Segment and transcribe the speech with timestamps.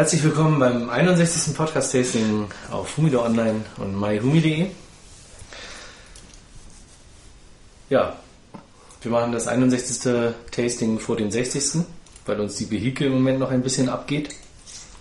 [0.00, 1.54] Herzlich willkommen beim 61.
[1.54, 4.68] Podcast-Tasting auf Humido Online und myhumi.de.
[7.90, 8.16] Ja,
[9.02, 10.32] wir machen das 61.
[10.52, 11.84] Tasting vor dem 60.
[12.24, 14.30] weil uns die Vehikel im Moment noch ein bisschen abgeht.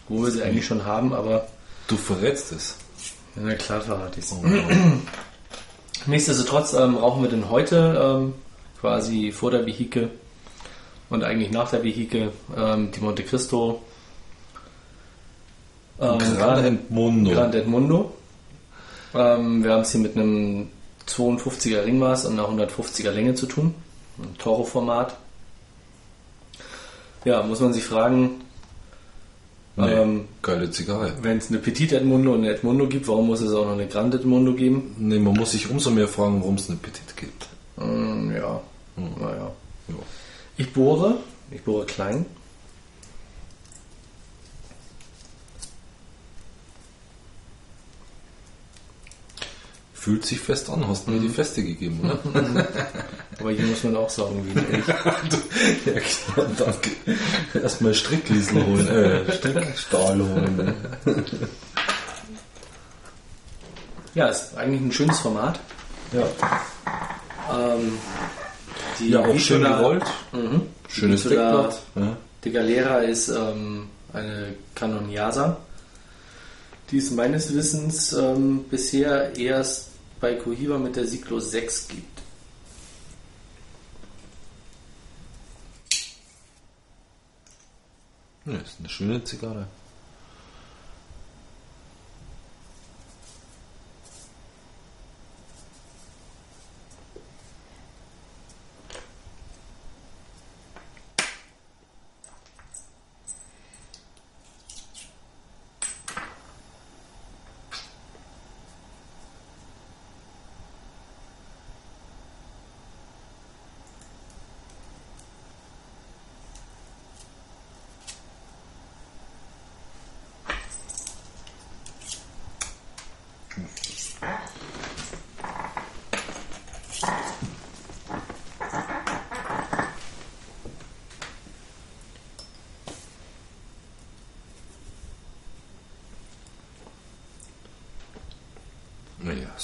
[0.10, 1.48] Wo wir sie eigentlich schon haben, aber.
[1.88, 2.76] Du verrätst es.
[3.36, 4.36] Na klar verrate ich es.
[6.08, 8.34] Nichtsdestotrotz ähm, rauchen wir denn heute ähm,
[8.82, 10.12] quasi vor der Vehikel
[11.10, 13.82] und eigentlich nach der Vehikel ähm, die Monte Cristo
[16.02, 17.32] ähm, Grand Edmundo.
[17.32, 18.12] Grand Edmundo.
[19.14, 20.70] Ähm, wir haben es hier mit einem
[21.08, 23.74] 52er Ringmaß und einer 150er Länge zu tun.
[24.18, 25.16] Ein Toro-Format.
[27.26, 28.42] Ja, muss man sich fragen,
[29.80, 31.14] Nee, ähm, geile Zigarre.
[31.22, 33.88] Wenn es eine Petit Edmundo und eine Edmundo gibt, warum muss es auch noch eine
[33.88, 34.94] Grand Edmundo geben?
[34.98, 37.48] Nee, man muss sich umso mehr fragen, warum es eine Petit gibt.
[37.78, 38.60] Mm, ja,
[38.98, 39.10] hm.
[39.20, 39.52] naja.
[39.88, 39.96] Ja.
[40.58, 41.16] Ich bohre,
[41.52, 42.26] ich bohre klein.
[50.00, 51.34] Fühlt sich fest an, hast mir die mhm.
[51.34, 52.20] Feste gegeben, oder?
[53.40, 54.88] Aber hier muss man auch sagen, wie ehrlich.
[55.86, 55.94] ja,
[56.36, 56.90] genau, danke.
[57.54, 60.74] Erstmal Strickliesel holen, äh, Strickstahl holen.
[64.16, 65.60] ja, ist eigentlich ein schönes Format.
[66.14, 66.24] Ja.
[67.52, 67.98] Ähm,
[69.00, 70.06] die ja, auch schön gerollt.
[70.32, 70.62] Mhm.
[70.88, 71.82] Schönes Deckblatt.
[71.96, 72.18] Ja.
[72.46, 75.58] Die Galera ist ähm, eine Canoniasa.
[76.90, 79.89] Die es meines Wissens ähm, bisher erst
[80.20, 82.22] bei Cohiba mit der Siglo 6 gibt.
[88.46, 89.68] Ja, ist eine schöne Zigarre.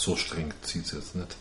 [0.05, 1.35] so streng zieht es jetzt nicht.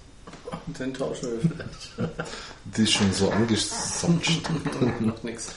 [0.66, 2.16] Den tauschen wir vielleicht.
[2.64, 4.48] Die ist schon so angesatscht.
[5.00, 5.52] Noch nichts.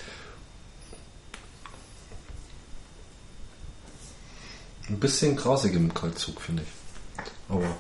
[4.90, 7.24] Ein bisschen grasig im Kaltzug, finde ich.
[7.50, 7.76] Aber.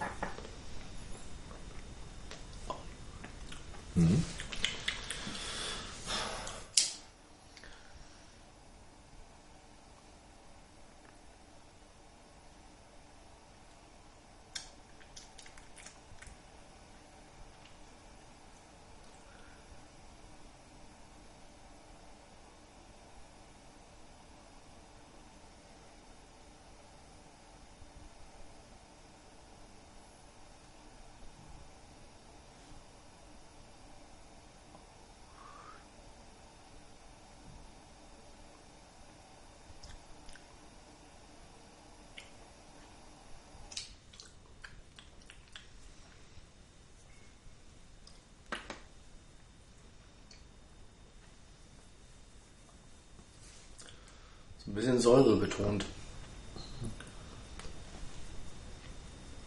[54.87, 55.85] Bisschen Säure betont.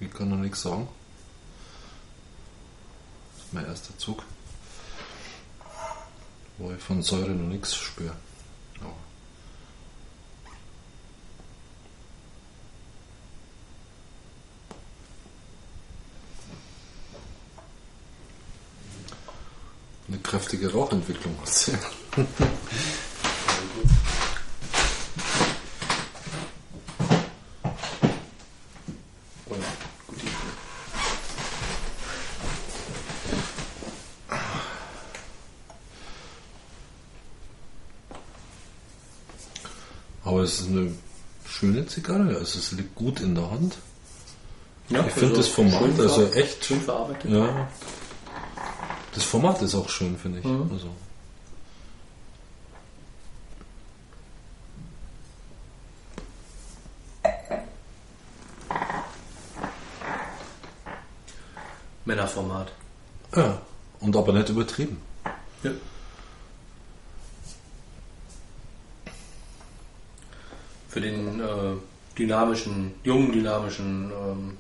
[0.01, 0.89] Ich kann noch nichts sagen.
[3.37, 4.23] Das ist mein erster Zug.
[6.59, 8.17] Wo ich von Säure noch nichts spüre.
[8.81, 8.95] Aber
[20.09, 21.37] eine kräftige Rauchentwicklung
[40.41, 40.91] Aber es ist eine
[41.47, 43.77] schöne Zigarre, also es liegt gut in der Hand.
[44.89, 47.31] Ja, ich finde also das Format also echt schön verarbeitet.
[47.31, 47.69] Ja.
[49.15, 50.47] Das Format ist auch schön, finde ich.
[50.47, 50.71] Mhm.
[50.73, 50.89] Also.
[62.07, 62.73] Männerformat.
[63.37, 63.61] Ja,
[64.01, 65.03] und aber nicht übertrieben.
[65.63, 65.73] Ja.
[70.91, 71.77] für den äh,
[72.21, 74.57] dynamischen, jungen, dynamischen, ähm,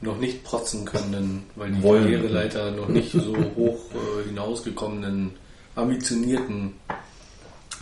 [0.00, 2.04] noch nicht protzen können, weil die Wollen.
[2.04, 5.32] Karriereleiter noch nicht so hoch äh, hinausgekommenen,
[5.76, 6.72] ambitionierten.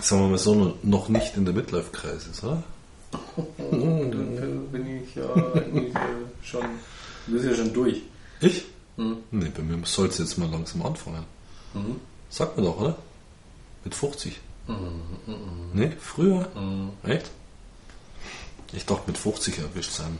[0.00, 2.62] Sagen wir mal so, noch nicht in der Midlife-Kreis ist, oder?
[3.70, 6.62] Dann bin ich ja eigentlich äh, schon,
[7.26, 8.02] du bist ja schon durch.
[8.40, 8.64] Ich?
[8.96, 9.18] Hm.
[9.30, 11.24] Nee, bei mir soll es jetzt mal langsam anfangen.
[11.74, 11.96] Mhm.
[12.30, 12.96] Sagt man doch, oder?
[13.84, 14.40] Mit 50.
[14.68, 14.74] Mhm.
[15.26, 15.36] Mhm.
[15.74, 16.48] Nee, früher?
[16.54, 16.90] Mhm.
[17.02, 17.30] Echt?
[18.72, 20.18] Ich dachte mit 50 erwischt sein.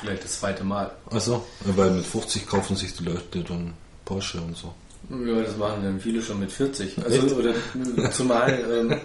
[0.00, 0.90] Vielleicht das zweite Mal.
[1.10, 3.74] Also, weil mit 50 kaufen sich die Leute dann
[4.04, 4.74] Porsche und so.
[5.10, 6.98] Ja, das machen dann viele schon mit 40.
[7.04, 7.34] Also, Echt?
[7.34, 7.54] oder
[8.12, 9.00] zumal, ähm,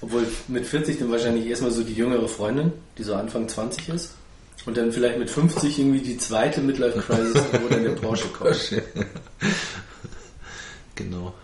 [0.00, 4.14] obwohl mit 40 dann wahrscheinlich erstmal so die jüngere Freundin, die so Anfang 20 ist.
[4.66, 8.82] Und dann vielleicht mit 50 irgendwie die zweite Midlife Crisis, wo dann der Porsche kommt.
[10.94, 11.34] Genau.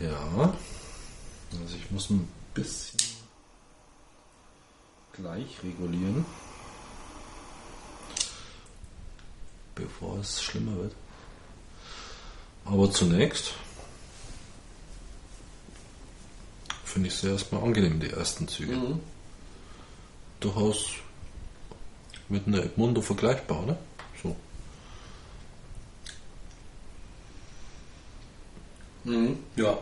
[0.00, 0.54] Ja,
[1.60, 3.00] also ich muss ein bisschen
[5.12, 6.24] gleich regulieren,
[9.74, 10.94] bevor es schlimmer wird.
[12.64, 13.54] Aber zunächst
[16.84, 18.76] finde ich es erstmal angenehm, die ersten Züge.
[18.76, 19.00] Mhm.
[20.40, 20.90] durchaus
[22.28, 23.78] mit einer Edmundo vergleichbar, oder?
[24.22, 24.36] So.
[29.04, 29.38] Mhm.
[29.56, 29.78] Ja.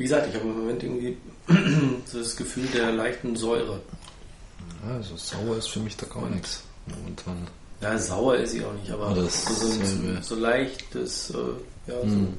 [0.00, 1.14] Wie gesagt, ich habe im Moment irgendwie
[2.06, 3.82] so das Gefühl der leichten Säure.
[4.82, 7.46] Ja, also sauer ist für mich da gar nichts momentan.
[7.82, 10.22] Ja, sauer ist sie auch nicht, aber das so, so, selbe.
[10.22, 12.38] so leichtes, äh, ja, so Hm.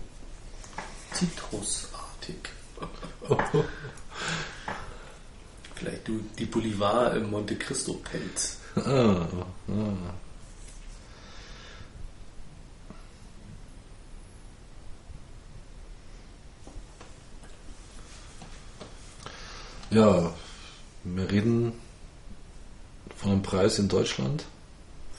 [1.11, 2.37] zitrusartig.
[5.75, 8.57] Vielleicht du, die Bolivar im Monte Cristo Pelz.
[8.75, 9.27] Ah,
[9.69, 10.13] ah.
[19.91, 20.31] Ja,
[21.03, 21.73] wir reden
[23.17, 24.45] von einem Preis in Deutschland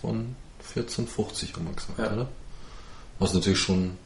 [0.01, 0.35] von
[0.75, 2.13] 14,50 haben wir gesagt, Ja.
[2.13, 2.29] oder?
[3.19, 3.97] Was natürlich schon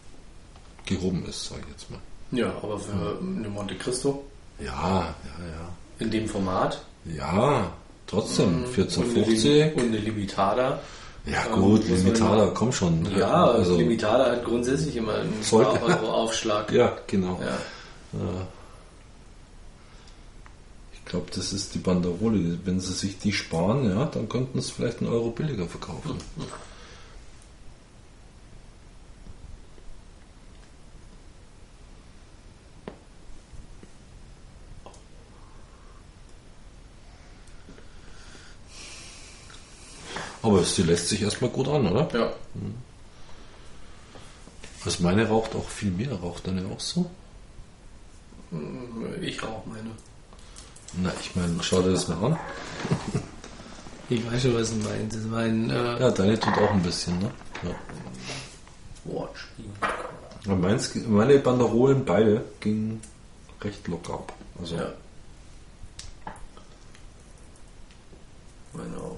[0.84, 2.00] gehoben ist, sage ich jetzt mal.
[2.32, 4.24] Ja, aber für eine Monte Cristo
[4.58, 5.68] Ja, ja,
[5.98, 6.82] in dem Format.
[7.04, 7.14] ja.
[7.36, 7.72] Ja,
[8.06, 9.44] trotzdem, Und eine, 14,50.
[9.44, 10.80] Lim- und eine Limitada.
[11.26, 13.06] Ja Ähm, gut, man Limitada, komm schon.
[13.16, 16.70] Ja, also, Limitada hat grundsätzlich immer einen Euro Aufschlag.
[16.72, 17.40] ja, genau.
[17.40, 17.46] Ja.
[18.20, 18.46] Ja.
[21.06, 22.58] Ich glaube, das ist die Banderole.
[22.64, 26.18] Wenn sie sich die sparen, ja, dann könnten sie es vielleicht einen Euro billiger verkaufen.
[40.42, 42.08] Aber sie lässt sich erstmal gut an, oder?
[42.18, 42.32] ja.
[44.84, 46.14] Also meine raucht auch viel mehr.
[46.14, 47.08] Raucht deine auch so?
[49.20, 49.90] Ich rauche meine.
[50.94, 52.38] Na, ich meine, schau dir das mal an.
[54.08, 55.16] Ich weiß schon, was du meinst.
[55.16, 57.30] Ist mein äh, Ja, deine tut auch ein bisschen, ne?
[57.64, 57.74] Ja.
[60.46, 63.00] Ja, Meins, meine Banderolen beide gingen
[63.60, 64.32] recht locker ab.
[64.60, 64.92] Also, Ja.
[68.72, 69.16] Meine auch.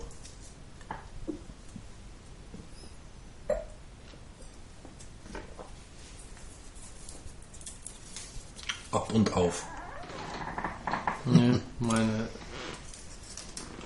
[8.93, 9.67] ab und auf.
[11.25, 12.29] Nee, meine.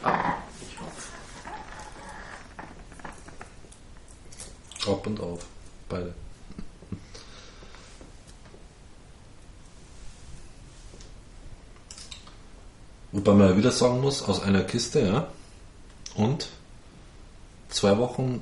[0.03, 1.13] Ah, ich hoffe.
[4.91, 5.45] Ab und auf.
[5.89, 6.15] Beide.
[13.13, 15.29] Wobei man ja wieder sagen muss, aus einer Kiste, ja.
[16.15, 16.49] Und
[17.69, 18.41] zwei Wochen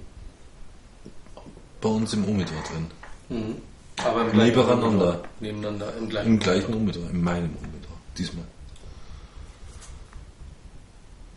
[1.81, 2.87] bei uns im Umidor drin.
[3.29, 3.57] Mhm.
[4.05, 4.87] Aber im Nebeneinander.
[4.87, 5.23] Umidor.
[5.41, 6.29] Nebeneinander, im gleichen.
[6.29, 7.97] Im gleichen Umidor, in meinem Umidor.
[8.17, 8.45] Diesmal.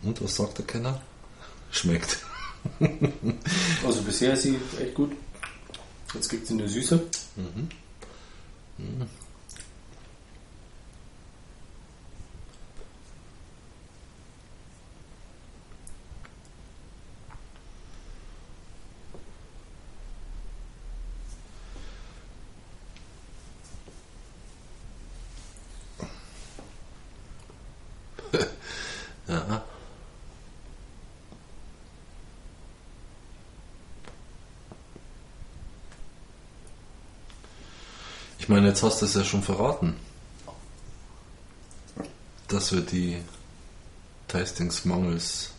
[0.04, 1.00] Und was sagt der Kenner?
[1.70, 2.18] Schmeckt.
[3.86, 5.12] Also bisher ist sie echt gut.
[6.14, 6.98] Jetzt gibt sie eine Süße.
[29.28, 29.62] Ja.
[38.38, 39.96] Ich meine, jetzt hast du es ja schon verraten,
[42.46, 43.16] dass wir die
[44.28, 45.50] Tastings mangels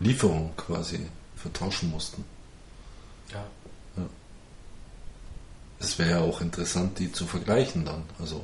[0.00, 2.24] Lieferung quasi vertauschen mussten.
[3.32, 3.46] Ja.
[5.78, 8.02] Es wäre ja auch interessant, die zu vergleichen dann.
[8.18, 8.42] Also,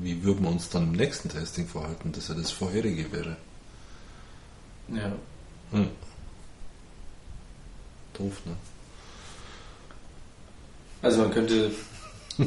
[0.00, 3.36] wie würden wir uns dann im nächsten Testing verhalten, dass ja das vorherige wäre?
[4.86, 5.12] Ja.
[5.72, 5.88] Hm.
[8.14, 8.54] Doof, ne?
[11.02, 11.72] Also man könnte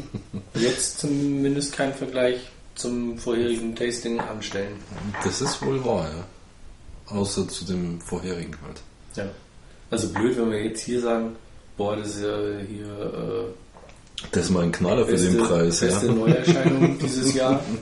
[0.56, 2.40] jetzt zumindest keinen Vergleich
[2.76, 4.74] zum vorherigen Tasting anstellen.
[5.24, 7.16] Das ist wohl wahr, ja.
[7.16, 8.82] Außer zu dem vorherigen halt.
[9.16, 9.32] Ja.
[9.92, 11.36] Also blöd, wenn wir jetzt hier sagen,
[11.78, 12.38] boah, das ist ja
[12.68, 13.54] hier
[14.32, 16.12] Das ist mal ein Knaller äh, für beste, den Preis, beste ja.
[16.14, 17.64] Neuerscheinung dieses Jahr.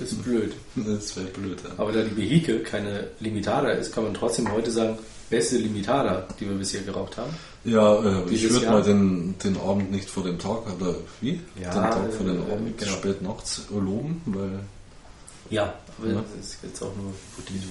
[0.00, 0.52] Ist blöd.
[0.76, 1.70] Das wäre blöd, ja.
[1.76, 4.96] Aber da die Vehikel keine Limitada ist, kann man trotzdem heute sagen,
[5.28, 7.34] beste Limitada, die wir bisher geraucht haben.
[7.64, 11.40] Ja, äh, ich würde mal den, den Abend nicht vor dem Tag, oder wie?
[11.60, 12.90] Ja, den Tag vor den äh, Abend genau.
[12.92, 14.60] spät nachts loben, weil
[15.50, 16.14] Ja, aber Ja.
[16.38, 17.68] das ist jetzt auch nur hypothetisch.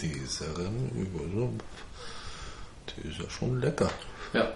[0.00, 0.54] diese
[2.90, 3.90] die ist ja schon lecker.
[4.34, 4.52] Ja.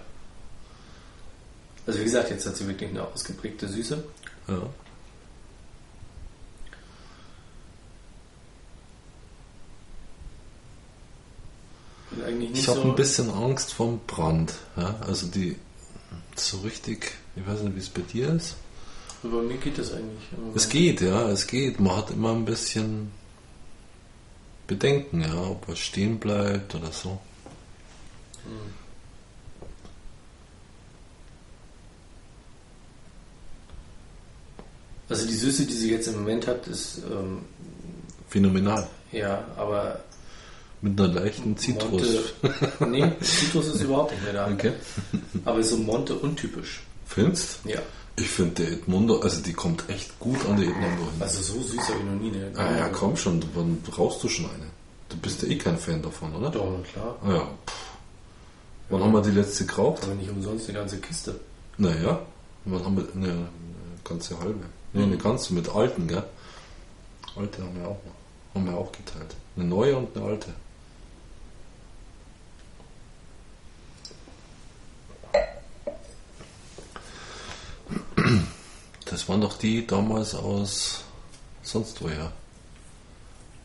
[1.87, 4.05] Also wie gesagt, jetzt hat sie wirklich eine ausgeprägte Süße.
[4.49, 4.63] Ja.
[12.53, 14.53] Ich habe so, ein bisschen Angst vom Brand.
[14.77, 14.97] Ja?
[15.07, 15.57] Also die
[16.35, 18.57] so richtig, ich weiß nicht, wie es bei dir ist.
[19.23, 20.29] Bei mir geht das eigentlich.
[20.55, 21.81] Es geht, ja, es geht.
[21.81, 23.11] Man hat immer ein bisschen
[24.67, 27.19] Bedenken, ja, ob was stehen bleibt oder so.
[35.09, 37.39] Also die Süße, die sie jetzt im Moment hat, ist ähm,
[38.29, 38.87] Phänomenal.
[39.13, 40.01] ja, aber
[40.83, 41.91] Mit einer leichten Zitrus.
[42.03, 42.25] Monte,
[42.91, 44.49] nee, Zitrus ist überhaupt nicht mehr da.
[44.53, 44.73] Okay.
[45.45, 46.83] Aber ist so Monte untypisch.
[47.07, 47.61] Findest?
[47.65, 47.81] Ja.
[48.17, 51.21] Ich finde die Edmundo, also die kommt echt gut an die Edmundo hin.
[51.21, 52.31] Also so süß habe ich noch nie.
[52.33, 52.51] Ne?
[52.57, 54.67] Ah ja, komm schon, wann brauchst du schon eine?
[55.09, 56.51] Du bist ja eh kein Fan davon, oder?
[56.51, 57.17] Doch, klar.
[57.25, 57.41] Ah ja.
[57.67, 57.75] Pff.
[58.91, 60.03] Wann haben wir die letzte geraucht?
[60.03, 61.39] Aber nicht umsonst eine ganze Kiste.
[61.79, 62.21] Naja,
[62.65, 63.49] wann haben wir eine, eine
[64.05, 64.65] ganze halbe?
[64.93, 66.25] Nee, eine ganze mit alten, gell?
[67.37, 68.55] Alte haben wir auch noch.
[68.55, 69.35] Haben wir auch geteilt.
[69.57, 70.55] Eine neue und eine alte.
[79.05, 81.05] Das waren doch die damals aus
[81.63, 82.33] sonst woher.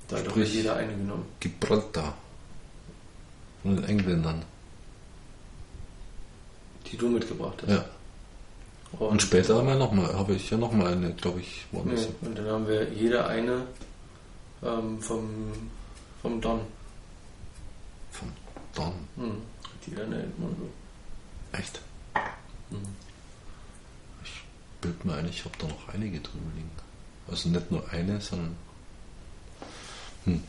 [0.07, 1.25] Da hat doch jeder eine genommen.
[1.39, 2.13] Gibraltar.
[3.61, 4.43] Von den Engländern.
[6.91, 7.69] Die du mitgebracht hast.
[7.69, 7.85] Ja.
[8.99, 12.07] Und später haben wir noch mal, habe ich ja noch mal eine, glaube ich, woanders.
[12.21, 13.63] Und dann haben wir jeder eine
[14.63, 15.29] ähm, vom,
[16.21, 16.61] vom Don.
[18.11, 18.27] Von
[18.75, 18.93] Don.
[19.15, 19.41] Hm.
[19.63, 20.69] Hat Jeder eine Edmundo.
[21.51, 21.81] Echt?
[22.69, 22.77] Mhm.
[24.23, 24.31] Ich
[24.81, 26.69] bild mir ein, ich habe da noch einige drüben liegen.
[27.27, 28.55] Also nicht nur eine, sondern.
[30.25, 30.43] Hm.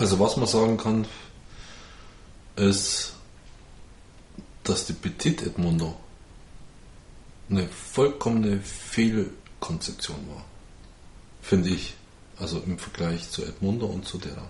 [0.00, 1.06] Also was man sagen kann,
[2.56, 3.12] ist,
[4.64, 5.94] dass die Petit Edmundo
[7.50, 10.42] eine vollkommene Fehlkonzeption war.
[11.42, 11.94] Finde ich.
[12.38, 14.42] Also im Vergleich zu Edmundo und zu der.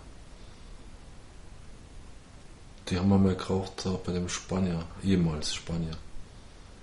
[2.88, 5.96] Die haben wir mal geraucht da bei dem Spanier, jemals Spanier.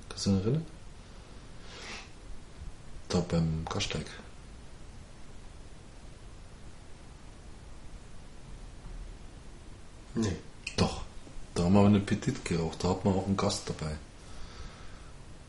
[0.10, 0.66] Kannst du dich erinnern?
[3.08, 4.08] Da beim Gasteig.
[10.22, 10.36] Nee.
[10.76, 11.02] Doch.
[11.58, 13.96] Da haben wir eine Petit geraucht, da hat man auch einen Gast dabei.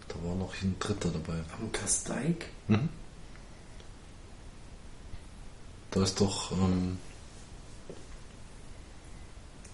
[0.08, 1.38] Da war noch ein Dritter dabei.
[1.60, 2.46] Am Kasteig?
[2.66, 2.88] Mhm.
[5.90, 6.96] Da ist doch, ähm,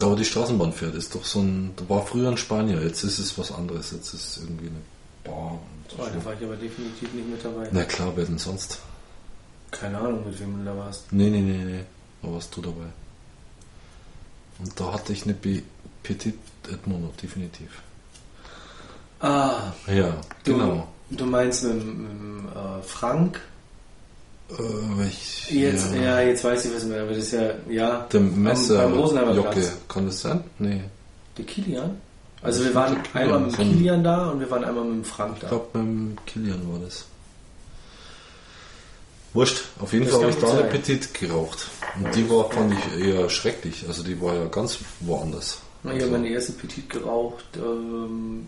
[0.01, 3.05] da wo die Straßenbahn fährt, ist doch so ein, da war früher ein Spanier, jetzt
[3.05, 4.81] ist es was anderes, jetzt ist es irgendwie eine
[5.23, 5.53] Bar.
[5.53, 6.03] Und so.
[6.03, 7.69] Oh, da war ich aber definitiv nicht mit dabei.
[7.71, 8.81] Na klar, wer denn sonst?
[9.71, 11.13] Keine Ahnung, mit wem du da warst.
[11.13, 11.85] Nee, nee, nee, nee,
[12.23, 12.87] da warst du dabei.
[14.59, 15.63] Und da hatte ich eine Be
[16.03, 16.35] Petit
[16.71, 17.69] Edmondo, definitiv.
[19.21, 20.89] Ah, Ja, genau.
[21.11, 23.41] Du, du meinst mit, dem- mit äh, Frank?
[24.51, 26.21] Äh, ich, Jetzt, ja.
[26.21, 28.07] jetzt weiß ich, was du meinst, aber das ist ja, ja.
[28.13, 30.45] Der am- Messer, Rosenheimer Jocke, kann das sein?
[30.59, 30.83] Nee.
[31.39, 31.97] Der Kilian?
[32.43, 35.41] Also Das wir waren einmal mit Kilian da und wir waren einmal mit Frank Ich
[35.43, 35.49] da.
[35.49, 37.07] glaube, beim Kilian war das.
[39.35, 40.71] Wurscht, auf jeden Das Fall habe ich da gut eine sein.
[40.71, 41.67] Petit geraucht.
[41.97, 43.85] Und die war, fand ich eher schrecklich.
[43.87, 45.59] Also die war ja ganz woanders.
[45.85, 48.47] Ich habe meine erste Petit geraucht ähm,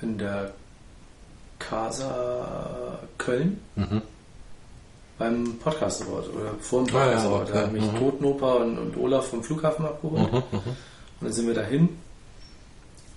[0.00, 0.52] in der
[1.58, 4.02] Casa Köln Mhm.
[5.18, 7.50] beim Podcast Award oder vor dem Ah, ja, Podcast Award.
[7.50, 7.98] Da haben mich Mhm.
[7.98, 10.32] Totenoper und, und Olaf vom Flughafen abgeholt.
[10.32, 10.58] Mhm, mhm.
[10.58, 10.76] Und
[11.22, 11.88] dann sind wir dahin.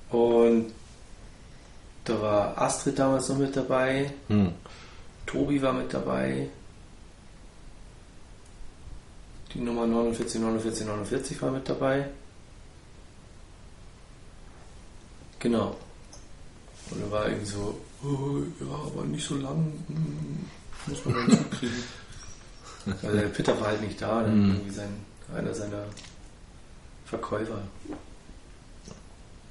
[0.09, 0.71] Und
[2.05, 4.51] da war Astrid damals noch mit dabei, Hm.
[5.29, 6.49] Tobi war mit dabei.
[9.53, 12.09] Die Nummer 49, 49, 49 war mit dabei.
[15.37, 15.75] Genau.
[16.89, 20.45] Und er war irgendwie so, oh, ja, aber nicht so lang, hm,
[20.87, 21.83] muss man dann zukriegen.
[23.03, 24.51] Also der Peter war halt nicht da, Mhm.
[24.51, 25.05] irgendwie sein,
[25.35, 25.83] einer seiner
[27.05, 27.61] Verkäufer.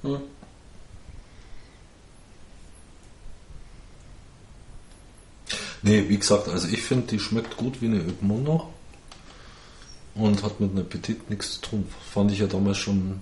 [0.01, 0.17] Hm.
[5.81, 8.67] Nee, wie gesagt, also ich finde, die schmeckt gut wie eine Öpmondo
[10.15, 11.87] und hat mit einem Appetit nichts zu tun.
[12.13, 13.21] Fand ich ja damals schon,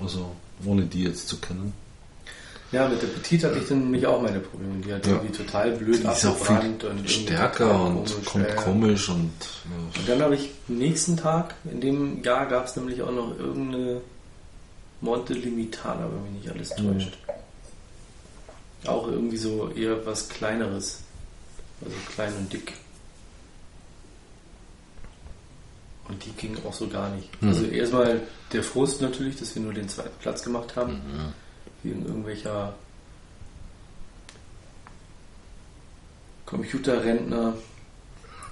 [0.00, 0.30] also
[0.64, 1.72] ohne die jetzt zu kennen.
[2.72, 4.74] Ja, mit der Petit hatte ich dann nämlich auch meine Probleme.
[4.86, 5.14] Die hat Ja.
[5.14, 8.62] irgendwie total blöd Die ist auch viel abgebrannt und stärker und komisch, kommt ja, ja.
[8.62, 9.32] komisch und
[9.98, 13.36] Und dann habe ich am nächsten Tag, in dem Jahr gab es nämlich auch noch
[13.36, 14.00] irgendeine
[15.00, 16.92] Monte Limitana, wenn mich nicht alles Mhm.
[16.92, 17.18] täuscht.
[18.86, 21.00] Auch irgendwie so eher was Kleineres.
[21.84, 22.72] Also klein und dick.
[26.08, 27.40] Und die ging auch so gar nicht.
[27.40, 27.48] Mhm.
[27.48, 28.20] Also erstmal
[28.52, 30.94] der Frust natürlich, dass wir nur den zweiten Platz gemacht haben.
[30.94, 31.32] Mhm.
[31.82, 32.74] Wegen irgendwelcher
[36.46, 37.54] Computerrentner,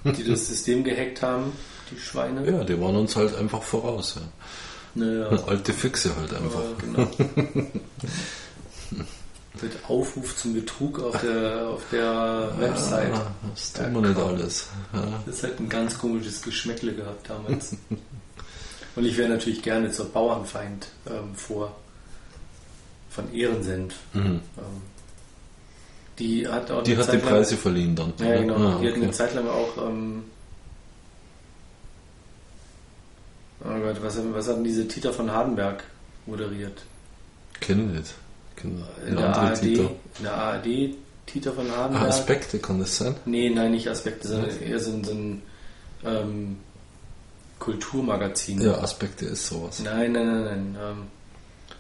[0.04, 1.52] die das System gehackt haben,
[1.90, 2.48] die Schweine.
[2.48, 4.16] ja, die waren uns halt einfach voraus.
[4.16, 4.22] Ja.
[4.94, 6.60] Naja, Alte Füchse halt einfach.
[6.60, 7.08] aber genau.
[9.60, 13.12] Mit Aufruf zum Betrug auf der, auf der Website.
[13.12, 14.68] Ja, das tun wir nicht alles.
[14.92, 15.22] Ja.
[15.26, 17.74] Das hat ein ganz komisches Geschmäckle gehabt damals.
[18.96, 21.74] Und ich wäre natürlich gerne zur Bauernfeind ähm, vor
[23.10, 23.94] von Ehrensenf.
[24.12, 24.20] Mhm.
[24.22, 24.42] Ähm,
[26.20, 28.12] die hat auch Die hat die Zeit lang- Preise verliehen dann.
[28.18, 28.54] Ja, genau.
[28.54, 29.12] Ah, Die hat eine okay.
[29.12, 29.76] Zeit lang auch.
[29.88, 30.24] Ähm,
[33.64, 35.82] oh Gott, was, was hat denn diese Tita von Hardenberg
[36.26, 36.82] moderiert?
[37.60, 38.14] Kenne ich nicht.
[38.60, 39.60] Kenne In der ARD.
[39.60, 39.88] Titel.
[40.18, 40.66] In der ARD
[41.26, 42.08] Tita von Ah, Hardenberg.
[42.08, 43.14] Aspekte kann das sein?
[43.26, 44.56] Nee, nein, nicht Aspekte, sondern Was?
[44.56, 45.42] eher so ein, so ein
[46.04, 46.56] ähm,
[47.58, 48.60] Kulturmagazin.
[48.62, 49.80] Ja, Aspekte ist sowas.
[49.80, 50.76] Nein, nein, nein, nein.
[50.80, 50.96] Ähm,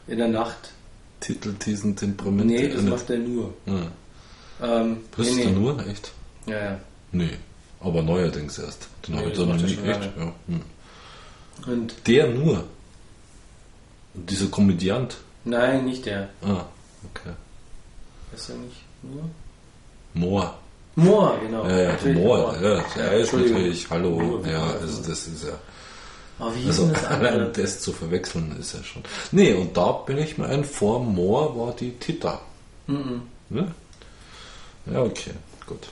[0.06, 0.72] in der Nacht.
[1.20, 2.46] Titel, diesen Temperament.
[2.46, 3.52] Nee, das macht er nur.
[3.66, 3.72] Ja.
[4.80, 5.50] Ähm, Das nee, ist nee.
[5.52, 6.12] nur, echt?
[6.46, 6.80] Ja, ja.
[7.12, 7.30] Nee.
[7.80, 8.88] Aber neuerdings erst.
[9.06, 9.86] Den Nee, habe ich da noch nie echt.
[9.86, 10.12] lange.
[10.18, 10.32] Ja.
[10.48, 10.62] Hm.
[11.66, 12.64] Und Der nur.
[14.14, 15.16] Und dieser Komödiant.
[15.44, 16.28] Nein, nicht der.
[16.42, 16.64] Ah,
[17.10, 17.32] okay.
[18.34, 19.24] Ist er nicht nur?
[20.14, 20.58] Moor.
[20.96, 21.66] Moor, genau.
[21.68, 22.56] Ja, ja, Natürlich Moor.
[22.60, 24.10] Ja, der ist natürlich, hallo.
[24.10, 24.46] Moor.
[24.46, 25.54] Ja, also das ist ja.
[26.38, 29.02] Aber wie Also das allein das zu verwechseln ist ja schon.
[29.32, 32.40] Nee, und da bin ich mir ein, vor Moor war die Tita.
[32.86, 33.22] Mhm.
[33.48, 33.72] Ne?
[34.86, 35.32] Ja, okay,
[35.66, 35.88] gut.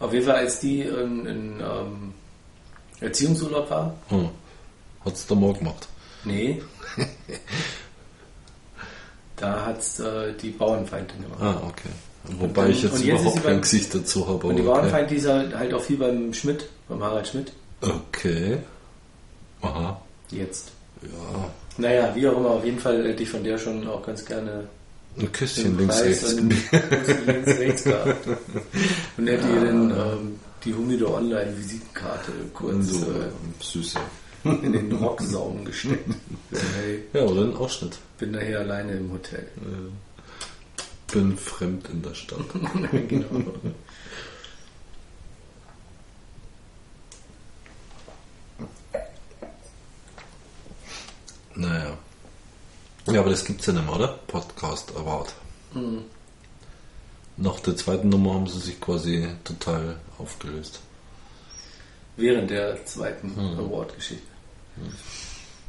[0.00, 2.14] Auf jeden Fall, als die in, in ähm,
[3.00, 4.28] Erziehungsurlaub war, Hm.
[5.04, 5.88] Hat's der Moor gemacht.
[6.24, 6.62] nee,
[9.36, 11.40] da hat äh, die Bauernfeindin gemacht.
[11.40, 11.88] Ah, okay.
[12.40, 14.46] Wobei dann- ich jetzt überhaupt kein beim- Gesicht dazu habe.
[14.48, 14.70] Und die okay.
[14.70, 18.58] Bauernfeind, die ist halt, halt auch viel beim Schmidt, beim Harald Schmidt, Okay.
[19.62, 20.00] Aha.
[20.30, 20.72] jetzt.
[21.02, 21.08] Ja.
[21.76, 24.64] Naja, wie auch immer, auf jeden Fall hätte ich von der schon auch ganz gerne
[25.20, 26.32] Ein Küsschen links, rechts.
[26.34, 26.72] links,
[27.58, 28.26] rechts gehabt.
[29.16, 33.98] Und hätte ihr dann ähm, die Humido Online-Visitenkarte kurz so äh, süße.
[34.44, 36.08] in den Rocksaum gesteckt.
[36.52, 37.98] Hey, Ja, oder ein Ausschnitt.
[38.18, 39.48] bin daher alleine im Hotel.
[41.12, 42.38] Bin fremd in der Stadt.
[43.08, 43.26] genau.
[51.54, 51.98] Naja.
[53.12, 54.08] Ja, aber das gibt's ja nicht mehr, oder?
[54.26, 55.32] Podcast Award.
[55.74, 56.02] Mhm.
[57.36, 60.80] Nach der zweiten Nummer haben sie sich quasi total aufgelöst.
[62.16, 63.58] Während der zweiten Hm.
[63.60, 64.26] Award-Geschichte.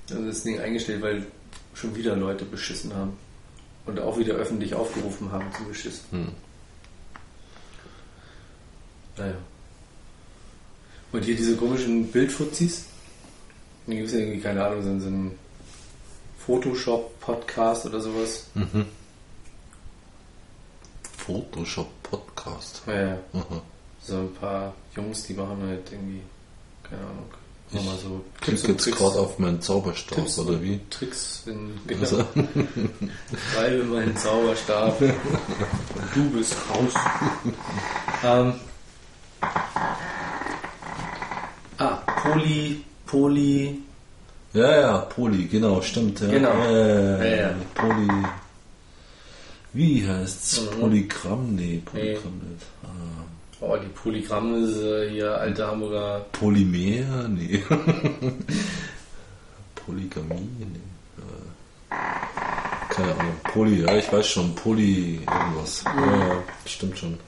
[0.10, 1.28] Also das Ding eingestellt, weil
[1.76, 3.16] schon wieder Leute beschissen haben.
[3.86, 6.04] Und auch wieder öffentlich aufgerufen haben zu beschissen.
[6.12, 6.32] Hm.
[9.18, 9.36] Naja.
[11.12, 12.86] Und hier diese komischen Bildfuzis.
[13.88, 15.32] Da gibt es ja irgendwie, keine Ahnung, einen- so einen
[16.46, 18.48] Photoshop-Podcast oder sowas.
[18.54, 18.86] Mhm.
[21.18, 22.82] Photoshop Podcast.
[22.88, 23.18] Ja, ja.
[23.34, 23.62] Aha.
[24.02, 26.22] So ein paar Jungs, die machen halt irgendwie,
[26.84, 27.26] keine Ahnung,
[27.72, 30.80] nochmal so Klick und jetzt gerade auf meinen Zauberstab, Tipps oder wie?
[30.90, 32.02] Tricks in genau.
[32.02, 32.26] Also,
[33.56, 35.14] Reibe meinen Zauberstab und
[36.16, 36.94] du bist raus.
[38.24, 38.54] ähm,
[41.82, 43.82] Ah, Poli, Poli,
[44.54, 46.22] Ja, ja, Poly, genau, stimmt.
[46.22, 46.28] Ja.
[46.28, 46.52] Genau.
[46.66, 47.56] Äh, Ja, ja.
[47.76, 48.08] Poly.
[49.74, 50.62] Wie heißt's?
[50.62, 50.80] Mhm.
[50.82, 51.56] Polygramm?
[51.56, 52.66] Nee, Polygramm nicht.
[52.84, 53.24] Ah.
[53.62, 56.26] oh, die Polygramm ist äh, hier alte Hamburger.
[56.32, 57.28] Polymer?
[57.28, 57.64] Nee.
[59.76, 60.50] Polygamie?
[60.60, 60.80] Nee.
[61.92, 61.96] Äh,
[62.90, 63.36] Keine Ahnung.
[63.44, 64.56] Poly, ja, ich weiß schon.
[64.56, 65.84] Poly irgendwas.
[65.84, 67.20] Ja, ja, stimmt schon.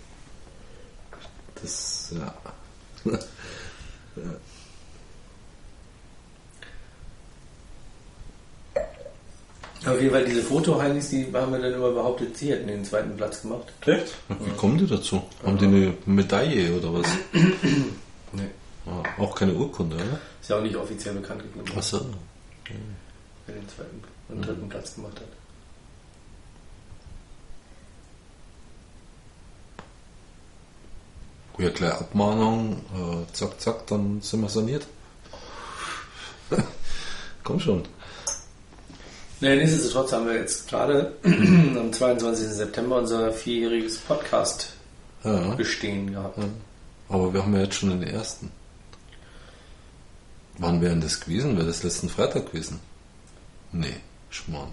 [1.62, 2.34] Das, ja.
[9.86, 13.18] Auf jeden Fall diese Foto-Heinis, die haben wir dann immer behauptet, sie hätten den zweiten
[13.18, 13.66] Platz gemacht.
[13.86, 14.14] Echt?
[14.30, 15.24] Wie kommen die dazu?
[15.44, 17.08] Haben die eine Medaille oder was?
[18.34, 18.48] Nee.
[18.86, 20.20] Ah, auch keine Urkunde, oder?
[20.40, 22.00] Ist ja auch nicht offiziell bekannt gegeben, Achso.
[23.46, 25.28] wer den zweiten und dritten Platz gemacht hat.
[31.58, 34.88] Ja, gleich Abmahnung, äh, zack, zack, dann sind wir saniert.
[37.44, 37.84] Komm schon.
[39.42, 42.48] Naja, nichtsdestotrotz haben wir jetzt gerade am 22.
[42.48, 44.74] September unser vierjähriges Podcast
[45.24, 45.56] Ja.
[45.56, 46.38] bestehen gehabt.
[47.10, 48.52] Aber wir haben ja jetzt schon den ersten.
[50.60, 51.58] Wann wäre denn das gewesen?
[51.58, 52.80] Wäre das letzten Freitag gewesen?
[53.72, 53.96] Nee,
[54.30, 54.72] Schmarrn.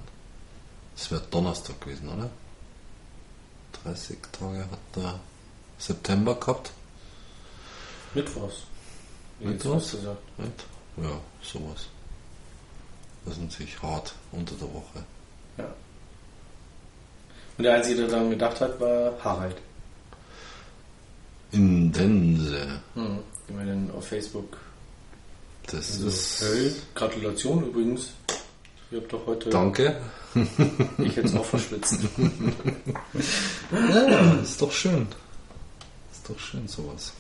[0.96, 2.28] Das wäre Donnerstag gewesen, oder?
[3.84, 5.18] 30 Tage hat der
[5.78, 6.72] September gehabt.
[8.14, 8.56] Mittwochs.
[9.40, 9.92] Mittwochs?
[9.92, 10.38] gesagt.
[10.38, 10.64] Nicht?
[10.98, 11.86] Ja, sowas.
[13.28, 15.04] Das ist natürlich hart unter der Woche.
[15.58, 15.64] Ja.
[17.58, 19.56] Und der Einzige, der daran gedacht hat, war Harald.
[21.52, 22.80] Intense.
[22.94, 23.18] Mhm.
[23.48, 24.56] Den wir dann auf Facebook.
[25.66, 26.40] Das Also, ist.
[26.42, 28.10] hey, Gratulation übrigens.
[28.90, 29.50] Ihr habt doch heute.
[29.50, 30.00] Danke.
[30.98, 31.98] Ich hätte es auch verschwitzt.
[33.72, 35.06] Ja, ist doch schön.
[36.12, 37.12] Ist doch schön sowas.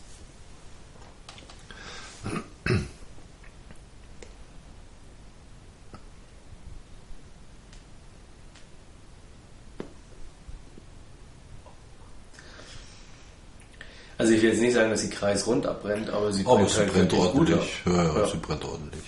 [14.18, 16.78] Also ich will jetzt nicht sagen, dass sie kreisrund abbrennt, aber sie Aber brennt sie
[16.78, 17.82] halt brennt ordentlich.
[17.86, 18.26] Ja, ja, Ja.
[18.26, 19.04] sie brennt ordentlich.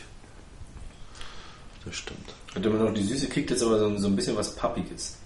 [1.84, 2.34] Das stimmt.
[2.54, 5.16] Hat immer noch die Süße, kriegt jetzt aber so, so ein bisschen was Pappiges.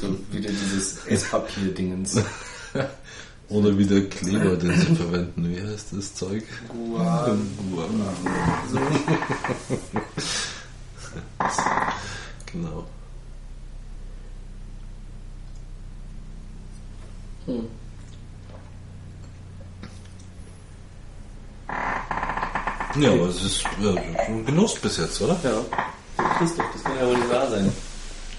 [0.00, 2.20] So wieder dieses Esspapier-Dingens.
[3.48, 5.48] Oder wie der Kleber, den sie verwenden.
[5.50, 6.44] Wie heißt das Zeug?
[6.68, 7.46] Guan.
[8.70, 8.78] So.
[12.52, 12.86] Genau.
[17.46, 17.66] Hm.
[23.00, 25.38] Ja, aber es ist schon ein Genuss bis jetzt, oder?
[25.44, 25.64] Ja.
[26.38, 27.72] Christoph, das kann ja wohl nicht wahr sein.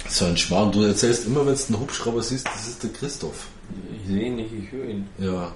[0.07, 0.71] So ein Schmarrn.
[0.71, 3.47] Du erzählst immer, wenn du einen Hubschrauber siehst, das ist der Christoph.
[3.95, 5.07] Ich sehe ihn nicht, ich höre ihn.
[5.17, 5.51] Ja.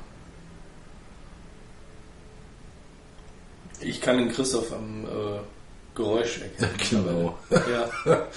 [3.81, 5.39] Ich kann den Christoph am äh,
[5.95, 6.77] Geräusch erkennen.
[6.89, 7.37] Genau.
[7.51, 7.89] Ja,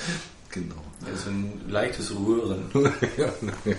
[0.50, 0.76] Genau.
[1.04, 2.70] also ein leichtes Rühren.
[3.18, 3.76] ja, genau.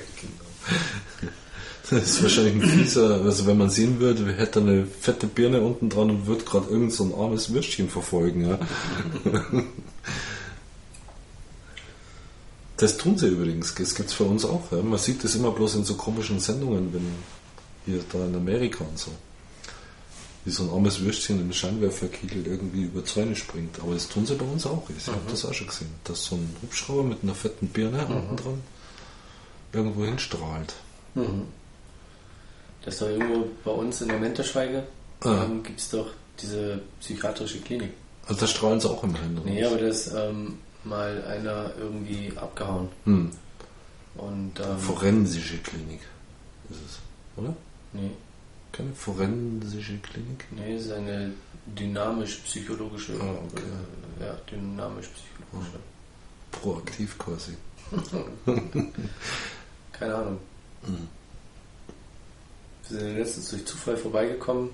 [1.90, 5.90] Das ist wahrscheinlich ein fieser, also wenn man sehen würde, hätte eine fette Birne unten
[5.90, 8.48] dran und würde gerade irgend so ein armes Würstchen verfolgen.
[8.50, 8.60] Ja.
[12.78, 14.72] Das tun sie übrigens, das gibt es für uns auch.
[14.72, 14.84] Ja.
[14.84, 17.08] Man sieht das immer bloß in so komischen Sendungen, wenn
[17.88, 19.10] hier da in Amerika und so.
[20.46, 23.80] Wie so ein armes Würstchen im Scheinwerferkegel irgendwie über Zäune springt.
[23.82, 24.88] Aber das tun sie bei uns auch.
[24.96, 25.90] Ich habe das auch schon gesehen.
[26.04, 28.62] Dass so ein Hubschrauber mit einer fetten Birne unten dran
[29.74, 30.76] irgendwo hinstrahlt.
[31.16, 31.48] Mhm.
[32.88, 34.82] Das ist doch irgendwo bei uns in der Menterschweige
[35.20, 35.44] Ah.
[35.44, 36.08] ähm, gibt es doch
[36.40, 37.92] diese psychiatrische Klinik.
[38.28, 39.42] Also da strahlen sie auch im Hin.
[39.44, 42.88] Nee, aber da ist ähm, mal einer irgendwie abgehauen.
[43.04, 43.30] Hm.
[44.16, 46.00] Und ähm, Forensische Klinik
[46.70, 47.00] ist es,
[47.36, 47.54] oder?
[47.92, 48.12] nee,
[48.72, 50.46] Keine forensische Klinik?
[50.52, 51.34] nee, es ist eine
[51.66, 53.16] dynamisch-psychologische.
[53.20, 53.64] Ah, okay.
[54.22, 55.80] äh, ja, dynamisch-psychologische.
[56.54, 57.52] Proaktiv quasi.
[59.92, 60.38] Keine Ahnung.
[60.88, 61.08] Mhm.
[62.90, 64.70] Wir sind letztens durch Zufall vorbeigekommen,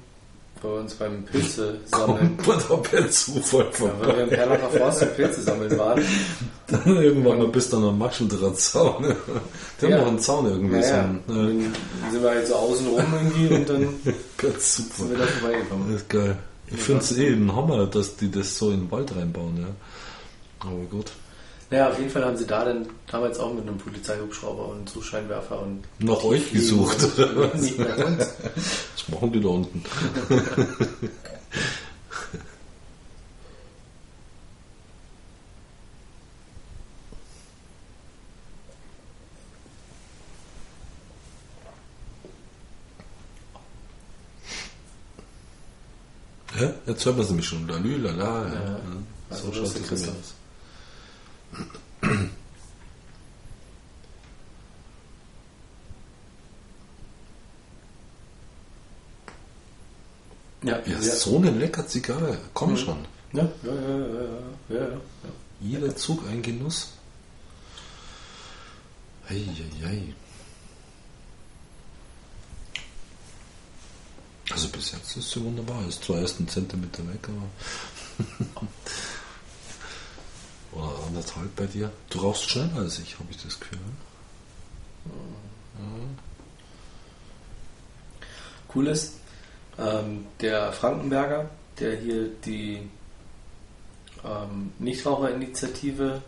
[0.62, 2.38] bei uns beim Pilze sammeln.
[2.46, 6.02] Kommt man per Zufall Ja, weil wir im Perlacher Forst im Pilze sammeln waren.
[6.68, 9.04] Dann irgendwann mal bist du an einem Maschendrahtzaun.
[9.82, 9.92] Die Ja.
[9.92, 10.76] haben noch einen Zaun irgendwie.
[10.78, 11.70] Naja, So ein, äh,
[12.04, 13.94] dann sind wir halt so außen rum irgendwie und dann
[14.38, 15.18] per sind wir Zufall.
[15.18, 15.92] da vorbeigekommen.
[15.92, 16.38] Das ist geil.
[16.68, 19.58] Ich finde es eh ein Hammer, dass die das so in den Wald reinbauen.
[19.58, 20.68] Ja.
[20.68, 21.12] Aber gut.
[21.74, 25.60] Naja, auf jeden Fall haben sie da dann damals auch mit einem Polizeihubschrauber und Zuscheinwerfer
[25.60, 27.04] und Nach euch gesucht.
[27.18, 28.20] und nicht nach uns.
[28.96, 29.84] Was machen die da unten?
[46.60, 47.68] Ja, jetzt hört man es nämlich schon.
[47.68, 48.48] Lalü, lala.
[48.48, 48.54] Ja.
[48.54, 48.80] Ja.
[49.30, 50.16] Also So das schaut mir Christoph.
[60.64, 62.38] Ja, Ja, so eine lecker Zigarre.
[62.54, 62.78] Komm Mhm.
[62.78, 62.98] schon.
[63.34, 65.00] Ja, ja, ja, ja, ja, ja, ja.
[65.60, 66.90] Jeder Zug ein Genuss.
[69.30, 70.14] Eieiei.
[74.52, 75.86] Also bis jetzt ist sie wunderbar.
[75.88, 78.68] Ist zwar erst ein Zentimeter weg, aber.
[80.76, 81.92] Oder anderthalb bei dir.
[82.10, 83.78] Du rauchst schneller als ich, habe ich das Gefühl.
[83.80, 83.94] ne?
[88.74, 89.14] Cool ist,
[89.78, 92.90] ähm, der Frankenberger, der hier die
[94.24, 96.22] ähm, Nichtraucherinitiative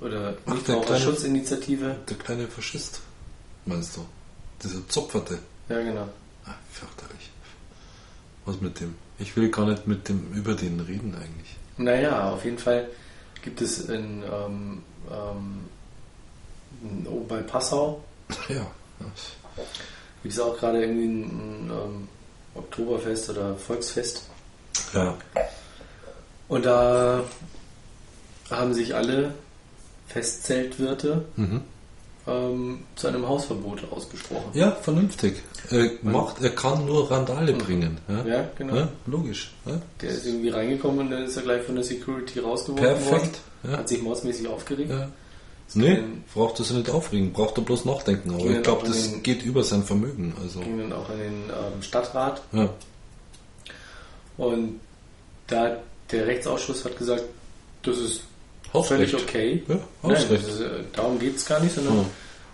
[0.00, 3.00] oder Ach, der Nichtraucherschutzinitiative, Der kleine Faschist,
[3.66, 4.06] meinst du?
[4.62, 5.38] Dieser Zopferte.
[5.68, 6.08] ja genau,
[6.46, 7.30] Ah, fürchterlich.
[8.46, 8.94] Was mit dem?
[9.18, 11.56] Ich will gar nicht mit dem über den reden eigentlich.
[11.76, 12.88] Naja, auf jeden Fall
[13.42, 15.64] gibt es in, ähm, ähm,
[16.82, 18.02] in- oh, bei Passau
[18.48, 18.66] Ja.
[20.22, 21.22] gibt es auch gerade irgendwie ein,
[21.66, 22.08] ein ähm,
[22.54, 24.24] Oktoberfest oder Volksfest.
[24.94, 25.16] Ja.
[26.48, 27.24] Und da
[28.50, 29.34] haben sich alle
[30.08, 31.62] Festzeltwirte Mhm.
[32.26, 34.50] Ähm, zu einem Hausverbot ausgesprochen.
[34.54, 35.42] Ja, vernünftig.
[35.70, 37.98] Er, macht, er kann nur Randale bringen.
[38.08, 38.76] Ja, Ja, genau.
[38.76, 39.52] Ja, logisch.
[39.66, 39.80] Ja.
[40.00, 43.40] Der ist irgendwie reingekommen und dann ist er gleich von der Security rausgeworfen Perfekt.
[43.62, 43.76] worden.
[43.76, 44.90] Hat sich mordsmäßig aufgeregt.
[44.90, 45.08] Ja.
[45.74, 46.00] Nee,
[46.34, 48.34] braucht er sich nicht aufregen, braucht er bloß nachdenken.
[48.34, 50.34] Aber ich glaube, das den- geht über sein Vermögen.
[50.42, 52.68] Also, ging dann auch in den ähm, Stadtrat ja.
[54.36, 54.80] und
[55.46, 55.78] da
[56.10, 57.24] der Rechtsausschuss hat gesagt,
[57.84, 58.22] das ist
[58.72, 59.10] Hausrecht.
[59.10, 59.62] völlig okay.
[59.68, 59.82] Ja, Nein,
[60.16, 60.46] Hausrecht.
[60.46, 62.06] das ist, äh, darum geht es gar nicht, sondern Hm.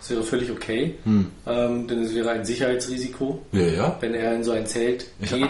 [0.03, 0.95] es wäre völlig okay.
[1.05, 1.27] Hm.
[1.47, 3.97] Ähm, denn es wäre ein Sicherheitsrisiko, Ja, ja.
[4.01, 5.49] wenn er in so ein Zelt geht.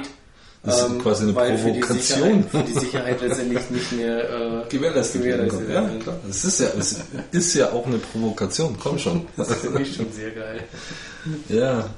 [0.65, 2.43] Das ist ähm, quasi eine weil für die Provokation.
[2.43, 5.47] Sicherheit, für die Sicherheit letztendlich nicht mehr äh, Gewährleistet werden.
[5.73, 6.17] Ja, klar.
[6.29, 6.99] Es ist ja, es
[7.31, 8.77] ist ja auch eine Provokation.
[8.79, 9.27] Komm schon.
[9.37, 10.65] Das finde ich schon sehr geil.
[11.49, 11.89] Ja,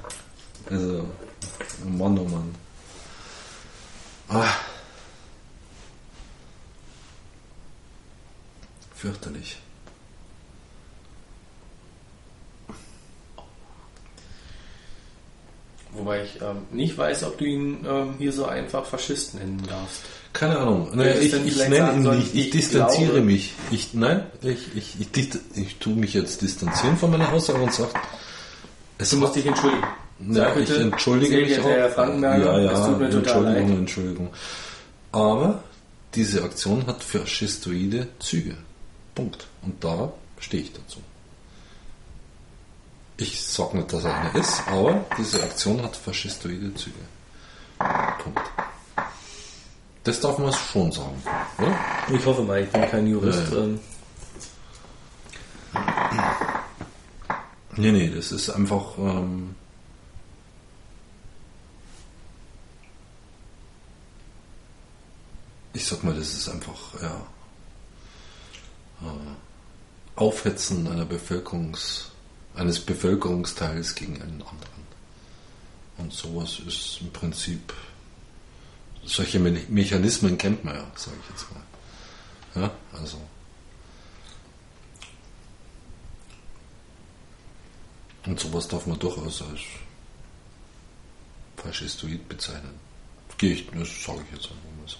[0.69, 1.03] also,
[1.97, 2.55] Mann, oh Mann.
[4.29, 4.45] Ah.
[9.01, 9.57] Fürchterlich.
[15.93, 20.01] Wobei ich ähm, nicht weiß, ob du ihn ähm, hier so einfach Faschist nennen darfst.
[20.33, 20.91] Keine Ahnung.
[20.93, 22.35] Naja, ich ich vielleicht nenne ihn nicht.
[22.35, 23.53] Ich, ich distanziere glaube- mich.
[23.71, 27.89] Ich, nein, ich, ich, ich, ich tue mich jetzt distanzieren von meiner Aussage und sage,
[28.99, 29.83] es Du musst dich entschuldigen.
[30.27, 31.65] Ja, Sag ich bitte, entschuldige mich auch.
[31.65, 33.79] Herr Frankenberger, ja, ja, tut mir total Entschuldigung, leid.
[33.79, 34.29] Entschuldigung.
[35.11, 35.63] Aber
[36.13, 38.55] diese Aktion hat faschistoide Züge.
[39.15, 39.47] Punkt.
[39.61, 40.99] Und da stehe ich dazu.
[43.17, 46.99] Ich sage nicht, dass er eine ist, aber diese Aktion hat faschistoide Züge.
[48.23, 48.41] Punkt.
[50.03, 51.21] Das darf man schon sagen,
[51.59, 51.77] oder?
[52.15, 53.51] Ich hoffe mal, ich bin kein Jurist.
[53.53, 53.79] Ähm,
[57.77, 58.97] Nee, nee, das ist einfach.
[58.97, 59.55] Ähm,
[65.73, 67.21] ich sag mal, das ist einfach, ja.
[69.01, 72.11] Äh, Aufhetzen einer Bevölkerungs,
[72.53, 74.81] eines Bevölkerungsteils gegen einen anderen.
[75.97, 77.73] Und sowas ist im Prinzip.
[79.03, 82.61] Solche Me Mechanismen kennt man ja, sage ich jetzt mal.
[82.61, 83.17] Ja, also.
[88.25, 89.61] Und sowas darf man durchaus als
[91.57, 92.79] faschistoid bezeichnen.
[93.37, 94.97] Gehe das sage ich jetzt einfach mal so.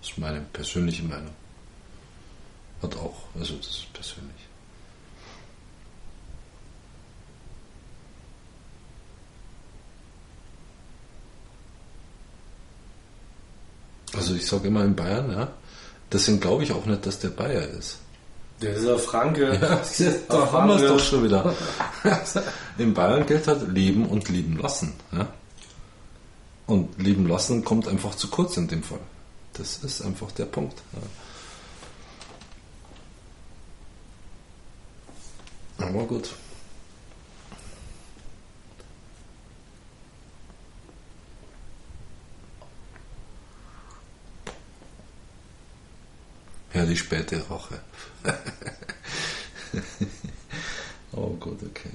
[0.00, 1.34] Das ist meine persönliche Meinung.
[2.84, 4.34] Hat auch, also das ist persönlich.
[14.14, 15.48] Also ich sage immer in Bayern, ja,
[16.12, 18.00] deswegen glaube ich auch nicht, dass der Bayer ist.
[18.60, 19.54] dieser Franke.
[19.54, 19.80] Ja,
[20.28, 21.54] da haben wir es doch schon wieder.
[22.78, 24.92] In Bayern gilt halt leben und lieben lassen.
[25.12, 25.28] Ja?
[26.66, 29.00] Und lieben lassen kommt einfach zu kurz in dem Fall.
[29.54, 30.82] Das ist einfach der Punkt.
[30.92, 31.23] Ja.
[35.88, 36.30] Aber gut.
[46.72, 47.78] Ja, die späte Rache.
[51.12, 51.90] oh Gott, okay.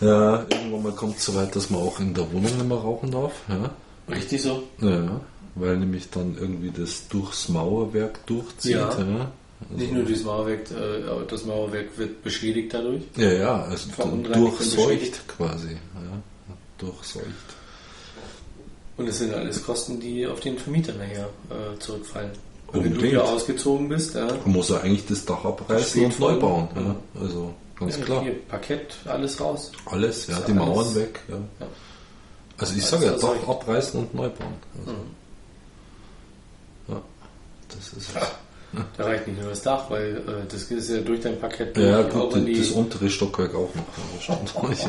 [0.00, 2.76] Ja, irgendwann mal kommt es so weit, dass man auch in der Wohnung nicht mehr
[2.78, 3.32] rauchen darf.
[3.48, 3.74] Ja,
[4.08, 4.64] Richtig so.
[4.80, 5.20] ja
[5.60, 8.72] weil nämlich dann irgendwie das durchs Mauerwerk durchzieht.
[8.72, 8.98] Ja.
[8.98, 9.32] Ja,
[9.70, 13.02] Nicht nur das Mauerwerk, äh, das Mauerwerk wird beschädigt dadurch.
[13.16, 13.88] ja, ja also
[14.32, 15.72] durchseucht quasi.
[15.72, 16.22] Ja,
[16.78, 17.24] durchseucht.
[18.96, 22.30] Und das sind alles Kosten, die auf den Vermieter nachher äh, zurückfallen.
[22.68, 26.34] Und wenn du wieder ausgezogen bist, ja, muss ja eigentlich das Dach abreißen und neu
[26.38, 26.68] bauen.
[26.74, 26.82] Ja.
[26.82, 26.96] Ja.
[27.22, 28.22] Also ganz klar.
[28.22, 29.72] Hier, Parkett, alles raus.
[29.86, 31.20] Alles, ja, die alles- Mauern weg.
[32.58, 33.12] Also ich sage ja.
[33.12, 34.54] Dach abreißen und neu bauen.
[34.80, 34.98] Also, Mhm.
[36.88, 37.02] ja,
[37.68, 38.10] das ist
[38.96, 42.02] Da reicht nicht nur das Dach, weil äh, das ist ja durch dein Parkett Ja,
[42.02, 42.58] durch, gut, auch in die...
[42.58, 44.28] das untere Stockwerk auch noch.
[44.28, 44.88] Ja, das.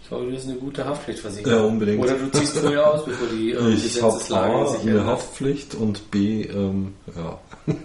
[0.00, 1.58] Ich glaube, das ist eine gute Haftpflichtversicherung.
[1.58, 2.02] Ja, unbedingt.
[2.02, 5.04] Oder du ziehst vorher aus, bevor die äh, Ich habe A, eine.
[5.04, 7.38] Haftpflicht und B, ähm, ja.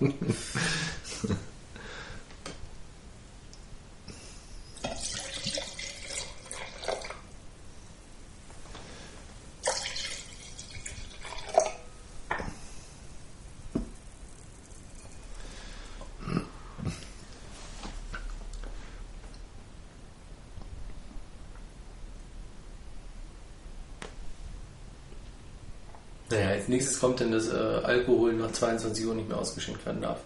[26.34, 27.52] Naja, als nächstes kommt dann, dass äh,
[27.84, 30.19] Alkohol nach 22 Uhr nicht mehr ausgeschenkt werden darf.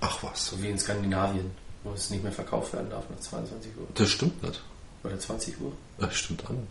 [0.00, 1.50] Ach was, So wie in Skandinavien,
[1.84, 3.86] wo es nicht mehr verkauft werden darf nach 22 Uhr.
[3.94, 4.60] das stimmt nicht.
[5.04, 5.72] Oder 20 Uhr.
[5.98, 6.66] Das stimmt an.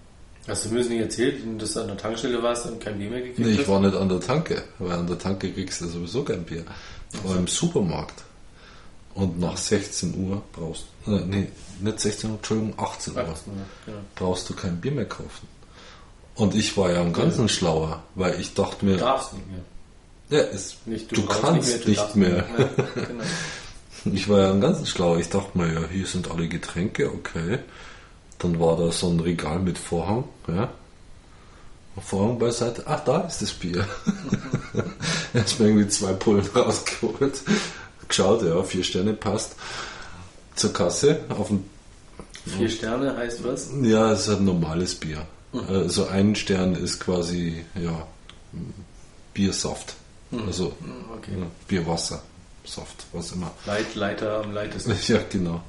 [0.48, 3.10] Hast du mir das nicht erzählt, dass du an der Tankstelle warst und kein Bier
[3.10, 3.68] mehr gekriegt Nee, ich hast?
[3.68, 6.64] war nicht an der Tanke, weil an der Tanke kriegst du sowieso kein Bier.
[7.14, 8.24] Ich war im Supermarkt.
[9.14, 11.48] Und nach 16 Uhr brauchst äh, nee,
[11.82, 13.98] nicht 16 Uhr, Entschuldigung, 18 Uhr 18 Uhr, genau.
[14.16, 15.48] brauchst du kein Bier mehr kaufen.
[16.36, 20.40] Und ich war ja am ganzen schlauer, weil ich dachte mir, Du darfst nicht mehr.
[20.42, 22.46] ja, es, Nicht, du, brauchst kannst du nicht darfst mehr.
[22.58, 22.70] Ja,
[23.06, 23.24] genau.
[24.06, 25.20] Ich war ja am ganzen schlauer.
[25.20, 27.60] Ich dachte mir, ja, hier sind alle Getränke, okay.
[28.40, 30.72] Dann war da so ein Regal mit Vorhang, ja.
[32.02, 32.84] Vorhang beiseite.
[32.88, 33.86] Ach, da ist das Bier.
[35.36, 37.42] Erst mir irgendwie zwei Pullen rausgeholt.
[38.08, 39.56] Geschaut, ja, vier Sterne passt.
[40.56, 41.64] Zur Kasse auf dem
[42.46, 43.70] Vier Sterne heißt was?
[43.84, 45.28] Ja, es ist ein normales Bier.
[45.68, 48.08] Also ein Stern ist quasi, ja,
[49.34, 49.96] Biersaft.
[50.46, 51.32] Also Hm, Okay.
[51.68, 52.22] Bierwasser,
[52.66, 53.52] Saft, was immer.
[53.66, 54.96] Leit, Leiter am leitesten.
[55.08, 55.62] Ja, genau.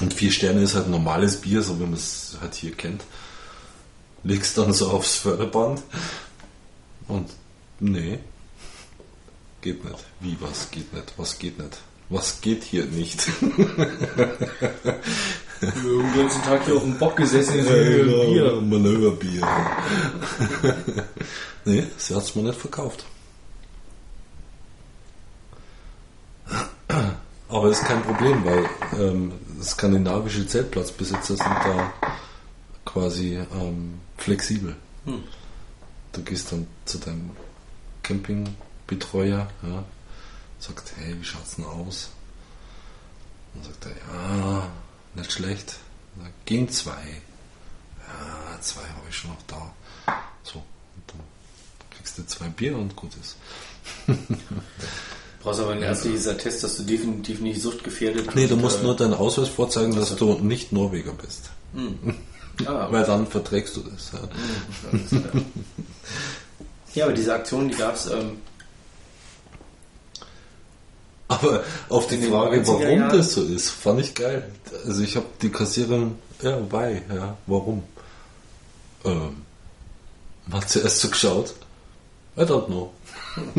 [0.00, 3.02] Und vier Sterne ist halt normales Bier, so wie man es halt hier kennt.
[4.24, 5.82] Legst dann so aufs Förderband
[7.08, 7.30] und
[7.80, 8.18] nee,
[9.60, 10.04] geht nicht.
[10.20, 11.12] Wie, was geht nicht?
[11.16, 11.78] Was geht nicht?
[12.14, 13.26] Was geht hier nicht?
[13.40, 13.48] Wir
[15.60, 18.60] haben den ganzen Tag hier auf dem Bock gesessen, so Bier.
[18.60, 19.44] Manöverbier.
[21.64, 23.04] nee, sie hat es mir nicht verkauft.
[27.48, 28.64] Aber ist kein Problem, weil
[28.96, 31.92] ähm, skandinavische Zeltplatzbesitzer sind da
[32.84, 34.76] quasi ähm, flexibel.
[35.04, 35.24] Hm.
[36.12, 37.30] Du gehst dann zu deinem
[38.04, 39.84] Campingbetreuer, ja,
[40.66, 42.08] sagt, hey, wie schaut's denn aus?
[43.54, 44.68] Dann sagt er, ja,
[45.14, 45.76] nicht schlecht.
[46.16, 47.22] Dann sagt, gehen zwei.
[47.98, 49.72] Ja, zwei habe ich schon noch da.
[50.42, 51.20] So, und dann
[51.90, 53.36] kriegst du zwei Bier und gut ist.
[55.42, 58.84] Brauchst aber ein ärztliches Attest, dass du definitiv nicht suchtgefährdet Nee, du und, musst äh,
[58.84, 61.50] nur deinen Ausweis vorzeigen, dass du nicht Norweger bist.
[62.66, 64.12] Ah, Weil dann verträgst du das.
[64.12, 64.20] Ja.
[65.08, 65.22] klar.
[66.94, 68.36] ja, aber diese Aktion, die gab es ähm,
[71.34, 73.16] Aber auf die Frage, 90er warum Jahren?
[73.16, 74.48] das so ist, fand ich geil.
[74.86, 77.82] Also ich habe die Kassiererin, ja, why, ja, warum?
[79.04, 79.42] Ähm,
[80.46, 81.54] man hat zuerst so geschaut,
[82.36, 82.92] I don't know.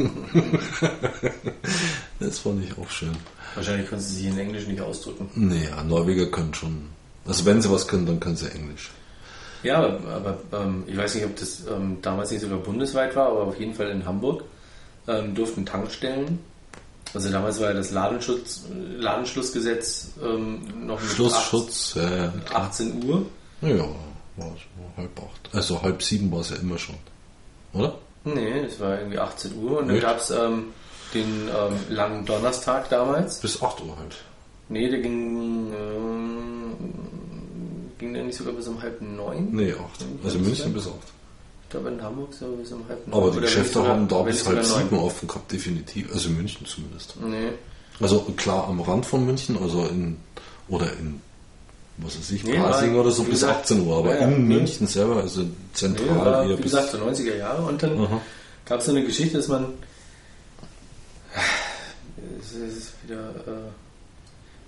[2.19, 3.15] das fand ich auch schön.
[3.55, 5.29] wahrscheinlich können sie sich in Englisch nicht ausdrücken.
[5.35, 6.89] Naja, Norweger können schon,
[7.25, 8.91] also wenn sie was können, dann können sie Englisch.
[9.63, 13.41] Ja, aber ähm, ich weiß nicht, ob das ähm, damals nicht sogar bundesweit war, aber
[13.43, 14.43] auf jeden Fall in Hamburg
[15.07, 16.39] ähm, durften Tankstellen,
[17.15, 18.63] also damals war ja das Ladenschutz,
[18.97, 22.33] Ladenschlussgesetz ähm, noch mit Schlussschutz, ja, ja.
[22.53, 23.25] 18, 18 Uhr.
[23.61, 23.85] Ja,
[24.37, 25.49] war so halb acht.
[25.53, 26.95] Also halb sieben war es ja immer schon.
[27.73, 27.95] Oder?
[28.25, 30.73] Nee, es war irgendwie 18 Uhr und dann gab es ähm,
[31.13, 33.39] den ähm, langen Donnerstag damals.
[33.39, 34.15] Bis 8 Uhr halt.
[34.67, 36.73] Nee, der ging, ähm,
[37.97, 39.49] ging der nicht sogar bis um halb neun?
[39.51, 39.79] Nee, 8.
[40.23, 40.93] Also München bis 8.
[41.75, 43.21] Glaube in Hamburg so bis um halb neun.
[43.21, 46.11] Aber die Geschäfte haben da bis halb sieben offen gehabt, definitiv.
[46.13, 47.15] Also in München zumindest.
[47.21, 47.51] Nee.
[47.99, 50.17] Also klar am Rand von München, also in
[50.67, 51.21] oder in
[51.97, 54.25] was weiß ich, Nee, Pasing nein, oder so wie bis gesagt, 18 Uhr, aber ja,
[54.27, 54.55] in nee.
[54.55, 56.71] München selber, also Nee, zentral war, eher wie bis.
[56.71, 58.21] gesagt, so 90er Jahre und dann
[58.65, 59.73] gab es so eine Geschichte, dass man
[62.41, 63.69] es ist wieder äh,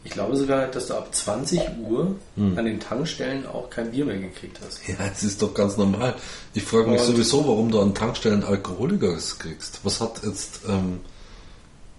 [0.07, 2.57] ich glaube sogar, dass du ab 20 Uhr Hm.
[2.57, 4.79] an den Tankstellen auch kein Bier mehr gekriegt hast.
[4.87, 6.15] Ja, das ist doch ganz normal.
[6.53, 9.81] Ich frage mich Und- sowieso, warum du an Tankstellen Alkoholiker kriegst.
[9.83, 11.01] Was hat jetzt ähm,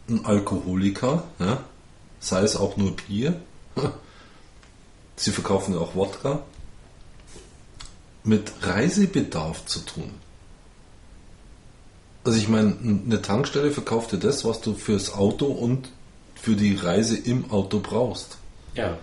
[0.09, 1.61] ein Alkoholiker, ja?
[2.21, 3.39] sei es auch nur Bier,
[5.17, 6.41] sie verkaufen ja auch Wodka,
[8.25, 10.11] mit Reisebedarf zu tun.
[12.25, 15.91] Also ich meine, eine Tankstelle verkauft dir das, was du fürs Auto und
[16.49, 18.39] für die Reise im Auto brauchst.
[18.75, 18.97] Ja.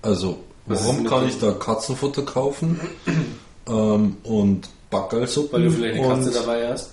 [0.00, 2.80] Also, warum kann ich da Katzenfutter kaufen
[3.68, 5.52] ähm, und Backerlsuppen?
[5.52, 6.92] Weil du vielleicht eine Katze dabei hast.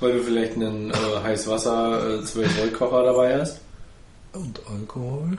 [0.00, 3.60] Weil du vielleicht einen äh, Heißwasser äh, 12 Volt Kocher dabei hast.
[4.32, 5.36] und Alkohol?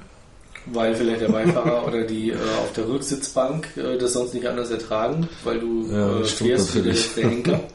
[0.68, 4.70] Weil vielleicht der Beifahrer oder die äh, auf der Rücksitzbank äh, das sonst nicht anders
[4.70, 7.60] ertragen, weil du Ja, äh, fährst wie der letzte Henker.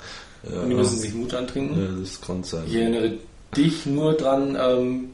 [0.46, 1.82] Ja, Und die müssen sich Mut antrinken.
[1.82, 2.64] ja, das kann sein.
[2.66, 3.12] Ich erinnere
[3.56, 5.08] dich nur dran, ähm,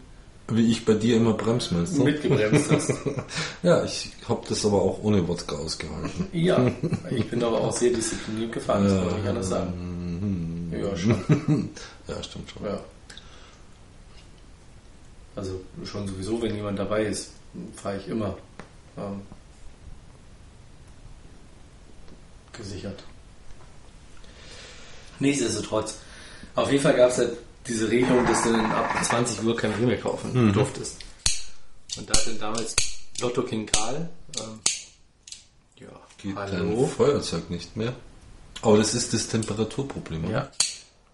[0.50, 2.02] Wie ich bei dir immer Bremsmeister.
[2.02, 2.92] mitgebremst hast.
[3.62, 6.26] Ja, ich habe das aber auch ohne Wodka ausgehalten.
[6.32, 6.70] Ja,
[7.10, 10.70] ich bin aber auch sehr diszipliniert gefahren, das kann man nicht anders sagen.
[10.72, 11.70] Ja, schon.
[12.08, 12.64] Ja, stimmt schon.
[12.64, 12.80] Ja.
[15.36, 17.30] Also schon sowieso, wenn jemand dabei ist,
[17.76, 18.36] fahre ich immer
[18.98, 19.20] ähm,
[22.52, 23.02] gesichert.
[25.20, 25.98] Nichtsdestotrotz.
[26.54, 27.36] Auf jeden Fall gab es halt
[27.66, 30.98] diese Regelung, dass du dann ab 20 Uhr kein Bier mehr kaufen durftest.
[31.98, 32.76] Und da hat dann damals
[33.20, 34.08] Lotto King Karl,
[34.38, 34.60] ähm,
[35.76, 35.88] ja,
[36.18, 36.86] Geht hallo.
[36.86, 37.92] Feuerzeug nicht mehr?
[38.62, 40.32] Aber das ist das Temperaturproblem, oder?
[40.32, 40.50] Ja,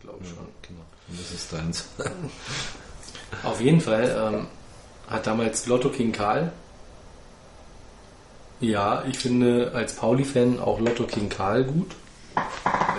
[0.00, 0.46] glaube ich schon.
[0.62, 0.80] Genau.
[1.08, 1.84] Und das ist deins.
[3.42, 4.46] Auf jeden Fall ähm,
[5.08, 6.52] hat damals Lotto King Karl.
[8.60, 11.90] Ja, ich finde als Pauli-Fan auch Lotto King Karl gut.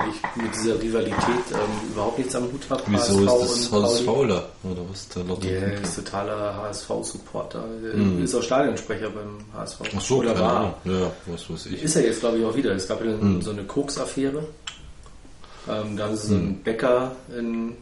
[0.10, 1.18] Ich mit dieser Rivalität
[1.52, 2.84] ähm, überhaupt nichts am Hut habe.
[2.88, 4.08] Wieso ist das HSV?
[4.08, 4.44] Oder
[4.90, 5.24] was der?
[5.24, 7.64] Ja, er ist totaler HSV-Supporter.
[7.84, 9.80] Er Ist auch Stadionsprecher beim HSV.
[9.96, 10.78] Ach so, Oder keine war.
[10.86, 11.84] Ja, was weiß ich.
[11.84, 12.72] Ist er jetzt, glaube ich, auch wieder.
[12.74, 14.46] Es gab ja dann so eine Koks-Affäre.
[15.70, 17.74] Ähm, da haben sie so einen Bäcker in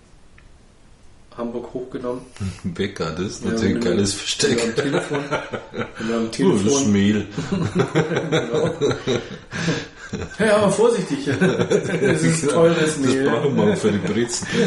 [1.38, 2.21] Hamburg hochgenommen.
[2.63, 4.63] Bäcker, das ist Ja, natürlich ein geiles Versteck.
[4.63, 5.19] einem Telefon.
[5.99, 7.26] Mit einem Oh, das ist Telefon.
[10.39, 11.28] Ja, aber vorsichtig.
[11.39, 13.30] Das ist teures Das Mehl.
[13.30, 14.47] brauchen wir für die Brezen.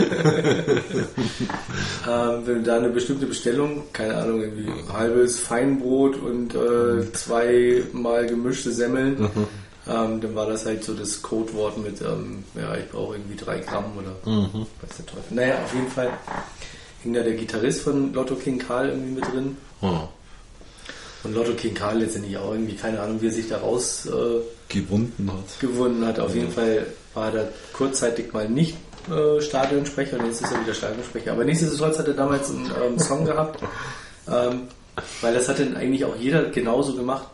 [2.08, 8.26] Ähm, wenn du da eine bestimmte Bestellung, keine Ahnung, irgendwie halbes Feinbrot und äh, zweimal
[8.26, 9.28] gemischte Semmeln,
[9.86, 13.58] ähm, dann war das halt so das Codewort mit, ähm, ja, ich brauche irgendwie drei
[13.58, 15.34] Gramm oder weiß der Teufel.
[15.34, 16.10] Naja, auf jeden Fall
[17.02, 19.56] hing da der Gitarrist von Lotto King Karl irgendwie mit drin.
[19.82, 20.08] Oh,
[21.24, 24.72] Und Lotto King Karl letztendlich auch irgendwie, keine Ahnung, wie er sich da rausgewonnen äh,
[24.72, 25.60] gewunden hat.
[25.60, 26.20] gewonnen hat.
[26.20, 28.76] Auf jeden Fall war er kurzzeitig mal nicht
[29.10, 31.32] äh, Stadionsprecher und jetzt ist er wieder Stadionsprecher.
[31.32, 33.60] Aber nichtsdestotrotz hat er damals einen ähm, Song gehabt,
[34.28, 34.68] ähm,
[35.20, 37.28] weil das hat dann eigentlich auch jeder genauso gemacht.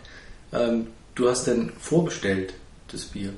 [0.52, 2.54] Ähm, du hast dann vorbestellt,
[2.90, 3.34] das Bier.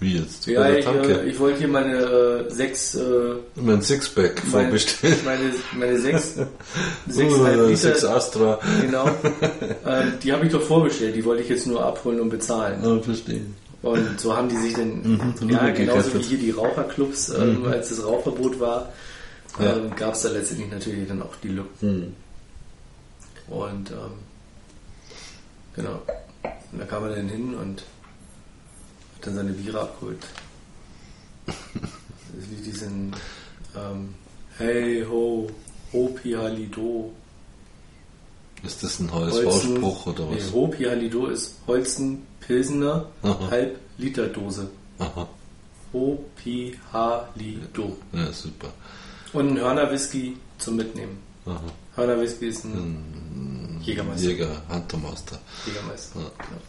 [0.00, 0.46] Wie jetzt?
[0.46, 5.16] Ja, der ich, äh, ich wollte hier meine äh, sechs, äh, mein Sixpack meine, vorbestellen.
[5.24, 6.34] meine, meine sechs,
[7.08, 8.60] sechs Uh, Liter, Astra.
[8.80, 9.06] genau,
[9.86, 11.16] ähm, die habe ich doch vorbestellt.
[11.16, 12.78] Die wollte ich jetzt nur abholen und bezahlen.
[12.84, 13.40] Ah, verstehe.
[13.82, 17.88] Und so haben die sich dann, Mhm, ja, genauso wie hier die Raucherclubs, ähm, als
[17.88, 18.92] das Rauchverbot war,
[19.58, 19.76] Ja.
[19.76, 22.14] ähm, gab es da letztendlich natürlich dann auch die Lücken.
[23.48, 24.12] Und ähm,
[25.74, 26.02] genau,
[26.72, 27.82] und da kam er dann hin und
[29.18, 30.26] hat dann seine Biere abgeholt.
[32.36, 33.12] Das Lied diesen
[33.74, 34.14] ähm,
[34.58, 35.50] Hey ho,
[35.92, 37.10] Hopi Halido.
[38.62, 40.36] Ist das ein HSV-Spruch oder was?
[40.36, 43.48] Nee, Hopi Halido ist Holzen Pilsener, Aha.
[43.50, 44.68] halb Liter Dose.
[44.98, 45.26] Aha.
[45.92, 47.96] Hopi Halido.
[48.12, 48.72] Ja, super.
[49.32, 51.18] Und ein Hörner Whisky zum Mitnehmen.
[51.46, 51.60] Aha.
[51.96, 54.28] Hörner Whisky ist ein Jägermeister.
[54.28, 55.40] Jäger, Huntermaster.
[55.66, 56.20] Jägermeister.
[56.20, 56.30] Ja.
[56.36, 56.60] Genau.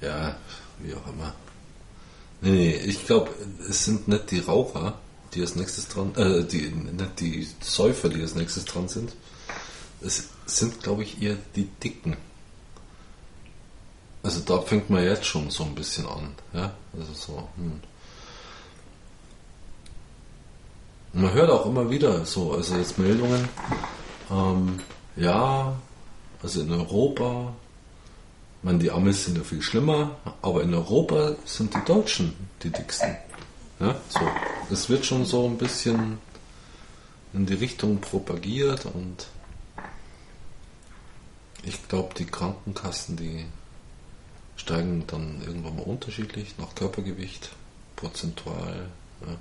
[0.00, 0.36] Ja,
[0.78, 1.34] wie auch immer.
[2.40, 3.30] Nee, nee, ich glaube,
[3.68, 4.98] es sind nicht die Raucher,
[5.34, 9.14] die als nächstes dran, äh, die, nicht die Säufer, die als nächstes dran sind.
[10.02, 12.16] Es sind, glaube ich, eher die Dicken.
[14.22, 16.74] Also da fängt man jetzt schon so ein bisschen an, ja.
[16.98, 17.80] Also so, hm.
[21.12, 23.48] Man hört auch immer wieder so, also jetzt Meldungen,
[24.30, 24.80] ähm,
[25.16, 25.74] ja,
[26.42, 27.54] also in Europa
[28.66, 33.16] meine, die Amis sind ja viel schlimmer, aber in Europa sind die Deutschen die dicksten.
[33.78, 34.20] Ja, so.
[34.70, 36.18] Es wird schon so ein bisschen
[37.32, 39.28] in die Richtung propagiert und
[41.62, 43.46] ich glaube, die Krankenkassen, die
[44.56, 47.50] steigen dann irgendwann mal unterschiedlich nach Körpergewicht,
[47.94, 48.88] prozentual.
[49.20, 49.36] Ja.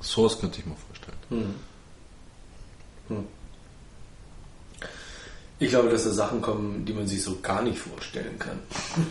[0.00, 1.18] So was könnte ich mir vorstellen.
[1.28, 1.54] Hm.
[3.08, 3.41] Hm.
[5.62, 8.58] Ich glaube, dass da Sachen kommen, die man sich so gar nicht vorstellen kann.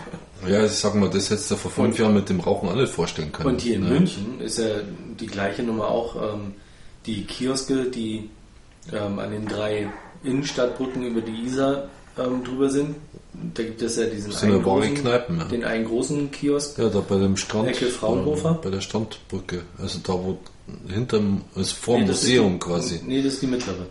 [0.47, 2.87] Ja, ich sag mal, das hättest du vor fünf Und- Jahren mit dem Rauchen alle
[2.87, 3.49] vorstellen können.
[3.49, 3.89] Und hier in ne?
[3.91, 4.65] München ist ja
[5.19, 6.15] die gleiche Nummer auch.
[6.15, 6.55] Ähm,
[7.05, 8.27] die Kioske, die
[8.91, 9.87] ähm, an den drei
[10.23, 12.95] Innenstadtbrücken über die Isar ähm, drüber sind.
[13.53, 15.43] Da gibt es ja diesen ja wahre Kneipen, ja.
[15.45, 16.79] den einen großen Kiosk.
[16.79, 17.67] Ja, da bei dem Strand.
[17.67, 18.55] Ecke Fraunhofer?
[18.63, 19.61] Bei der Strandbrücke.
[19.77, 20.39] Also da, wo
[20.91, 22.99] hinterm, also vor dem Nee, Museum die, quasi.
[23.05, 23.85] Nee, das ist die mittlere.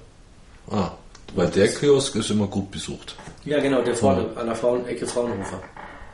[0.68, 0.90] Ah,
[1.34, 3.16] weil der Kiosk ist immer gut besucht.
[3.44, 5.60] Ja, genau, der vorne, an der Frauen Ecke Fraunhofer.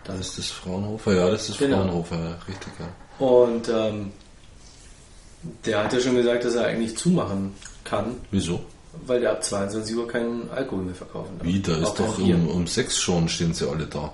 [0.05, 1.79] Da ist das Fraunhofer, ja, das ist Genau.
[1.79, 3.27] Fraunhofer, ja, richtig, ja.
[3.27, 4.13] Und ähm,
[5.65, 7.55] der hat ja schon gesagt, dass er eigentlich zumachen
[7.85, 8.61] kann, Wieso?
[9.07, 11.47] weil der ab 22 Uhr keinen Alkohol mehr verkaufen darf.
[11.47, 14.13] Wie, da ist doch um, um sechs schon stehen sie alle da.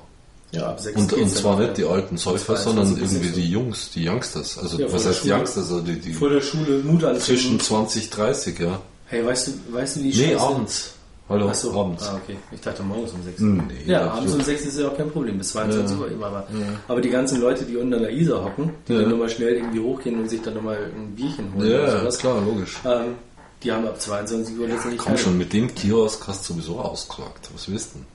[0.51, 3.51] Ja, ab 6 Und, und zwar nicht die alten Säufer, 22 sondern irgendwie 6 die
[3.51, 4.59] Jungs, die Youngsters.
[4.59, 5.35] Also Ja, was heißt Schule.
[5.35, 5.57] Youngsters?
[5.73, 7.23] Also die, die Vor der Schule Mut anziehen.
[7.23, 8.79] zwischen 20, 30, ja.
[9.13, 10.95] Hey, weißt du, weißt du, wie Nee, scheiße- abends.
[11.29, 11.79] Hallo, Ach so.
[11.79, 12.03] abends.
[12.09, 12.39] Ah, okay.
[12.51, 13.41] Ich dachte morgens um 6.
[13.41, 16.03] Nee, ja, abends um 6 ist ja auch kein Problem, bis 22 Ja.
[16.03, 16.27] Uhr immer.
[16.29, 16.47] Aber,
[16.89, 19.01] aber die ganzen Leute, die unter der Isar hocken, die Ja.
[19.03, 22.19] dann nochmal schnell irgendwie hochgehen und sich dann nochmal ein Bierchen holen oder Ja, sowas,
[22.19, 22.79] klar, logisch.
[22.87, 23.17] ähm,
[23.63, 27.51] die haben ab 22 Uhr letztendlich Komm schon, mit dem Kiosk hast du sowieso ausgesagt.
[27.53, 28.07] Was willst du denn?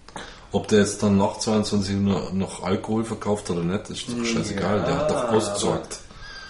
[0.52, 4.82] Ob der jetzt dann nach 22 Uhr noch Alkohol verkauft oder nicht, ist doch scheißegal.
[4.82, 6.00] der hat doch ausgesagt.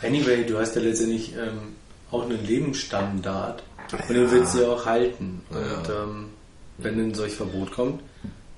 [0.01, 1.75] Anyway, du hast ja letztendlich ähm,
[2.11, 3.63] auch einen Lebensstandard
[3.93, 5.41] und den willst du ja auch halten.
[5.49, 6.29] Und ähm,
[6.77, 8.01] wenn ein solch Verbot kommt,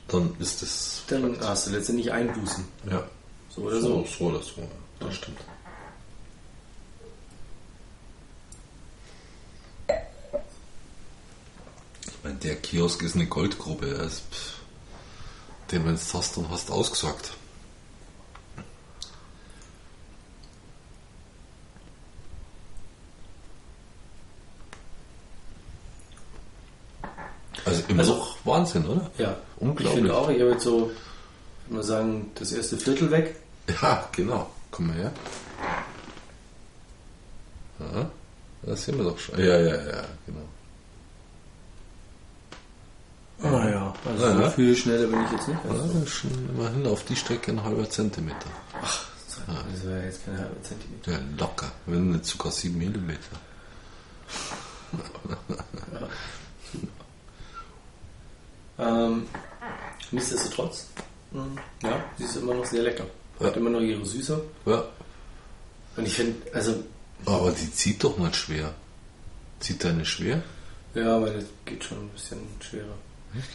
[0.08, 1.04] Dann ist das.
[1.08, 2.64] dann hast du letztendlich Einbußen.
[2.90, 3.04] Ja.
[3.50, 4.06] So oder so.
[4.06, 4.62] So oder so.
[4.62, 4.68] ja.
[5.00, 5.38] Das stimmt.
[12.06, 13.86] Ich meine, der Kiosk ist eine Goldgrube.
[13.88, 14.54] Ist, pff,
[15.72, 17.32] den, wenn du es hast, dann hast du ausgesagt.
[27.66, 29.10] Also immer Also- noch Wahnsinn, oder?
[29.18, 29.88] Ja, Unglaublich.
[29.88, 33.36] Ich finde auch, ich habe jetzt so, ich würde mal sagen, das erste Viertel weg.
[33.82, 34.50] Ja, genau.
[34.72, 35.12] Komm mal her.
[37.80, 38.10] Ja,
[38.64, 39.40] das sehen wir doch schon.
[39.40, 40.42] Ja, ja, ja, genau.
[43.42, 44.50] Ah ja, also Ja, so ja.
[44.50, 45.60] viel schneller bin ich jetzt nicht.
[45.64, 48.50] Ja, Also, ist schon immerhin auf die Strecke ein halber Zentimeter.
[48.82, 51.12] das wäre jetzt kein halber Zentimeter.
[51.14, 51.72] Ja, locker.
[51.86, 53.38] Wenn nicht sogar sieben Millimeter.
[58.80, 59.26] Ähm,
[60.12, 60.88] nichtsdestotrotz,
[61.32, 61.44] mh,
[61.84, 63.06] ja, sie ist immer noch sehr lecker.
[63.40, 64.42] Hat immer noch ihre Süße.
[64.66, 64.84] Ja.
[65.96, 66.76] Und ich finde, also,
[67.26, 68.74] Aber die zieht doch nicht schwer.
[69.60, 70.42] Zieht deine schwer?
[70.96, 72.96] ja, aber das geht schon ein bisschen schwerer.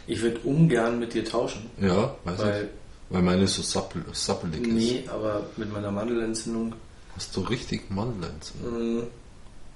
[0.06, 2.68] Ich würde ungern mit dir tauschen, Ja, weiß weil, ich.
[3.10, 4.72] Weil meine so sappel, sappelig ist.
[4.72, 6.74] nee, aber mit meiner Mandelentzündung,
[7.16, 8.98] Hast du richtig Mandelentzündung?
[8.98, 9.02] mh,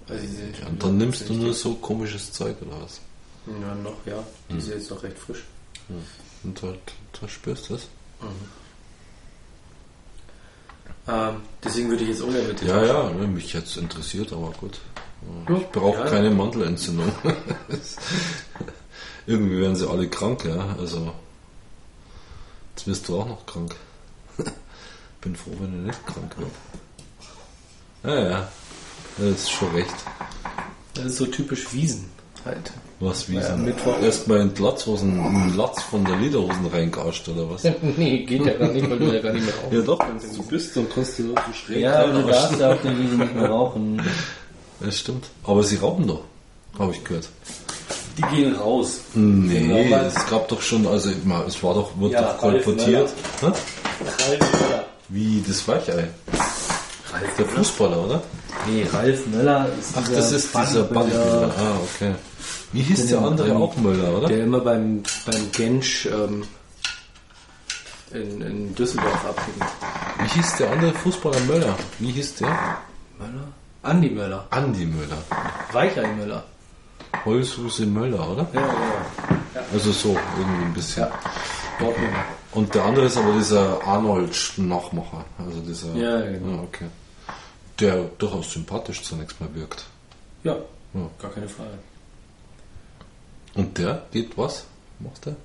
[0.09, 0.25] also
[0.61, 3.01] Ja, und dann nimmst du nur so komisches Zeug oder was?
[3.61, 4.23] Ja, noch, ja.
[4.49, 4.59] Die Hm.
[4.59, 5.45] ist jetzt noch recht frisch.
[6.45, 6.75] Und da,
[7.21, 7.89] da spürst du es?
[11.07, 13.17] Ähm, deswegen würde ich jetzt ungern mit dir Ja, tauschen.
[13.19, 14.79] ja, ne, mich jetzt interessiert, aber gut.
[15.49, 16.07] Ja, Ich brauche ja.
[16.09, 17.11] keine Mandelentzündung.
[19.27, 20.77] Irgendwie werden sie alle krank, ja.
[20.79, 21.13] Also,
[22.77, 23.75] jetzt wirst du auch noch krank.
[25.23, 26.53] Bin froh, wenn du nicht krank wirst.
[28.05, 28.49] Ja, ja,
[29.17, 29.95] das ist schon recht.
[30.95, 32.11] Das ist so typisch Wiesen
[32.45, 32.73] halt.
[33.01, 34.01] Was, wie Ja, sind Mittwoch.
[34.03, 37.63] Erstmal in Latzhosen, in den Latz von der Lederhosen reingascht, oder was?
[37.97, 39.73] nee, geht ja gar nicht, weil du ja gar nicht mehr rauchst.
[39.73, 42.73] Ja doch, wenn du bist, dann kannst du so schräg Ja, aber du darfst ja
[42.73, 44.03] auf der Wiese nicht mehr rauchen.
[44.81, 45.27] Das stimmt.
[45.43, 46.21] Aber sie rauchen doch,
[46.79, 47.29] habe ich gehört.
[48.17, 49.01] Die gehen raus.
[49.15, 51.11] Nee, es gab doch schon, also
[51.49, 53.11] es war doch, wird Ja, doch kolportiert.
[53.43, 53.65] Ralf
[54.01, 54.85] Möller.
[55.09, 56.09] Wie das Weichei.
[57.13, 58.23] Ralf Der Fußballer, oder?
[58.67, 61.55] Nee, Ralf Möller ist Ach, dieser das ist dieser Bodybuilder.
[61.57, 62.15] Ah, okay.
[62.73, 64.29] Wie hieß der andere auch Möller, oder?
[64.29, 66.45] Der immer beim, beim Gensch ähm,
[68.13, 69.55] in, in Düsseldorf abging.
[70.23, 71.77] Wie hieß der andere Fußballer Möller?
[71.99, 72.49] Wie hieß der?
[73.19, 73.49] Möller?
[73.83, 74.47] Andi Möller.
[74.51, 75.19] Andi Möller.
[75.73, 76.45] Weichei Möller.
[77.25, 78.47] Heulsuse Möller, oder?
[78.53, 79.63] Ja, ja.
[79.73, 81.05] Also so, irgendwie ein bisschen.
[81.05, 81.11] Ja.
[81.79, 82.13] Dortmund.
[82.53, 85.25] Und der andere ist aber dieser Arnold-Nachmacher.
[85.39, 85.95] Also dieser.
[85.95, 86.59] Ja, ja, genau.
[86.59, 86.87] Ah, okay.
[87.81, 89.87] Der durchaus sympathisch zunächst mal wirkt.
[90.45, 90.57] Ja,
[90.95, 91.11] Ja.
[91.21, 91.79] gar keine Frage.
[93.55, 94.65] Und der geht was?
[95.01, 95.37] Macht der?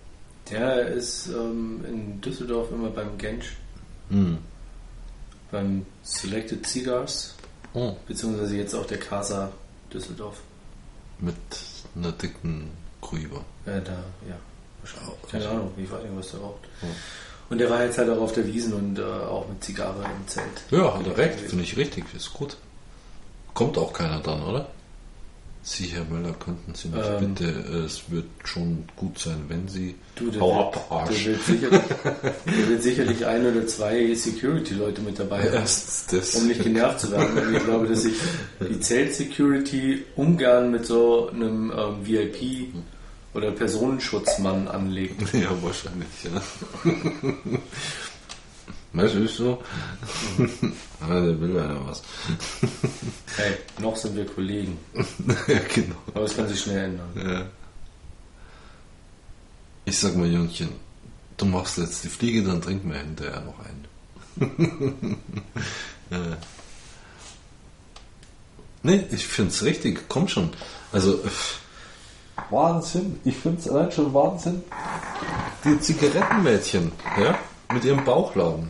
[0.50, 3.56] Der ist ähm, in Düsseldorf immer beim Gensch,
[4.10, 4.38] Hm.
[5.52, 7.36] beim Selected Cigars,
[7.74, 7.96] Oh.
[8.08, 9.52] beziehungsweise jetzt auch der Casa
[9.94, 10.42] Düsseldorf.
[11.20, 11.36] Mit
[11.96, 12.70] einer dicken
[13.02, 13.44] Grüber.
[13.66, 13.94] Äh, da,
[14.28, 14.36] ja,
[14.82, 15.14] wahrscheinlich.
[15.30, 16.64] Keine Ahnung, ich weiß nicht, was der raucht.
[16.82, 16.88] Ja.
[17.54, 20.28] Und der war jetzt halt auch auf der Wiesen und äh, auch mit Zigarre im
[20.28, 20.48] Zelt.
[20.72, 21.40] Ja, hat er recht.
[21.40, 22.04] Finde ich richtig.
[22.16, 22.58] Ist gut.
[23.54, 24.70] Kommt auch keiner dann, oder?
[25.62, 27.36] Sie, Herr Möller, könnten Sie mich Ähm.
[27.36, 29.94] bitte, äh, es wird schon gut sein, wenn Sie.
[30.16, 31.24] Du, der Hau wird- ab, Arsch.
[31.26, 36.36] Der wird sicherlich, der wird sicherlich ein oder zwei Security-Leute mit dabei haben, Erstens das.
[36.42, 37.38] um nicht genervt zu werden.
[37.38, 38.16] Und ich glaube, dass sich
[38.68, 42.74] die Zelt-Security ungern mit so einem ähm, VIP-
[43.34, 45.34] oder Personenschutzmann anlegt.
[45.34, 46.42] Ja, wahrscheinlich, ja.
[48.94, 49.64] Weißt du, ist so?
[51.00, 52.04] der will ja was.
[53.36, 54.78] Hey, noch sind wir Kollegen.
[55.48, 55.96] ja, genau.
[56.14, 57.10] Aber es kann sich schnell ändern.
[57.16, 57.46] Ja.
[59.86, 60.70] Ich sag mal, Jungchen,
[61.38, 63.88] du machst jetzt die Fliege, dann trink mir hinterher noch einen.
[66.12, 66.38] ja.
[68.84, 70.52] Nee, ich find's richtig, komm schon.
[70.92, 71.60] Also, pff,
[72.50, 74.64] Wahnsinn, ich find's allein schon Wahnsinn.
[75.64, 77.38] Die Zigarettenmädchen, ja,
[77.74, 78.70] mit ihrem Bauchladen.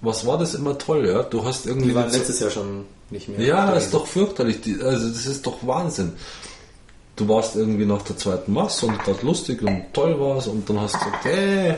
[0.00, 1.22] Was war das immer toll, ja?
[1.22, 1.88] Du hast irgendwie.
[1.90, 3.40] Die waren letztes Jahr schon nicht mehr.
[3.40, 4.60] ja, Da- das ist doch fürchterlich.
[4.62, 6.12] Die, also das ist doch Wahnsinn.
[7.14, 10.80] Du warst irgendwie nach der zweiten Masse und gerade lustig und toll war's und dann
[10.80, 11.74] hast du gesagt, hey,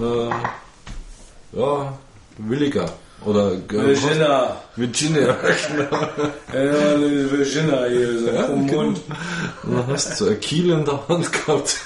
[0.00, 0.30] äh,
[1.52, 1.98] ja,
[2.38, 2.90] Williger
[3.24, 4.60] oder Virginia.
[4.76, 5.36] Virginia.
[6.52, 8.82] Ja, Virginia hier, so Ja, um genau.
[8.82, 9.00] Mund.
[9.64, 11.76] Und dann hast du ein Kiel in der Hand gehabt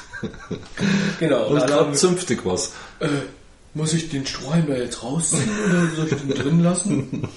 [1.21, 1.47] Genau.
[1.47, 2.73] und gerade zünftig was.
[3.01, 3.09] äh,
[3.75, 7.29] muss ich den Strohhalm jetzt rausziehen oder soll ich den drin lassen?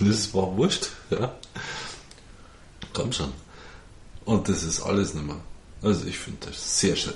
[0.00, 1.32] Das war wurscht, ja.
[2.92, 3.32] Komm schon.
[4.26, 5.36] Und das ist alles nicht mehr.
[5.82, 7.14] Also ich finde das sehr schön.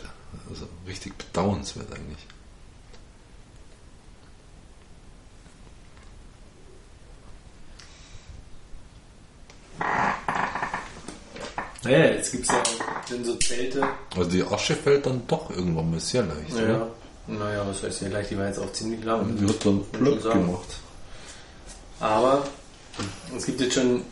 [0.49, 2.26] Also richtig bedauernswert eigentlich.
[11.85, 13.87] Naja, jetzt gibt es ja auch denn so Zelte.
[14.16, 16.55] Also die Asche fällt dann doch irgendwann mal sehr leicht.
[16.55, 16.91] Naja, oder?
[17.26, 19.37] naja, was heißt ja gleich, die war jetzt auch ziemlich lang.
[19.37, 20.47] Die wird dann sagen.
[20.47, 20.68] gemacht.
[22.01, 22.45] Aber
[23.37, 24.03] es gibt jetzt schon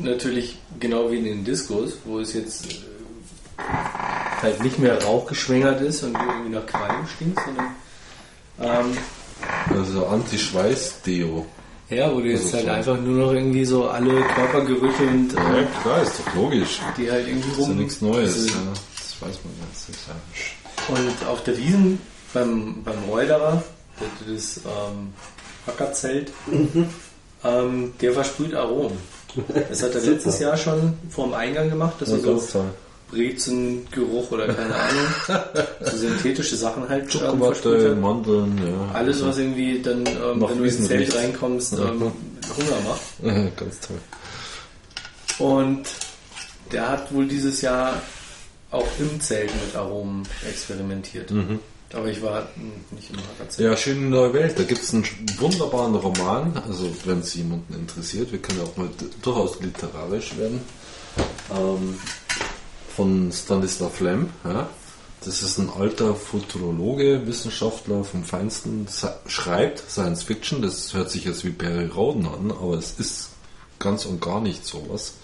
[0.00, 3.62] natürlich genau wie in den Diskos, wo es jetzt äh,
[4.40, 7.76] halt nicht mehr rauchgeschwängert ist und irgendwie nach Qualm stinkst, sondern
[8.60, 8.98] ähm,
[9.76, 11.46] Also Anti-Schweiß-Deo.
[11.92, 12.92] Ja, wo du jetzt Also halt so.
[12.92, 16.80] einfach nur noch irgendwie so alle Körpergerüche und Ja, äh, klar, ist doch logisch.
[16.96, 17.76] die halt irgendwie Das ist ja rum.
[17.78, 18.34] nichts Neues.
[18.34, 18.54] diese- Ja.
[18.96, 20.14] Das weiß man ganz sicher.
[20.88, 21.98] Und auf der Wiesen
[22.34, 23.62] beim, beim Reuderer,
[24.26, 25.12] das, das ähm,
[25.66, 26.32] Ackerzelt,
[27.44, 28.96] ähm, der versprüht Aromen.
[29.68, 32.64] Das hat er letztes Jahr schon vorm Eingang gemacht, dass er so.
[33.12, 35.06] Brezengeruch oder keine Ahnung,
[35.80, 38.00] so synthetische Sachen halt ähm, Schokolade, hat.
[38.00, 38.94] Mandeln, ja.
[38.94, 43.02] Alles, was irgendwie dann, ähm, wenn du ins Zelt reinkommst, ähm, Hunger macht.
[43.22, 43.98] Ja, ganz toll.
[45.38, 45.86] Und
[46.72, 48.00] der hat wohl dieses Jahr
[48.70, 51.30] auch im Zelt mit Aromen experimentiert.
[51.94, 52.48] Aber ich war
[52.90, 53.68] nicht im Hackerzelt.
[53.68, 54.58] Ja, schöne neue Welt.
[54.58, 55.04] Da gibt es einen
[55.38, 56.56] wunderbaren Roman.
[56.66, 58.88] Also, wenn es jemanden interessiert, wir können ja auch mal
[59.20, 60.62] durchaus literarisch werden.
[61.50, 61.98] Ähm,
[62.96, 64.30] von Stanislav Lem.
[64.44, 64.68] Ja.
[65.24, 68.88] Das ist ein alter Futurologe, Wissenschaftler vom Feinsten,
[69.26, 70.62] schreibt Science Fiction.
[70.62, 73.30] Das hört sich jetzt wie Perry Roden an, aber es ist
[73.78, 75.14] ganz und gar nicht sowas.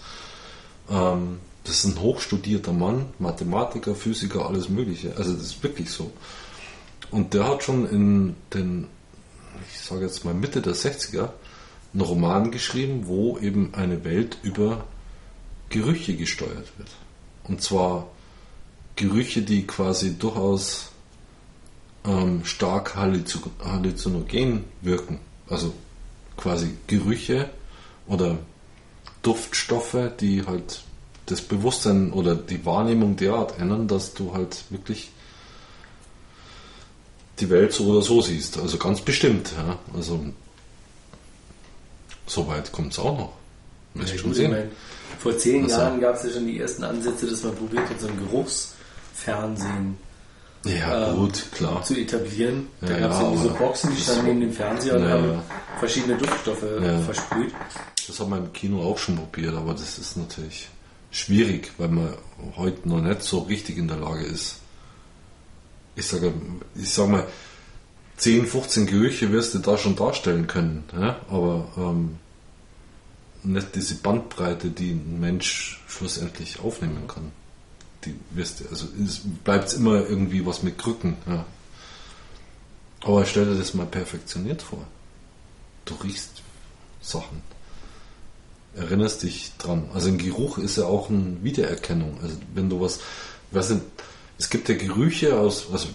[0.88, 5.16] Ähm, das ist ein hochstudierter Mann, Mathematiker, Physiker, alles Mögliche.
[5.16, 6.12] Also, das ist wirklich so.
[7.10, 8.86] Und der hat schon in den,
[9.72, 11.30] ich sage jetzt mal Mitte der 60er,
[11.92, 14.84] einen Roman geschrieben, wo eben eine Welt über
[15.70, 16.90] Gerüche gesteuert wird.
[17.48, 18.06] Und zwar
[18.96, 20.90] Gerüche, die quasi durchaus
[22.04, 25.20] ähm, stark halluz- halluzinogen wirken.
[25.48, 25.72] Also
[26.36, 27.50] quasi Gerüche
[28.06, 28.38] oder
[29.22, 30.82] Duftstoffe, die halt
[31.26, 35.10] das Bewusstsein oder die Wahrnehmung derart ändern, dass du halt wirklich
[37.40, 38.58] die Welt so oder so siehst.
[38.58, 39.52] Also ganz bestimmt.
[39.56, 39.78] Ja.
[39.94, 40.24] Also
[42.26, 43.32] so weit kommt es auch noch.
[43.94, 44.50] Wirst Ja, schon sehen.
[44.50, 44.70] mein,
[45.18, 48.00] vor zehn Also- Jahren gab es ja schon die ersten Ansätze, dass man probiert hat,
[48.00, 49.96] so ein Geruchsfernsehen
[50.64, 51.82] Ja, ähm, gut, klar.
[51.82, 52.68] zu etablieren.
[52.80, 55.40] Da Ja, gab es ja, diese Boxen, die standen neben dem Fernseher und Ja, haben
[55.78, 56.64] verschiedene Duftstoffe
[57.04, 57.52] versprüht.
[58.06, 60.68] Das haben wir im Kino auch schon probiert, aber das ist natürlich
[61.10, 62.14] schwierig, weil man
[62.56, 64.56] heute noch nicht so richtig in der Lage ist.
[65.96, 66.32] Ich sage,
[66.74, 67.26] ich sag mal,
[68.18, 71.16] 10, 15 Gerüche wirst du da schon darstellen können, ja?
[71.30, 72.18] aber ähm,
[73.42, 77.32] nicht diese Bandbreite, die ein Mensch schlussendlich aufnehmen kann.
[78.04, 81.16] Die wirst du, also es bleibt immer irgendwie was mit Krücken.
[81.26, 81.44] Ja.
[83.02, 84.86] Aber stell dir das mal perfektioniert vor.
[85.84, 86.42] Du riechst
[87.00, 87.42] Sachen
[88.78, 89.88] erinnerst dich dran.
[89.92, 92.18] Also ein Geruch ist ja auch eine Wiedererkennung.
[92.22, 93.00] Also wenn du was,
[93.50, 93.82] was sind,
[94.38, 95.88] es gibt ja Gerüche aus, also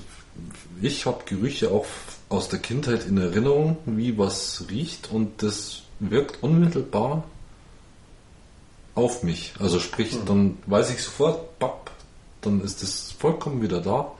[0.81, 1.85] ich habe Gerüche auch
[2.29, 7.23] aus der Kindheit in Erinnerung, wie was riecht und das wirkt unmittelbar
[8.95, 9.53] auf mich.
[9.59, 11.91] Also sprich, dann weiß ich sofort, papp,
[12.41, 14.11] dann ist das vollkommen wieder da.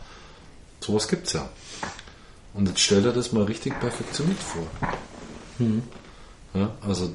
[0.80, 1.48] Sowas gibt's ja.
[2.54, 4.64] Und jetzt stell dir das mal richtig perfektioniert vor.
[6.54, 7.12] Ja, also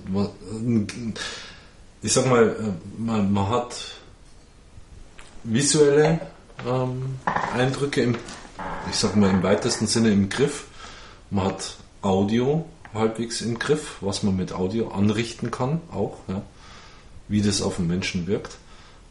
[2.03, 3.77] ich sag mal, äh, man, man hat
[5.45, 6.21] visuelle
[6.67, 7.17] ähm,
[7.55, 8.17] Eindrücke im,
[8.91, 10.67] ich sag mal im weitesten Sinne im Griff.
[11.31, 16.43] Man hat Audio halbwegs im Griff, was man mit Audio anrichten kann, auch, ja,
[17.29, 18.59] wie das auf den Menschen wirkt.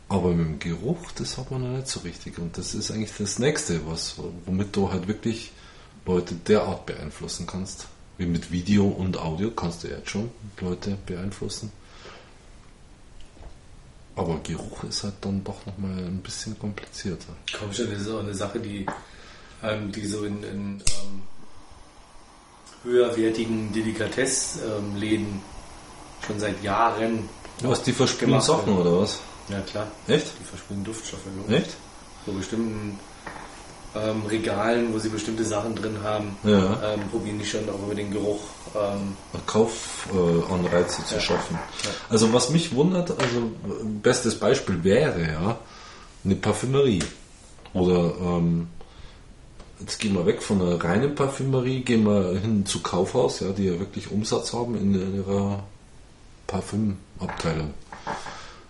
[0.09, 2.39] Aber mit dem Geruch, das hat man noch nicht so richtig.
[2.39, 4.15] Und das ist eigentlich das Nächste, was,
[4.45, 5.51] womit du halt wirklich
[6.05, 7.87] Leute derart beeinflussen kannst.
[8.17, 11.71] Wie mit Video und Audio kannst du jetzt schon Leute beeinflussen.
[14.15, 17.35] Aber Geruch ist halt dann doch nochmal ein bisschen komplizierter.
[17.59, 18.85] Komm schon, das ist auch eine Sache, die,
[19.61, 21.21] ähm, die so in, in ähm,
[22.83, 25.39] höherwertigen Delikatessläden
[26.25, 27.29] schon seit Jahren,
[27.61, 28.79] Was, die versprühen Sachen werden.
[28.87, 29.19] oder was?
[29.49, 30.27] ja klar, Echt?
[30.39, 31.21] die versprühen Duftstoffe.
[31.37, 31.61] logisch.
[31.61, 31.75] Echt?
[32.25, 32.99] So bestimmten
[33.95, 36.93] ähm, Regalen, wo sie bestimmte Sachen drin haben, Ja.
[36.93, 38.41] ähm, probieren die schon auch über den Geruch.
[38.75, 39.15] Ähm,
[39.47, 41.21] Kaufanreize äh, zu Ja.
[41.21, 41.57] schaffen.
[41.83, 41.89] Ja.
[42.09, 43.51] Also was mich wundert, also
[44.03, 45.57] bestes Beispiel wäre ja
[46.23, 47.03] eine Parfümerie.
[47.73, 48.67] Oder ähm,
[49.79, 53.65] jetzt gehen wir weg von einer reinen Parfümerie, gehen wir hin zu Kaufhaus, ja, die
[53.65, 55.63] ja wirklich Umsatz haben in ihrer
[56.47, 57.73] Parfümabteilung.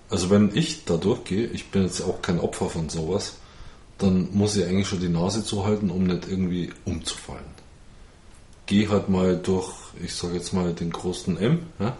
[0.10, 3.38] Also wenn ich da durchgehe, ich bin jetzt auch kein Opfer von sowas,
[3.98, 7.58] dann muss ich eigentlich schon die Nase zuhalten, um nicht irgendwie umzufallen
[8.68, 9.72] geh halt mal durch,
[10.04, 11.98] ich sage jetzt mal den großen M ja,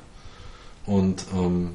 [0.86, 1.72] und ähm,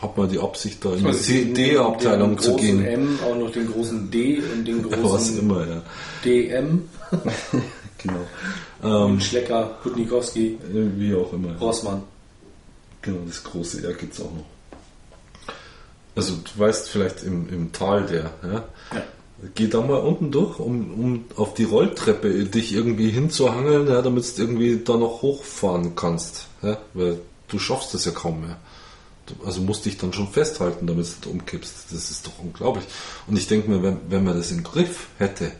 [0.00, 2.84] hab mal die Absicht da in die CD-Abteilung den zu großen gehen.
[2.84, 5.82] M, auch noch den großen D und den Was großen immer, ja.
[6.24, 6.88] DM.
[8.04, 9.04] Genau.
[9.06, 11.56] und Schlecker, Putnikowski, Wie auch immer.
[11.58, 12.02] Rossmann.
[13.02, 14.44] Genau, das große R gibt es auch noch.
[16.16, 19.02] Also du weißt vielleicht im, im Tal der, ja, Ja.
[19.54, 24.38] Geh da mal unten durch, um, um auf die Rolltreppe dich irgendwie hinzuhangeln, ja, damit
[24.38, 26.46] du irgendwie da noch hochfahren kannst.
[26.62, 28.56] Ja, weil du schaffst das ja kaum mehr.
[29.44, 31.86] Also musst dich dann schon festhalten, damit du umkippst.
[31.90, 32.84] Das ist doch unglaublich.
[33.26, 35.50] Und ich denke mir, wenn, wenn man das im Griff hätte,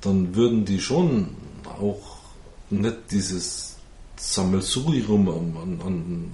[0.00, 1.28] dann würden die schon
[1.80, 2.00] auch
[2.70, 3.76] nicht dieses
[4.16, 6.32] Sammelsurium an, an,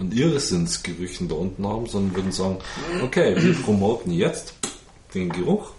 [0.00, 2.58] an, Irrsinnsgerüchen da unten haben, sondern würden sagen,
[3.02, 4.54] okay, wir promoten jetzt
[5.14, 5.70] den Geruch,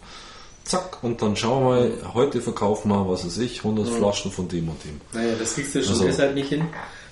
[0.65, 1.69] zack, und dann schauen wir
[2.05, 4.99] mal, heute verkaufen wir, was weiß ich, 100 Flaschen von dem und dem.
[5.13, 6.65] Naja, das kriegst du schon Also- deshalb nicht hin,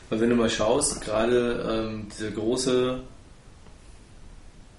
[0.09, 2.99] weil wenn du mal schaust, gerade ähm, dieser große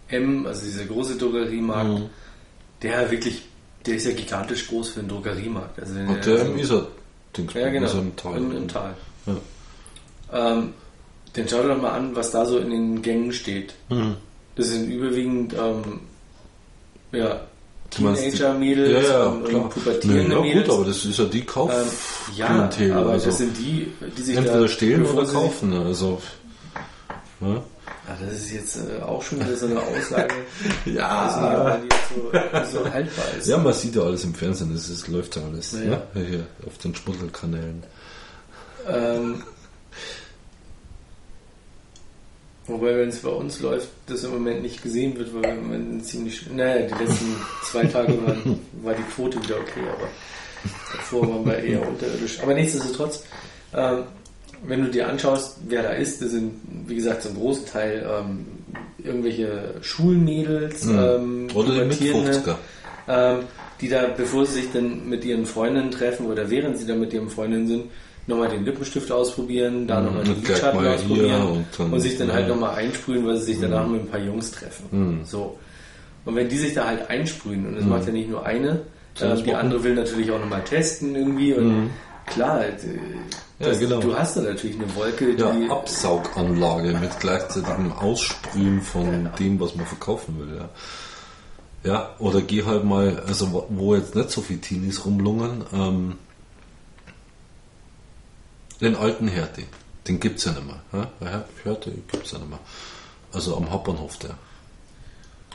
[0.08, 2.10] M, also dieser große Drogeriemarkt, Mhm.
[2.82, 3.42] der wirklich,
[3.86, 5.78] der ist ja gigantisch groß für einen Drogeriemarkt.
[5.80, 6.86] Also Und der- der im Isar,
[7.36, 7.86] Dings, Ja, genau.
[7.86, 8.36] Isar im Tal.
[8.36, 8.94] Im, im Tal.
[9.26, 9.36] Ja.
[10.32, 10.74] Ähm,
[11.34, 13.74] dann schau dir doch mal an, was da so in den Gängen steht.
[13.88, 14.16] Mhm.
[14.56, 16.00] Das sind überwiegend ähm,
[17.12, 17.40] ja,
[17.90, 20.66] Teenager-Mädels Ja, ja, und, und pubertierende ja, Mädels.
[20.66, 23.88] gut, aber das ist ja die ähm, Kauf ja, Klientel, aber also das sind die,
[24.16, 25.72] die sich entweder da, stehlen oder kaufen.
[25.72, 26.20] Also,
[27.40, 27.62] ja.
[28.08, 30.34] Ja, das ist jetzt äh, auch schon wieder so eine Aussage.
[30.86, 31.78] Ja.
[31.78, 33.48] Nicht, jetzt so, so haltbar ist.
[33.48, 35.72] ja, man sieht ja alles im Fernsehen, ist, läuft ja alles.
[35.72, 36.02] Ja, ne?
[36.14, 37.82] Hier auf den Sputtelkanälen.
[38.88, 39.42] Ähm,
[42.66, 45.62] wobei, wenn es bei uns läuft, das im Moment nicht gesehen wird, weil wir im
[45.64, 46.50] Moment ziemlich.
[46.50, 50.08] Naja, die letzten zwei Tage waren, war die Quote wieder okay, aber
[50.96, 52.40] davor waren wir eher unterirdisch.
[52.40, 53.24] Aber nichtsdestotrotz,
[53.74, 54.04] ähm,
[54.66, 56.52] wenn du dir anschaust, wer da ist, das sind,
[56.86, 58.46] wie gesagt, zum großen Teil ähm,
[59.02, 61.50] irgendwelche Schulmädels, ähm, Mhm.
[61.56, 62.54] Oder Pubertierende, 50er.
[63.08, 63.38] ähm,
[63.80, 67.12] die da, bevor sie sich dann mit ihren Freundinnen treffen oder während sie dann mit
[67.12, 67.84] ihren Freundinnen sind,
[68.26, 72.18] nochmal den Lippenstift ausprobieren, da nochmal den und gleich Lidschatten ausprobieren und, und dann- sich
[72.18, 72.34] dann ja.
[72.34, 75.20] halt nochmal einsprühen, weil sie sich danach mit ein paar Jungs treffen.
[75.24, 75.56] So.
[76.24, 78.80] Und wenn die sich da halt einsprühen, und das macht ja nicht nur eine,
[79.20, 81.90] äh, die andere will natürlich auch nochmal testen irgendwie und
[82.30, 82.72] klar, äh,
[83.58, 84.00] Ja, das, genau.
[84.00, 89.74] du hast da natürlich eine Wolke, die Ja, Absauganlage mit gleichzeitigem Aussprühen von dem, was
[89.74, 90.56] man verkaufen will.
[90.58, 90.68] Ja.
[91.92, 96.14] ja, oder geh halt mal, also wo- jetzt nicht so viele Teenies rumlungern, ähm,
[98.80, 99.62] den alten Härte.
[100.06, 100.80] Den gibt's ja nicht mehr.
[100.92, 101.10] Ja?
[101.20, 102.60] Ja, Härte gibt's ja nicht mehr.
[103.32, 104.30] Also am Hauptbahnhof der.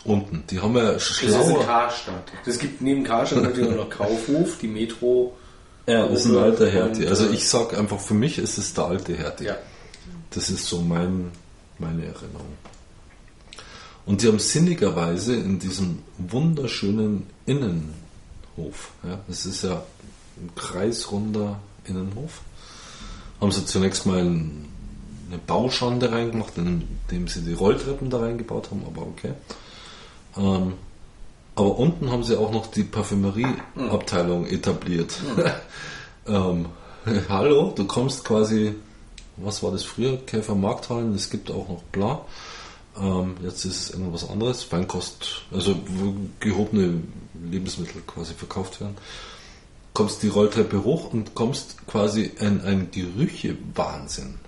[0.05, 0.43] Unten.
[0.49, 1.63] Die haben ja das ist eine schlauer.
[1.65, 2.31] Karstadt.
[2.45, 5.37] Es gibt neben Karstadt natürlich auch noch Kaufhof, die Metro.
[5.85, 7.07] Ja, das ist ein alter Härte.
[7.09, 9.43] Also ich sag einfach, für mich ist es der alte Härte.
[9.43, 9.57] Ja.
[10.31, 11.31] Das ist so mein,
[11.77, 12.57] meine Erinnerung.
[14.05, 19.83] Und die haben sinnigerweise in diesem wunderschönen Innenhof, ja, das ist ja
[20.37, 22.41] ein kreisrunder Innenhof,
[23.39, 24.65] haben sie zunächst mal ein,
[25.29, 29.33] eine Bauschande reingemacht, indem sie die Rolltreppen da reingebaut haben, aber okay.
[30.37, 30.73] Ähm,
[31.55, 35.19] aber unten haben sie auch noch die Parfümerieabteilung etabliert.
[36.27, 36.67] ähm,
[37.29, 38.75] hallo, du kommst quasi,
[39.37, 40.17] was war das früher?
[40.25, 42.25] Käfer Markthallen, es gibt auch noch Bla.
[42.99, 47.01] Ähm, jetzt ist es irgendwas anderes, Feinkost, also wo gehobene
[47.49, 48.95] Lebensmittel quasi verkauft werden.
[49.93, 54.39] Kommst die Rolltreppe hoch und kommst quasi in ein Gerüche-Wahnsinn,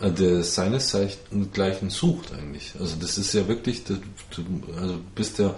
[0.00, 2.74] äh, der seinesgleichen sucht eigentlich.
[2.78, 3.94] Also das ist ja wirklich, du,
[4.34, 4.44] du
[4.78, 5.54] also bist ja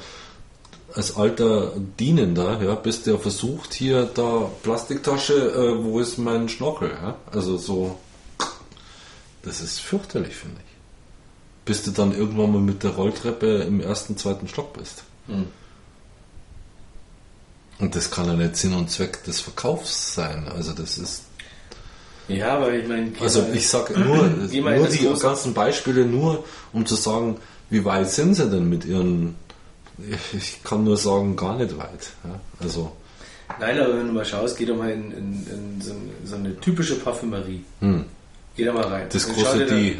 [0.95, 6.91] als alter Dienender, ja, bist ja versucht, hier da Plastiktasche, äh, wo ist mein Schnorchel?
[6.91, 7.17] Ja?
[7.31, 7.99] Also so,
[9.43, 11.65] das ist fürchterlich, finde ich.
[11.65, 15.05] Bis du dann irgendwann mal mit der Rolltreppe im ersten, zweiten Stock bist.
[15.27, 15.49] Mhm.
[17.79, 20.49] Und das kann ja nicht Sinn und Zweck des Verkaufs sein.
[20.49, 21.23] Also das ist.
[22.27, 23.13] Ja, aber ich meine.
[23.21, 27.37] Also ich sage nur, nur die ganzen Beispiele nur, um zu sagen,
[27.71, 29.37] wie weit sind sie denn mit ihren.
[30.37, 32.13] Ich kann nur sagen, gar nicht weit.
[32.25, 32.39] Ja?
[32.61, 32.93] Also,
[33.59, 36.37] Nein, aber wenn du mal schaust, geh doch mal in, in, in so, eine- so
[36.37, 37.65] eine typische Parfümerie.
[37.81, 38.05] hm,
[38.57, 39.07] Geh da mal rein.
[39.11, 39.97] das Dann große D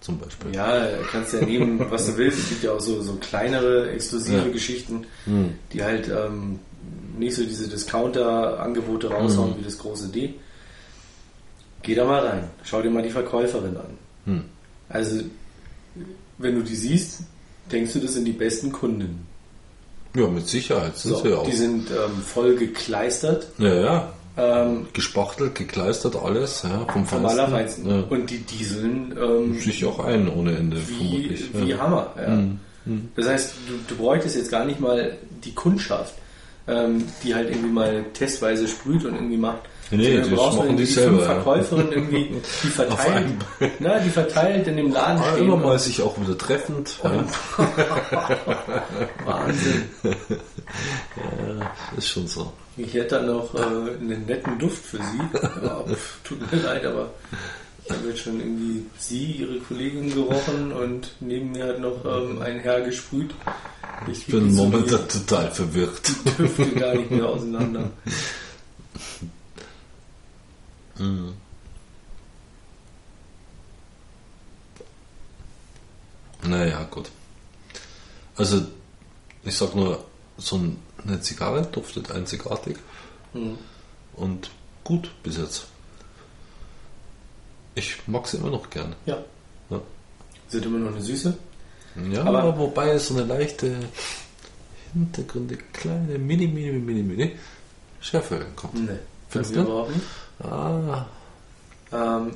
[0.00, 0.54] zum Beispiel.
[0.54, 2.38] Ja, kannst ja nehmen, was du willst.
[2.40, 4.48] Es gibt ja auch so, so kleinere, exklusive Ja.
[4.52, 5.54] Geschichten, Hm.
[5.72, 6.58] die halt ähm,
[7.18, 9.58] nicht so diese Discounter-Angebote raushauen Mhm.
[9.60, 10.34] wie das große D.
[11.82, 12.50] Geh da mal rein.
[12.64, 13.98] Schau dir mal die Verkäuferin an.
[14.26, 14.44] Hm.
[14.88, 15.22] Also,
[16.38, 17.20] wenn du die siehst,
[17.70, 19.26] denkst du, das sind die besten Kundinnen.
[20.14, 21.44] Ja, mit Sicherheit sind So, sie auch.
[21.44, 23.46] die sind ähm, voll gekleistert.
[23.58, 24.12] ja, ja.
[24.36, 27.88] Ähm, Gespachtelt, gekleistert, alles, ja, vom Feinsten.
[27.90, 28.04] Ja.
[28.08, 31.50] Und die dieseln ähm, Sich auch ein ohne Ende, wie, vermutlich.
[31.52, 31.78] wie ja.
[31.78, 32.14] Hammer.
[32.16, 32.38] Ja.
[33.16, 36.14] Das heißt, du, du bräuchtest jetzt gar nicht mal die Kundschaft,
[36.68, 39.62] ähm, die halt irgendwie mal testweise sprüht und irgendwie macht.
[39.92, 41.24] Nee, das brauchst machen die selber, ja.
[41.26, 42.30] Verkäuferinnen irgendwie,
[42.62, 43.26] die verteilt,
[43.80, 45.44] na, die verteilt in dem Laden Ah, stehen.
[45.44, 46.96] immer mal sich auch wieder treffend.
[47.02, 47.24] Ja.
[49.24, 49.84] Wahnsinn.
[51.96, 52.52] ist schon so.
[52.76, 55.38] Ich hätte dann noch äh, einen netten Duft für Sie.
[55.64, 57.10] Ja, pf, tut mir leid, aber
[57.84, 62.40] ich habe jetzt schon irgendwie Sie, Ihre Kollegin gerochen und neben mir hat noch ähm,
[62.42, 63.34] ein Herr gesprüht.
[64.10, 66.00] Ich bin momentan total verwirrt.
[66.24, 67.90] die Düfte gar nicht mehr auseinander.
[76.42, 77.10] Naja, gut.
[78.36, 78.62] Also,
[79.44, 80.04] ich sag nur,
[80.38, 80.60] so
[81.06, 82.76] eine Zigarre duftet einzigartig
[83.32, 83.58] Hm.
[84.14, 84.50] und
[84.84, 85.66] gut bis jetzt.
[87.74, 88.94] Ich mag sie immer noch gern.
[89.06, 89.18] Ja.
[89.68, 89.80] Ja.
[90.48, 91.36] Sind immer noch eine Süße.
[92.10, 93.76] Ja, Aber- wobei so eine leichte
[94.92, 97.36] Hintergründe, kleine, mini, mini, mini, mini
[98.00, 98.74] Schärfe kommt.
[98.74, 98.98] Nee.
[99.28, 99.68] Findest mir du?
[99.68, 100.06] überhaupt nicht.
[100.42, 101.04] Ah,
[101.92, 102.32] Ähm,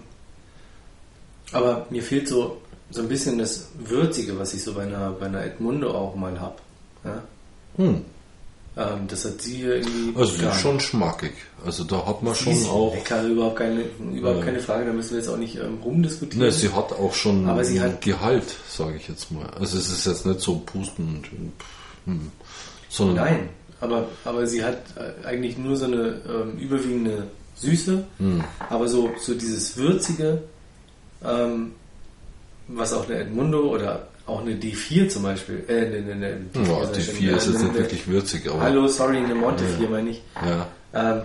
[1.52, 2.58] aber mir fehlt so,
[2.90, 6.38] so ein bisschen das Würzige, was ich so bei einer, bei einer Edmundo auch mal
[6.40, 6.56] habe.
[7.04, 7.22] Ja?
[7.76, 8.04] hm.
[8.76, 10.18] Ähm, das hat sie hier irgendwie.
[10.18, 11.32] Also gar ist schon schmackig.
[11.64, 12.92] Also da hat man Sie schon auch.
[12.92, 14.44] lecker, überhaupt keine, überhaupt Ja.
[14.46, 16.44] keine Frage, da müssen wir jetzt auch nicht ähm, rumdiskutieren.
[16.44, 19.46] Ne, sie hat auch schon Aber sie hat- Gehalt, sage ich jetzt mal.
[19.60, 21.28] Also es ist jetzt nicht so pusten und
[22.12, 22.32] hm,
[22.88, 23.48] sondern Nein,
[23.80, 28.42] aber, aber sie hat äh, eigentlich nur so eine ähm, überwiegende Süße, Hm.
[28.68, 30.42] aber so, so dieses Würzige,
[31.24, 31.72] ähm,
[32.68, 36.84] was auch eine Edmundo oder auch eine D4 zum Beispiel, äh, eine, eine, eine ja,
[36.84, 39.18] sag die ich schon, 4 äh, ist jetzt eine- nicht wirklich würzig, aber Hallo, sorry,
[39.18, 40.22] eine Monte 4 meine ich.
[40.44, 40.66] ja.
[40.94, 41.22] Ähm,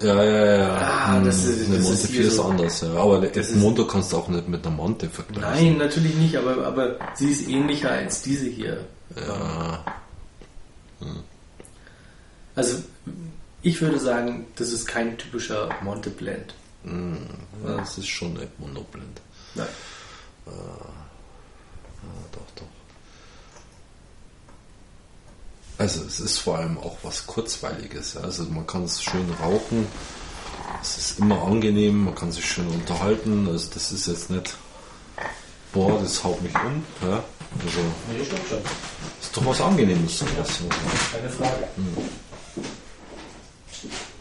[0.00, 0.76] Ja, ja, ja.
[0.76, 2.94] Ah, Hm, das ist- eine das Monte ist 4 hier ist so- anders, ja.
[2.94, 5.70] Aber eine Edmundo kannst du auch nicht mit einer Monte vergleichen.
[5.70, 8.84] nein, natürlich nicht, aber, aber sie ist ähnlicher als diese hier.
[9.16, 9.84] Ja,
[12.54, 12.78] Also
[13.62, 16.54] ich würde sagen, das ist kein typischer Monte Blend.
[17.64, 19.20] das ist schon Edmundo Blend.
[19.54, 19.66] Nein.
[20.46, 20.52] Ja,
[22.32, 22.64] doch, doch.
[25.78, 28.14] Also es ist vor allem auch was Kurzweiliges.
[28.14, 28.22] ja.
[28.22, 29.86] Also man kann es schön rauchen.
[30.82, 33.48] Es ist immer angenehm, man kann sich schön unterhalten.
[33.48, 34.56] Also das ist jetzt nicht,
[35.72, 36.84] boah, das haut mich um.
[37.02, 37.22] Ja.
[37.64, 37.80] Also
[38.12, 38.58] Nee, stimmt schon.
[39.20, 40.18] ist doch was Angenehmes.
[40.18, 40.58] sowas.
[41.12, 41.68] Keine Frage.
[43.80, 44.17] Thank you.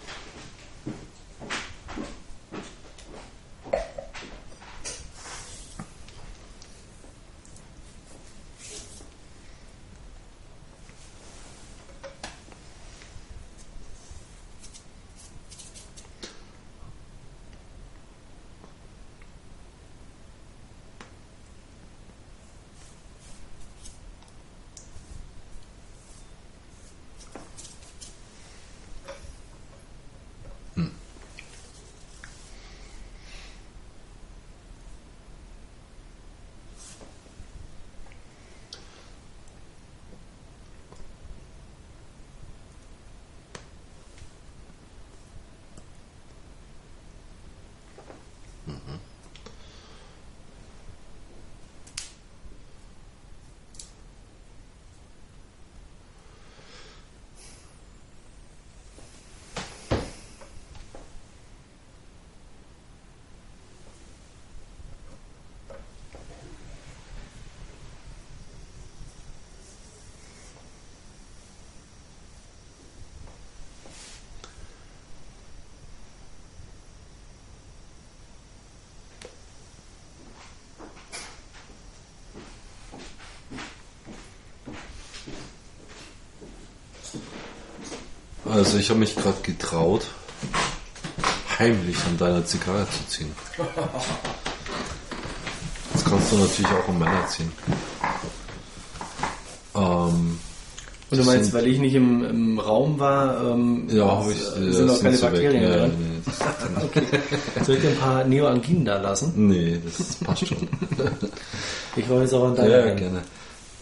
[88.57, 90.01] Also ich habe mich gerade getraut,
[91.59, 93.31] heimlich an deiner Zigarre zu ziehen.
[95.93, 97.51] Das kannst du natürlich auch um Männer ziehen.
[99.75, 100.39] Ähm,
[101.11, 104.39] Und du meinst, weil ich nicht im, im Raum war, ähm, ja, habe ich.
[104.39, 105.33] äh, sind noch keine so weg.
[105.33, 105.93] Bakterien Ja, drin?
[105.99, 109.33] nee, Soll ich dir ein paar Neoanginen da lassen?
[109.47, 110.67] nee, das passt schon.
[111.95, 113.21] Ich wollte jetzt auch an deiner Ja, gerne.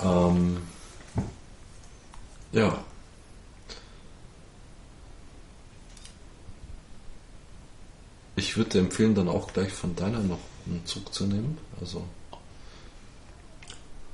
[0.02, 0.58] Ähm,
[2.54, 2.78] ja.
[8.38, 11.58] Ich würde dir empfehlen, dann auch gleich von deiner noch einen Zug zu nehmen.
[11.82, 12.04] Also,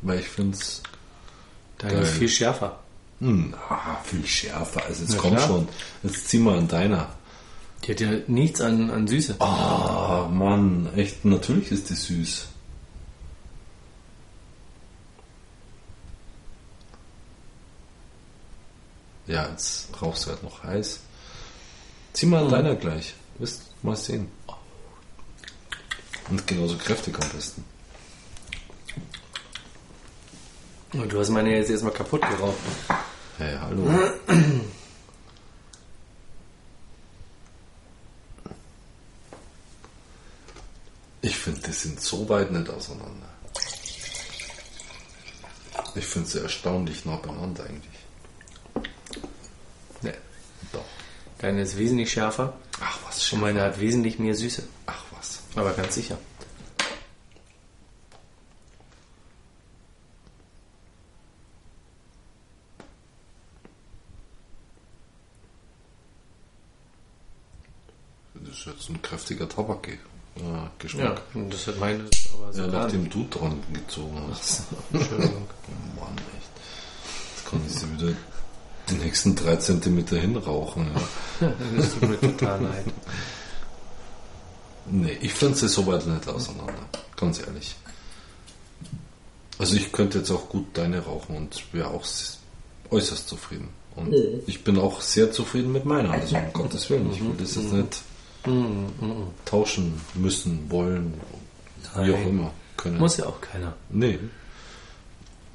[0.02, 0.82] weil ich finde es
[1.78, 2.80] Deine ist viel schärfer.
[3.20, 4.84] hm, ah, viel schärfer.
[4.86, 5.48] Also jetzt Na komm klar.
[5.48, 5.68] schon.
[6.04, 7.10] Jetzt zieh mal an deiner.
[7.84, 9.36] Die hat ja nichts an, an Süße.
[9.40, 12.48] Ah, Mann, echt, natürlich ist die süß.
[19.28, 21.00] Ja, jetzt rauchst du halt noch heiß.
[22.14, 23.14] Zieh mal an deiner gleich.
[23.40, 24.28] Wirst mal sehen.
[26.30, 27.64] Und genauso kräftig am besten.
[30.94, 32.58] Und du hast meine jetzt erstmal kaputt geraucht.
[33.38, 33.90] Hey, hallo.
[41.22, 43.30] Ich finde, die sind so weit nicht auseinander.
[45.96, 48.00] Ich finde sie erstaunlich nah beieinander eigentlich.
[50.02, 50.14] Nee.
[50.72, 50.86] Doch.
[51.40, 53.40] Deine ist wesentlich schärfer Ach was, und schön.
[53.42, 54.64] meine hat wesentlich mehr Süße.
[54.86, 55.01] Ach.
[55.56, 56.18] Aber ganz sicher.
[68.34, 69.88] Das ist jetzt ein kräftiger Tabak.
[70.36, 70.72] Ja,
[71.50, 74.64] das hat meine aber so Ja, nachdem du dran gezogen hast.
[74.94, 75.48] Entschuldigung.
[75.68, 76.52] Oh Mann, echt.
[77.36, 78.18] Jetzt kann ich sie wieder
[78.90, 80.90] die nächsten drei Zentimeter hinrauchen.
[81.42, 81.54] Ja.
[81.76, 82.86] Das tut mir total leid.
[84.92, 86.74] Nee, ich finde sie so weit nicht auseinander.
[87.16, 87.76] Ganz ehrlich.
[89.58, 92.06] Also ich könnte jetzt auch gut deine rauchen und wäre auch
[92.90, 93.70] äußerst zufrieden.
[93.96, 94.14] Und
[94.48, 96.12] ich bin auch sehr zufrieden mit meiner.
[96.12, 98.04] Also um Gottes Willen, ich will das jetzt nicht
[99.46, 101.14] tauschen müssen, wollen,
[101.96, 102.30] wie auch Nein.
[102.30, 102.98] immer können.
[102.98, 103.76] Muss ja auch keiner.
[103.90, 104.20] Nee.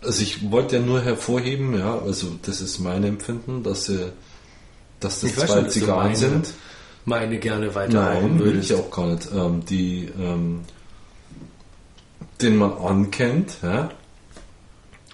[0.02, 4.12] Also ich wollte ja nur hervorheben, ja, also das ist mein Empfinden, dass sie,
[5.00, 6.54] dass das Ich zwei Zigarren sind.
[7.06, 8.70] Meine gerne weiter rauchen Nein, will würdest.
[8.70, 9.28] ich auch gar nicht.
[9.32, 10.64] Ähm, die, ähm,
[12.42, 13.90] den man ankennt, ja,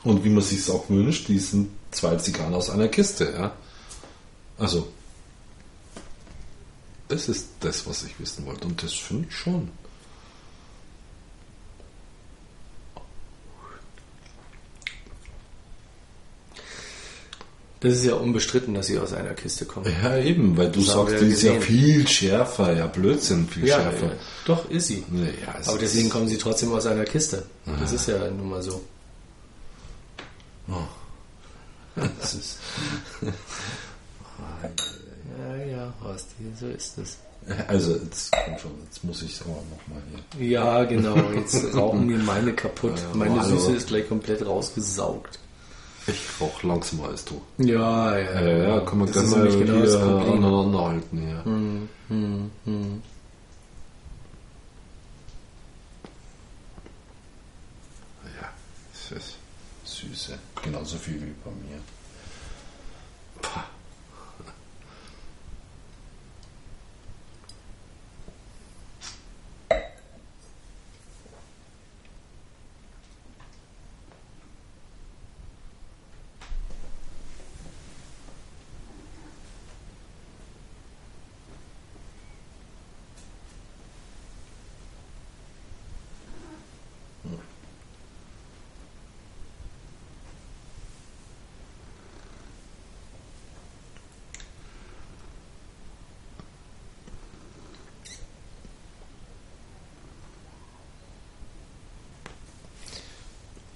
[0.03, 3.53] und wie man sich es auch wünscht, die sind zwei Zigarren aus einer Kiste, ja.
[4.59, 4.89] Also,
[7.09, 9.69] das ist das, was ich wissen wollte, und das finde ich schon.
[17.83, 19.87] Das ist ja unbestritten, dass sie aus einer Kiste kommen.
[20.03, 23.81] Ja, eben, weil du Das sagst, die ist ja viel schärfer, ja, Blödsinn, viel Ja,
[23.81, 24.07] schärfer.
[24.07, 24.13] ja,
[24.47, 25.05] doch, ist sie.
[25.13, 27.45] Ja, Aber deswegen kommen sie trotzdem aus einer Kiste.
[27.81, 28.81] Das ist ja nun mal so.
[32.21, 32.57] Das ist,
[35.39, 37.19] Ja, ja, Horsti, so ist es.
[37.69, 40.03] also, jetzt, schon, jetzt muss ich es aber nochmal
[40.39, 40.49] hier.
[40.49, 41.17] Ja, genau.
[41.35, 42.95] Jetzt rauchen mir meine kaputt.
[43.15, 43.57] Meine hallo.
[43.59, 45.39] Süße ist gleich komplett rausgesaugt.
[46.07, 47.41] Ich rauche langsamer als du.
[47.59, 48.41] Ja, ja.
[48.41, 51.29] Ja, ja, kann man das ist mal genau hier aneinander halten.
[51.29, 51.45] Ja.
[51.45, 53.03] Hm, hm, hm.
[58.41, 58.49] ja,
[58.93, 59.37] es ist
[59.85, 60.39] süße.
[60.63, 61.79] Genauso viel wie bei mir.
[63.41, 63.65] Pah.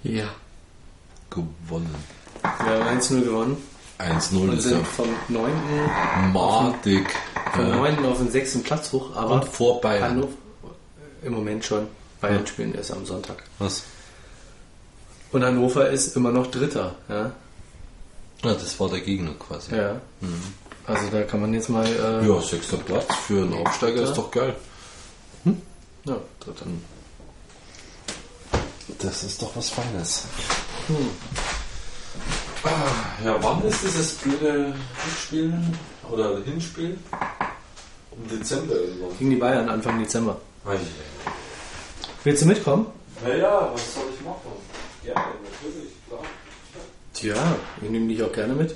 [0.07, 0.29] Ja.
[1.29, 1.93] Gewonnen.
[2.41, 3.57] Wir haben 1-0 gewonnen
[3.99, 5.51] 1-0 und ist sind ja vom 9.
[6.33, 7.07] madig.
[7.53, 7.75] vom Ja.
[7.77, 8.05] 9.
[8.05, 8.59] auf den 6.
[8.63, 10.03] Platz hoch, aber Und vor Bayern.
[10.11, 10.29] Hannover,
[11.23, 11.87] im Moment schon.
[12.21, 12.47] Bayern Ja.
[12.47, 13.43] spielen erst am Sonntag.
[13.59, 13.83] Was?
[15.31, 16.95] Und Hannover ist immer noch Dritter.
[17.09, 17.31] Ja.
[18.43, 19.75] Ja, das war der Gegner quasi.
[19.75, 19.99] ja.
[20.85, 21.85] Also da kann man jetzt mal.
[21.85, 24.55] Äh, Ja, sechster Platz für einen Aufsteiger ist doch geil.
[26.05, 26.65] ja, Dritter.
[28.99, 30.23] Das ist doch was Feines.
[30.89, 30.93] Ah,
[33.23, 34.73] ja, wann ist dieses blöde
[35.21, 35.53] Spiel?
[36.11, 36.97] Oder Hinspiel?
[38.11, 39.17] Im Dezember irgendwann.
[39.17, 40.37] Gegen die Bayern Anfang Dezember.
[40.65, 40.77] Ei.
[42.23, 42.87] Willst du mitkommen?
[43.23, 44.51] Naja, was soll ich machen?
[45.03, 46.21] Gerne, natürlich, klar.
[47.13, 48.75] Tja, ich nehme dich auch gerne mit.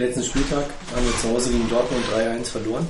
[0.00, 0.64] Letzten Spieltag
[0.96, 2.88] haben wir zu Hause gegen Dortmund 3-1 verloren.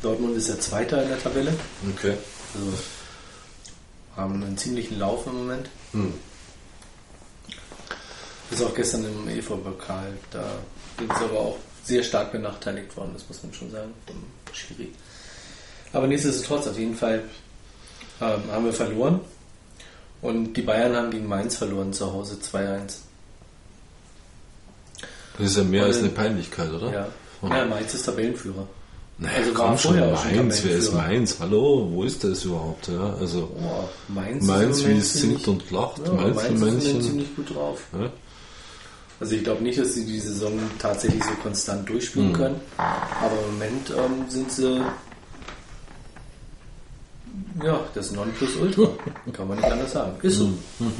[0.00, 1.52] Dortmund ist ja Zweiter in der Tabelle.
[1.94, 2.14] Okay.
[2.54, 2.72] Also
[4.16, 5.68] haben einen ziemlichen Lauf im Moment.
[5.92, 6.14] Hm.
[8.48, 10.14] Bis auch gestern im EV-Pokal.
[10.30, 10.44] Da
[10.98, 14.92] sind sie aber auch sehr stark benachteiligt worden, das muss man schon sagen, vom Schiri.
[15.92, 17.22] Aber nichtsdestotrotz, auf jeden Fall
[18.22, 19.20] ähm, haben wir verloren.
[20.22, 23.09] Und die Bayern haben gegen Mainz verloren zu Hause 2-1.
[25.40, 26.92] Das ist ja mehr als eine Peinlichkeit, oder?
[26.92, 27.06] Ja.
[27.40, 27.50] Hm.
[27.50, 28.66] ja, Mainz ist Tabellenführer.
[29.18, 30.94] Naja, Also komm schon, Mainz, wer ist.
[30.94, 31.36] Mainz?
[31.40, 32.88] Hallo, wo ist das überhaupt?
[32.88, 36.54] Ja, also Boah, Mainz, Mainz, ist wie es singt und lacht, Ja, Mainz ist im
[36.54, 37.02] Moment Mainzelmännchen.
[37.02, 37.80] ziemlich gut drauf.
[37.98, 38.10] Ja?
[39.20, 42.34] Also ich glaube nicht, dass sie die Saison tatsächlich so konstant durchspielen Mhm.
[42.34, 42.60] können.
[42.78, 44.80] Aber im Moment ähm, sind sie
[47.62, 48.88] ja das Nonplusultra.
[49.34, 50.12] Kann man nicht anders sagen.
[50.22, 50.46] Ist so.
[50.46, 50.92] Mhm.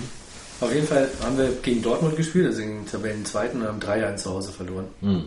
[0.61, 4.17] Auf jeden Fall haben wir gegen Dortmund gespielt, also gegen den Tabellenzweiten und haben 3-1
[4.17, 4.89] zu Hause verloren.
[5.01, 5.25] Hm.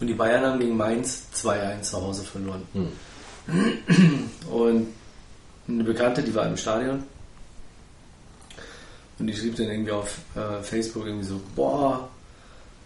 [0.00, 2.62] Und die Bayern haben gegen Mainz 2-1 zu Hause verloren.
[2.74, 2.88] Hm.
[4.50, 4.88] Und
[5.66, 7.02] eine Bekannte, die war im Stadion.
[9.18, 12.08] Und die schrieb dann irgendwie auf äh, Facebook irgendwie so, boah,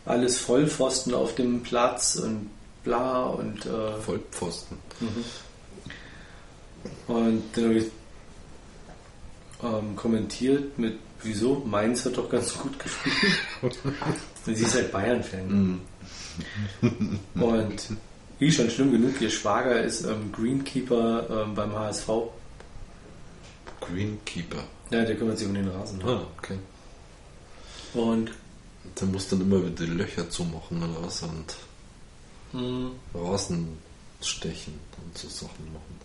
[0.05, 2.49] alles Vollpfosten auf dem Platz und
[2.85, 4.79] bla und äh, Vollpfosten.
[7.09, 7.87] und dann habe ich
[9.63, 11.63] ähm, kommentiert mit, wieso?
[11.65, 13.39] Mainz hat doch ganz gut gespielt.
[14.45, 15.81] sie ist halt Bayern-Fan.
[17.35, 17.77] Und
[18.39, 22.09] wie schon schlimm genug, ihr Schwager ist ähm, Greenkeeper ähm, beim HSV.
[23.81, 24.65] Greenkeeper.
[24.91, 25.99] Ja, der kümmert sich um den Rasen.
[25.99, 26.05] ne?
[26.07, 26.59] Ah, okay.
[27.95, 28.33] Und
[28.99, 31.55] Der muss dann immer wieder die Löcher zumachen oder was und
[32.53, 33.79] mh, Rasen
[34.21, 34.75] stechen
[35.05, 36.02] und so Sachen machen.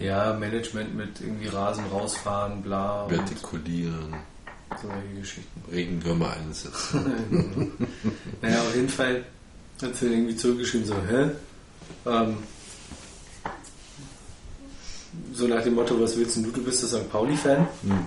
[0.00, 4.14] Ja, Management mit irgendwie Rasen rausfahren, bla Vertikulieren,
[4.80, 5.62] solche Geschichten.
[5.70, 7.72] Regenwürmer einsetzen.
[8.42, 9.24] Naja, auf jeden Fall
[9.82, 11.30] hat sie irgendwie zurückgeschrieben, so, hä?
[12.06, 12.38] Ähm,
[15.34, 16.50] so nach dem Motto, was willst denn du?
[16.50, 17.10] Du bist der St.
[17.10, 17.68] Pauli-Fan.
[17.82, 18.04] Hm.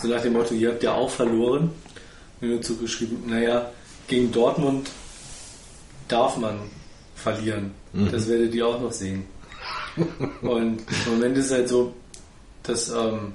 [0.00, 1.70] So nach dem Motto, ihr habt ja auch verloren.
[2.40, 3.70] Und dazu geschrieben, naja,
[4.06, 4.90] gegen Dortmund
[6.06, 6.58] darf man
[7.16, 7.72] verlieren.
[7.92, 9.24] Das werdet ihr auch noch sehen.
[10.42, 11.92] Und im Moment ist es halt so,
[12.62, 13.32] dass ähm,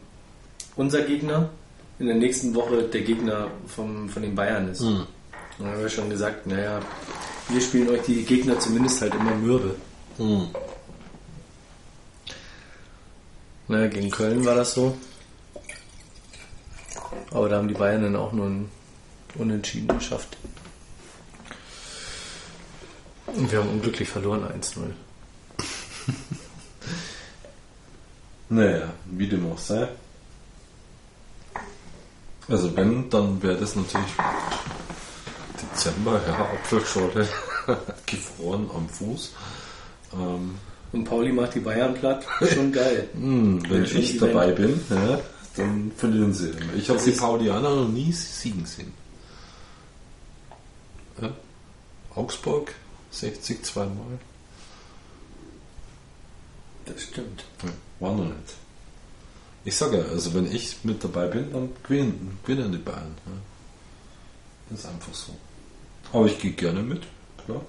[0.75, 1.49] unser Gegner
[1.99, 4.81] in der nächsten Woche der Gegner vom, von den Bayern ist.
[4.81, 4.97] Hm.
[4.97, 5.07] Und
[5.59, 6.79] dann haben wir schon gesagt, naja,
[7.49, 9.75] wir spielen euch die Gegner zumindest halt immer mürbe.
[10.17, 10.47] Hm.
[13.67, 14.97] Naja, gegen Köln war das so.
[17.31, 18.69] Aber da haben die Bayern dann auch nur ein
[19.35, 20.37] Unentschieden geschafft.
[23.27, 24.91] Und wir haben unglücklich verloren 1-0.
[28.49, 29.87] Naja, wie dem auch sei.
[32.47, 34.05] Also wenn, dann wäre das natürlich
[35.61, 37.27] Dezember, ja, Apfelschorle,
[38.05, 39.31] gefroren am Fuß.
[40.13, 40.55] Ähm,
[40.91, 42.25] Und Pauli macht die Bayern platt.
[42.53, 43.09] Schon geil.
[43.13, 45.19] hm, wenn ich dabei bin, ja,
[45.55, 46.73] dann verlieren sie immer.
[46.75, 48.93] Ich habe die Paulianer noch nie siegen sehen.
[51.21, 51.31] Ja?
[52.15, 52.73] Augsburg,
[53.11, 54.19] 60 zweimal.
[56.85, 57.45] Das stimmt.
[57.63, 58.55] Ja, war noch nicht.
[59.65, 63.15] Ich sage ja, also wenn ich mit dabei bin, dann gewinnen, gewinnen die Bayern.
[63.25, 63.31] Ja.
[64.69, 65.33] Das ist einfach so.
[66.11, 67.03] Aber ich gehe gerne mit,
[67.45, 67.61] klar.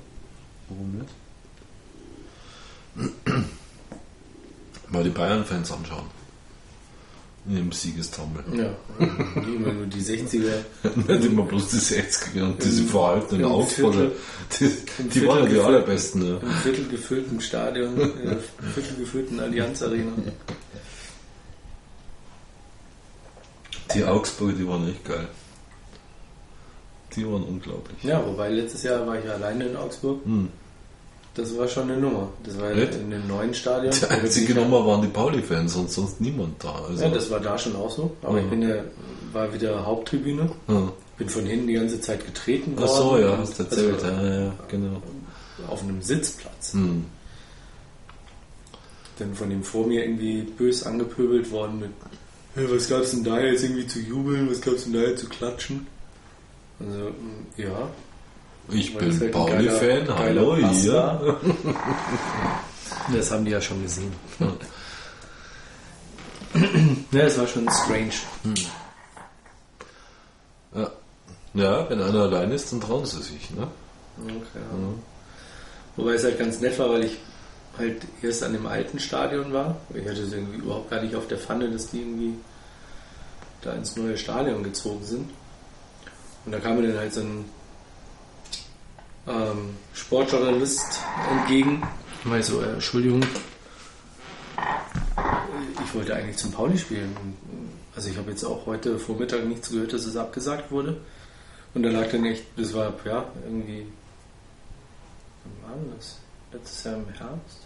[0.68, 1.10] Warum nicht?
[4.88, 6.06] Mal die Bayern-Fans anschauen.
[7.46, 8.42] In dem Siegestammel.
[8.56, 8.74] Ja,
[9.36, 10.64] immer nur die 60er.
[10.96, 14.12] Nicht immer bloß die 60er und diese verhaltenen Augsburger.
[14.58, 14.70] Die,
[15.08, 16.26] die waren ja die allerbesten.
[16.26, 16.38] Ja.
[16.38, 18.38] Im viertel gefüllten Stadion, in der
[18.74, 20.12] viertel gefüllten Allianz Arena.
[23.94, 25.28] Die Augsburger, die waren echt geil.
[27.14, 28.02] Die waren unglaublich.
[28.02, 30.24] Ja, wobei letztes Jahr war ich alleine in Augsburg.
[30.24, 30.48] Hm.
[31.34, 32.28] Das war schon eine Nummer.
[32.44, 32.94] Das war Echt?
[32.94, 33.92] in dem neuen Stadion.
[33.92, 36.72] Die einzige Nummer waren die Pauli-Fans und sonst niemand da.
[36.88, 38.12] Also, Ja, das war da schon auch so.
[38.22, 38.50] Aber ich Mhm.
[38.50, 38.76] bin ja,
[39.32, 40.48] war wieder Haupttribüne.
[40.68, 40.92] ja.
[41.16, 44.02] Bin von hinten die ganze Zeit getreten Ach so, ja, hast du erzählt.
[44.02, 45.00] also, ja, ja, genau.
[45.68, 46.72] Auf einem Sitzplatz.
[46.72, 47.04] Hm.
[49.18, 51.90] Dann von dem vor mir irgendwie bös angepöbelt worden mit
[52.56, 55.28] hey, was gab's denn da jetzt irgendwie zu jubeln, was gab's denn da jetzt zu
[55.28, 55.86] klatschen?
[56.80, 57.88] Also, mm, ja.
[58.70, 61.38] Ich bin halt ein Pauli-Fan, hallo hier.
[63.12, 64.12] Das haben die ja schon gesehen.
[67.12, 68.14] Ja, es war schon strange.
[70.74, 70.90] Ja.
[71.54, 73.50] ja, wenn einer allein ist, dann trauen sie sich.
[73.50, 73.68] Ne?
[74.18, 74.88] Okay, ja.
[75.96, 77.18] Wobei es halt ganz nett war, weil ich
[77.78, 79.76] halt erst an dem alten Stadion war.
[79.94, 82.34] Ich hatte es irgendwie überhaupt gar nicht auf der Pfanne, dass die irgendwie
[83.62, 85.30] da ins neue Stadion gezogen sind.
[86.46, 87.44] Und da kam mir dann halt so ein
[89.26, 91.82] ähm, Sportjournalist entgegen.
[92.20, 93.22] Ich meine so, äh, Entschuldigung,
[95.84, 97.14] ich wollte eigentlich zum Pauli spielen.
[97.94, 100.96] Also ich habe jetzt auch heute Vormittag nichts gehört, dass es abgesagt wurde.
[101.74, 103.86] Und da lag dann echt, das war ja irgendwie,
[105.62, 106.18] wann war das?
[106.52, 107.58] Letztes Jahr im Herbst.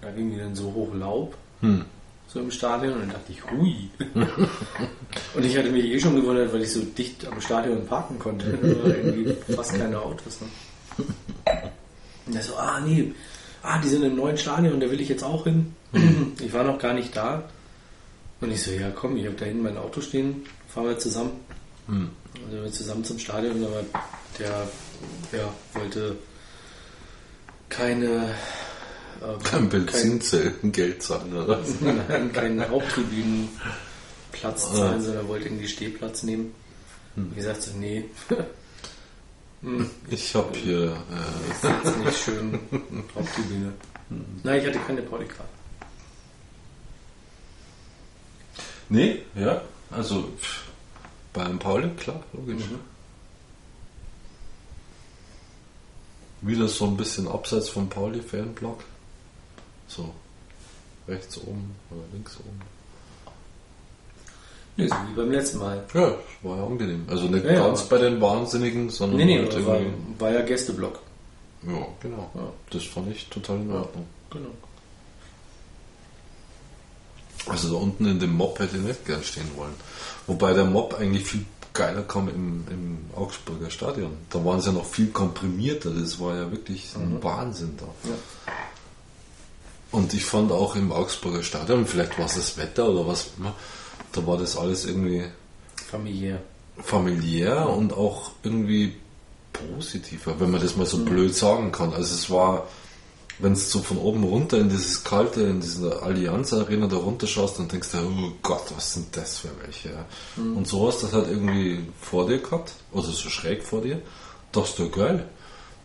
[0.00, 1.84] Da ging die dann so hoch Laub, Hm.
[2.32, 3.90] So im Stadion, und dann dachte ich, hui.
[5.34, 8.46] und ich hatte mich eh schon gewundert, weil ich so dicht am Stadion parken konnte.
[8.62, 10.38] Irgendwie fast keine Autos.
[10.40, 11.04] Ne?
[12.26, 13.12] Und er so, ah nee,
[13.62, 15.74] ah, die sind im neuen Stadion, da will ich jetzt auch hin.
[16.38, 17.42] ich war noch gar nicht da.
[18.40, 21.32] Und ich so, ja komm, ich habe da hinten mein Auto stehen, fahren wir zusammen.
[21.88, 22.10] Hm.
[22.46, 23.82] Also wir zusammen zum Stadion, aber
[24.38, 24.68] der
[25.32, 26.16] ja, wollte
[27.68, 28.34] keine
[29.22, 31.60] ähm, Kein Benzinzellen Geld zahlen, oder?
[32.08, 36.54] keinen, keinen Haupttribünenplatz zahlen, sondern wollte irgendwie Stehplatz nehmen.
[37.16, 38.04] Wie gesagt, so, nee,
[39.62, 40.92] hm, Ich habe hier.
[40.92, 42.58] Äh, ist nicht schön
[43.14, 43.72] Haupttribüne.
[44.42, 45.48] Nein, ich hatte keine Paulikarte.
[48.88, 50.62] nee, ja, also pff,
[51.32, 52.64] beim Pauli, klar, logisch.
[52.64, 52.80] Mhm.
[56.42, 58.82] Wieder so ein bisschen abseits vom Pauli-Fanblock.
[59.90, 60.08] So,
[61.08, 62.60] rechts oben oder links oben.
[64.76, 65.82] Nee, so wie beim letzten Mal.
[65.92, 67.04] Ja, war ja angenehm.
[67.08, 69.80] Also nicht Ja, ja, ganz aber- bei den Wahnsinnigen, sondern Nee, nee, halt war,
[70.18, 71.00] war ja Gästeblock.
[71.66, 72.30] Ja, genau.
[72.34, 72.52] Ja.
[72.70, 74.06] Das fand ich total in Ordnung.
[74.30, 74.48] Genau.
[77.46, 79.74] Also da unten in dem Mob hätte ich nicht gern stehen wollen.
[80.26, 84.12] Wobei der Mob eigentlich viel geiler kam im, im Augsburger Stadion.
[84.30, 85.90] Da waren sie ja noch viel komprimierter.
[85.90, 87.86] Das war ja wirklich ein Wahnsinn da.
[88.08, 88.14] Ja.
[89.92, 93.54] Und ich fand auch im Augsburger Stadion, vielleicht war es das Wetter oder was immer,
[94.12, 95.24] da war das alles irgendwie
[95.90, 96.40] Familiär.
[96.82, 98.94] familiär und auch irgendwie
[99.52, 101.92] positiver, wenn man das mal so blöd sagen kann.
[101.92, 102.68] Also es war,
[103.40, 107.26] wenn du so von oben runter in dieses kalte, in diese Allianz Arena da runter
[107.26, 109.90] schaust, dann denkst du, oh Gott, was sind das für welche?
[109.90, 110.04] ja.
[110.36, 114.00] Und so hast du das halt irgendwie vor dir gehabt, oder so schräg vor dir,
[114.52, 115.28] dachte du, geil,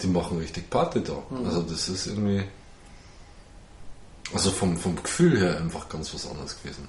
[0.01, 1.23] die machen richtig Party da.
[1.45, 2.43] Also das ist irgendwie,
[4.33, 6.87] also vom, vom Gefühl her einfach ganz was anderes gewesen.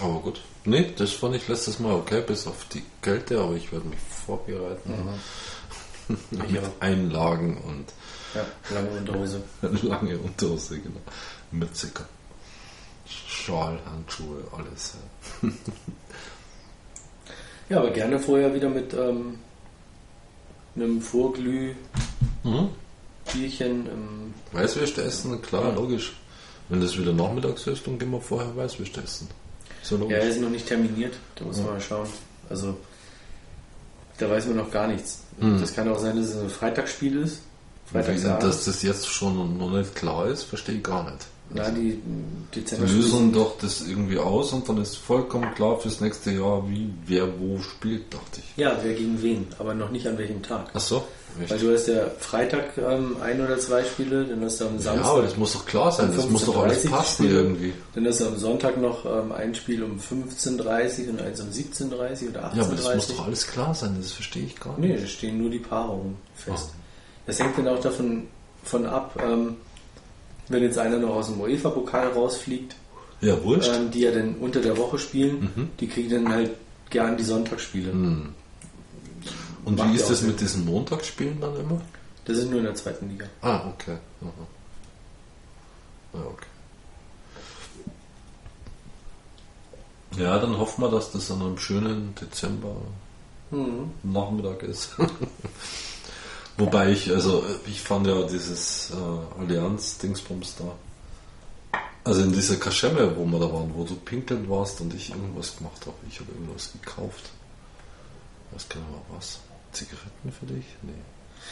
[0.00, 0.40] Aber gut.
[0.64, 3.98] Nee, das fand ich letztes Mal okay, bis auf die Kälte, aber ich werde mich
[4.26, 4.94] vorbereiten.
[6.50, 6.64] Ich auch.
[6.80, 7.86] Einlagen und
[8.34, 8.44] Ja,
[8.74, 9.42] lange Unterhose.
[9.62, 11.00] lange Unterhose, genau.
[11.50, 11.90] Mütze,
[13.06, 14.96] Schal, Handschuhe, alles.
[15.42, 15.48] ja.
[17.68, 19.38] Ja, aber gerne vorher wieder mit ähm,
[20.76, 21.72] einem Vorglüh,
[22.42, 22.68] Mhm.
[23.32, 23.86] Bierchen.
[23.86, 25.74] Ähm, Weißwürste essen, klar, Ja.
[25.74, 26.12] logisch.
[26.68, 29.28] Wenn das wieder nachmittags ist, dann gehen wir vorher Weißwürste essen.
[29.82, 30.16] So ja, logisch.
[30.18, 32.08] er ist noch nicht terminiert, da muss man mal schauen.
[32.50, 32.76] Also,
[34.18, 35.20] da weiß man noch gar nichts.
[35.40, 35.58] Mhm.
[35.60, 37.40] Das kann auch sein, dass es ein Freitagsspiel ist.
[37.90, 38.42] Freitagsabend.
[38.42, 41.26] dass das jetzt schon noch nicht klar ist, verstehe ich gar nicht.
[41.50, 42.00] Na, die
[42.56, 46.90] Dezember lösen doch das irgendwie aus und dann ist vollkommen klar fürs nächste Jahr, wie
[47.06, 48.56] wer wo spielt, dachte ich.
[48.56, 50.70] Ja, wer gegen wen, aber noch nicht an welchem Tag.
[50.72, 51.04] Ach so,
[51.48, 54.80] Weil du hast ja Freitag ähm, ein oder zwei Spiele, dann hast du am Ja,
[54.80, 55.06] Samstag.
[55.06, 57.38] aber das muss doch klar sein, das muss doch alles 15:30 passen Spiele.
[57.40, 57.72] irgendwie.
[57.94, 62.30] Dann hast du am Sonntag noch ähm, ein Spiel um 15.30 und eins um 17.30
[62.30, 64.90] oder 18.30 Ja, aber das muss doch alles klar sein, das verstehe ich gar nicht.
[64.94, 66.70] Nee, da stehen nur die Paarungen fest.
[67.26, 68.24] Das hängt dann auch davon
[68.64, 69.56] von ab, ähm,
[70.48, 72.74] wenn jetzt einer noch aus dem UEFA-Pokal rausfliegt,
[73.20, 73.70] Ja, wurscht.
[73.74, 76.50] ähm, die ja dann unter der Woche spielen, die kriegen dann halt
[76.90, 77.90] gern die Sonntagsspiele.
[77.92, 78.34] und
[79.78, 81.80] macht wie ist das mit diesen Montagsspielen dann immer?
[82.26, 83.26] Das ist nur in der zweiten Liga.
[83.42, 83.96] Ah, okay.
[84.22, 84.30] Aha.
[86.14, 86.46] Ja, okay.
[90.16, 92.76] Ja, dann hoffen wir, dass das an einem schönen Dezember
[93.50, 93.90] Mhm.
[94.02, 94.90] Nachmittag ist.
[96.56, 100.64] Wobei ich, also ich fand ja dieses äh, Allianz-Dingsbums da.
[102.04, 105.56] Also in dieser Kaschemme, wo wir da waren, wo du pinkeln warst und ich irgendwas
[105.56, 105.96] gemacht habe.
[106.08, 107.30] Ich habe irgendwas gekauft.
[108.50, 109.40] Ich weiß gar nicht mehr was.
[109.72, 110.64] Zigaretten für dich?
[110.82, 110.92] Nee.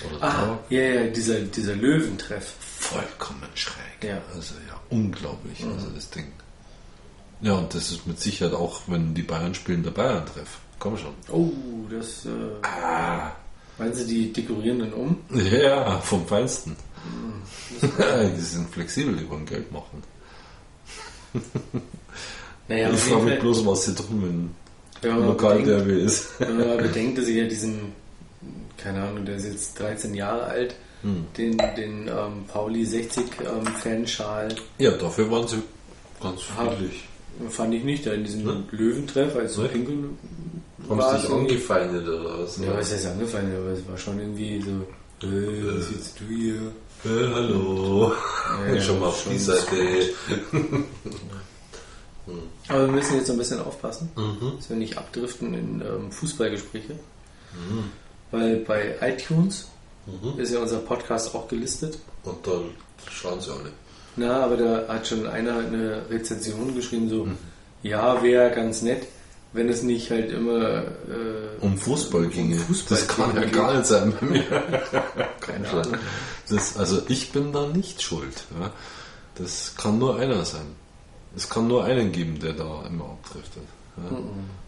[0.09, 0.59] Oder Ah, Tabak?
[0.71, 2.55] ja, ja, dieser, dieser Löwentreff.
[2.79, 4.03] vollkommen schräg.
[4.05, 4.21] Ja.
[4.35, 6.31] Also ja, unglaublich, also das Ding.
[7.41, 10.59] Ja, und das ist mit Sicherheit auch, wenn die Bayern spielen, der Bayern-Treff.
[10.79, 11.15] Komm schon.
[11.29, 11.51] Oh,
[11.91, 12.25] das.
[12.27, 12.31] Äh,
[12.63, 13.33] Ah.
[13.79, 15.17] Meinen Sie, die dekorieren dann um?
[15.31, 16.77] Ja, vom Feinsten.
[18.37, 20.03] die sind flexibel, die wollen Geld machen.
[22.69, 24.55] Naja, ich frage mich bloß, was hier drüben
[25.01, 26.29] wenn man, mal bedenkt, Lokalderby ist.
[26.39, 27.93] wenn man mal bedenkt, dass ich ja diesen,
[28.77, 30.77] keine Ahnung, der ist jetzt 13 Jahre alt,
[31.37, 35.57] den, den ähm, Pauli 60 ähm, Fanschal Ja, dafür waren sie
[36.21, 37.03] ganz Hab- friedlich.
[37.49, 38.63] fand ich nicht, da in diesem Ne?
[38.71, 39.69] Löwentreff, als so Ne?
[39.69, 40.17] pinkeln
[40.89, 42.57] Haben war sie es sich irgendwie- angefeindet oder was?
[42.59, 44.71] Ja, was heißt angefallen, aber es war schon irgendwie so,
[45.27, 46.55] äh, was willst du hier?
[47.05, 48.13] Äh, hallo.
[48.75, 49.77] Ja, Schon mal auf schon die Seite.
[52.69, 54.53] Aber wir müssen jetzt so ein bisschen aufpassen, Mhm.
[54.57, 56.95] dass wir nicht abdriften in ähm, Fußballgespräche.
[58.31, 59.67] Weil bei iTunes
[60.07, 60.39] Mhm.
[60.41, 61.99] ist ja unser Podcast auch gelistet.
[62.25, 62.61] Und da
[63.11, 63.73] schauen sie alle.
[64.15, 67.37] Na, aber da hat schon einer eine Rezension geschrieben, so, Mhm.
[67.83, 69.07] ja, wäre ganz nett,
[69.53, 72.57] wenn es nicht halt immer äh, Um Fußball ginge.
[72.57, 74.45] Fußball das kann ja gar nicht sein bei mir.
[75.41, 75.69] Keine.
[75.69, 75.99] Ahnung.
[76.49, 78.45] Das, also ich bin da nicht schuld.
[78.59, 78.71] Ja.
[79.35, 80.77] Das kann nur einer sein.
[81.37, 83.63] Es kann nur einen geben, der da immer abdriftet.
[83.97, 84.19] Ja.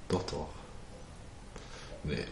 [0.08, 0.48] Doch, doch.
[2.04, 2.24] Nee.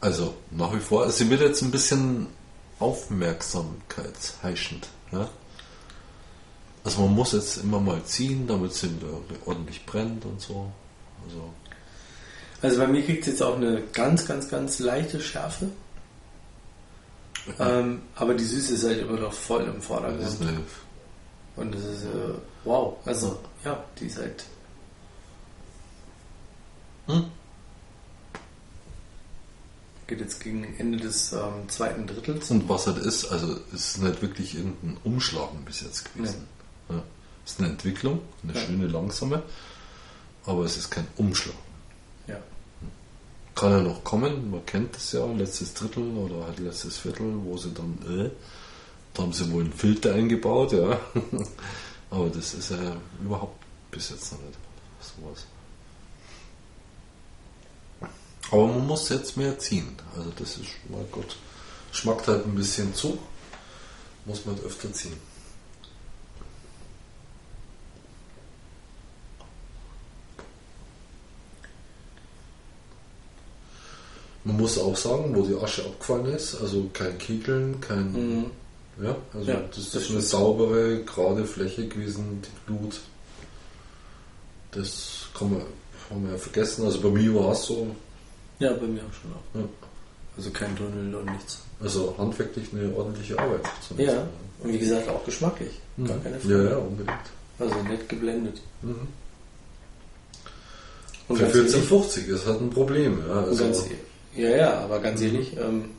[0.00, 2.28] Also nach wie vor, sie wird jetzt ein bisschen
[2.78, 4.88] aufmerksamkeitsheischend.
[5.10, 5.28] Ja?
[6.88, 9.08] Also man muss jetzt immer mal ziehen, damit wieder
[9.44, 10.72] ordentlich brennt und so.
[11.22, 11.52] Also
[12.62, 15.68] Also bei mir kriegt es jetzt auch eine ganz, ganz, ganz leichte Schärfe.
[17.58, 20.22] Ähm, aber die Süße ist halt immer noch voll im das Vordergrund.
[20.22, 20.60] ist eine
[21.56, 22.34] Und das ist, äh,
[22.64, 22.96] wow.
[23.04, 24.44] Also, ja, die ist halt.
[27.06, 27.24] Hm?
[30.06, 32.50] Geht jetzt gegen Ende des ähm, zweiten Drittels.
[32.50, 36.46] Und was halt ist, also es ist nicht wirklich irgendein Umschlagen bis jetzt gewesen.
[36.48, 36.57] Ja.
[37.48, 38.60] Es ist eine Entwicklung, eine Ja.
[38.60, 39.42] schöne, langsame,
[40.44, 41.56] aber es ist kein Umschlag.
[42.26, 42.36] Ja.
[43.54, 47.56] Kann ja noch kommen, man kennt das ja, letztes Drittel oder halt letztes Viertel, wo
[47.56, 48.30] sie dann, äh,
[49.14, 51.00] da haben sie wohl einen Filter eingebaut, ja.
[52.10, 54.58] aber das ist ja überhaupt bis jetzt noch nicht
[55.00, 55.46] sowas.
[58.50, 59.96] Aber man muss jetzt mehr ziehen.
[60.14, 61.34] Also das ist, mein Gott,
[61.92, 63.18] schmackt halt ein bisschen zu.
[64.26, 65.16] Muss man halt öfter ziehen.
[74.44, 78.12] Man muss auch sagen, wo die Asche abgefallen ist, also kein Kegeln, kein.
[78.12, 78.46] Mhm.
[79.02, 83.00] Ja, also Ja, das, das ist eine saubere, gerade Fläche gewesen, die Glut.
[84.72, 85.62] Das kann man,
[86.08, 86.84] kann man ja vergessen.
[86.84, 87.86] Also bei mir war es so,
[88.58, 89.60] Ja, bei mir auch schon auch.
[89.60, 89.68] ja,
[90.36, 91.58] Also kein Tunnel und nichts.
[91.80, 93.62] also handwerklich eine ordentliche Arbeit.
[93.96, 94.14] Ja.
[94.14, 94.28] mal.
[94.62, 95.70] Und wie gesagt, auch geschmacklich.
[96.04, 96.70] Gar keine Ja, Frage.
[96.70, 97.18] ja, unbedingt.
[97.58, 98.60] Also nett geblendet.
[98.82, 98.96] Mhm.
[101.28, 103.18] Und Für ganz ehrlich- 1450 ist halt ein Problem.
[103.28, 103.84] Ja, also, ganz,
[104.38, 105.90] ja, ja, aber ganz ehrlich, ähm,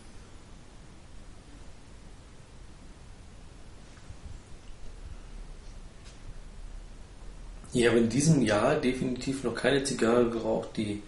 [7.74, 11.04] ich habe in diesem Jahr definitiv noch keine Zigarre geraucht, die,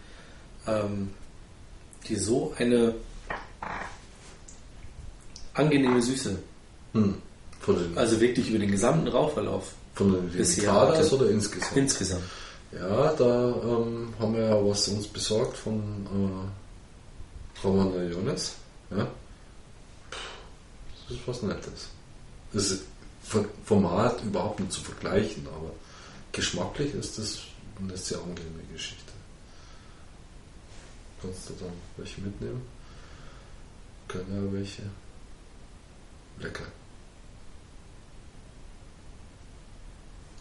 [0.67, 1.11] ähm,
[2.07, 2.95] die so eine
[5.53, 6.37] angenehme Süße,
[6.93, 7.15] hm,
[7.95, 11.15] also wirklich über den gesamten Rauchverlauf von den hatte.
[11.15, 11.77] oder insgesamt?
[11.77, 12.23] insgesamt.
[12.73, 15.81] Ja, da ähm, haben wir ja was uns besorgt von
[17.63, 18.55] Ramon Jones.
[18.89, 19.07] Ja?
[21.07, 21.87] Das ist was Nettes.
[22.53, 22.83] Das ist
[23.65, 25.71] Format überhaupt nicht zu vergleichen, aber
[26.31, 27.39] geschmacklich ist das
[27.79, 29.11] eine sehr angenehme Geschichte.
[31.21, 32.61] Kannst du dann welche mitnehmen?
[34.07, 34.83] Können ja welche.
[36.39, 36.65] Lecker.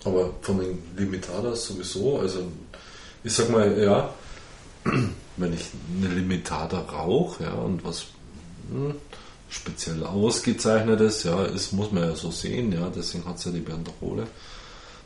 [0.04, 2.50] Aber von den Limitadas sowieso, also
[3.22, 4.14] ich sag mal, ja,
[5.40, 5.66] wenn ich
[5.98, 8.06] eine Limitada rauche, ja, und was
[8.70, 8.94] hm,
[9.48, 13.60] speziell ausgezeichnetes, ja, ist, muss man ja so sehen, ja, deswegen hat es ja die
[13.60, 14.26] Banderole,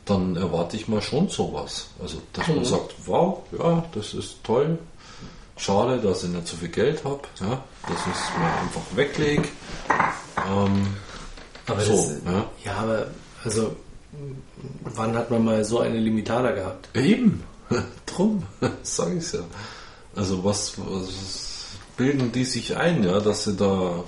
[0.05, 1.87] dann erwarte ich mal schon sowas.
[2.03, 2.65] Also, dass man Mhm.
[2.67, 4.79] sagt, wow, ja, das ist toll,
[5.57, 9.49] schade, dass ich nicht so viel Geld habe, ja, dass ich es mir einfach weglege.
[10.47, 10.89] Ähm,
[11.67, 12.45] Aber so, das, ja.
[12.65, 13.07] ja, aber
[13.45, 13.75] also
[14.95, 16.89] wann hat man mal so eine Limitada gehabt?
[16.95, 17.43] Eben,
[18.07, 18.43] drum,
[18.83, 19.41] sage ich ja.
[20.17, 21.67] Also was, was
[21.97, 24.05] bilden die sich ein, ja, dass sie da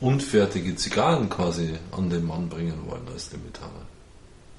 [0.00, 3.86] unfertige Zigarren quasi an den Mann bringen wollen als Limitaner?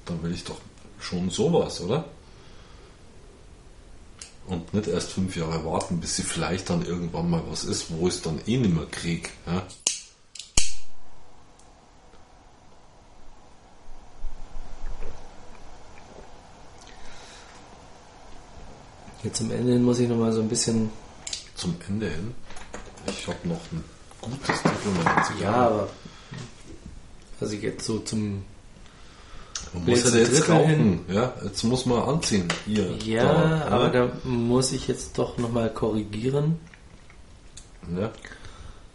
[0.05, 0.59] Dann will ich doch
[0.99, 2.05] schon sowas, oder?
[4.47, 8.07] Und nicht erst fünf Jahre warten, bis sie vielleicht dann irgendwann mal was ist, wo
[8.07, 9.31] es dann eh nicht mehr krieg.
[9.47, 9.63] Ja?
[19.25, 20.91] Jetzt zum Ende hin muss ich noch mal so ein bisschen.
[21.55, 22.35] Zum Ende hin.
[23.07, 23.83] Ich habe noch ein
[24.21, 25.41] gutes Zigarren.
[25.41, 25.89] Ja, aber
[27.41, 28.43] also jetzt so zum
[29.73, 31.33] Man muss ja jetzt Drittel rauchen, ja.
[31.43, 32.47] Jetzt muss man anziehen.
[32.65, 32.91] Hier.
[33.03, 34.07] ja, da, aber ja.
[34.07, 36.59] da muss ich jetzt doch noch mal korrigieren,
[37.97, 38.11] ja.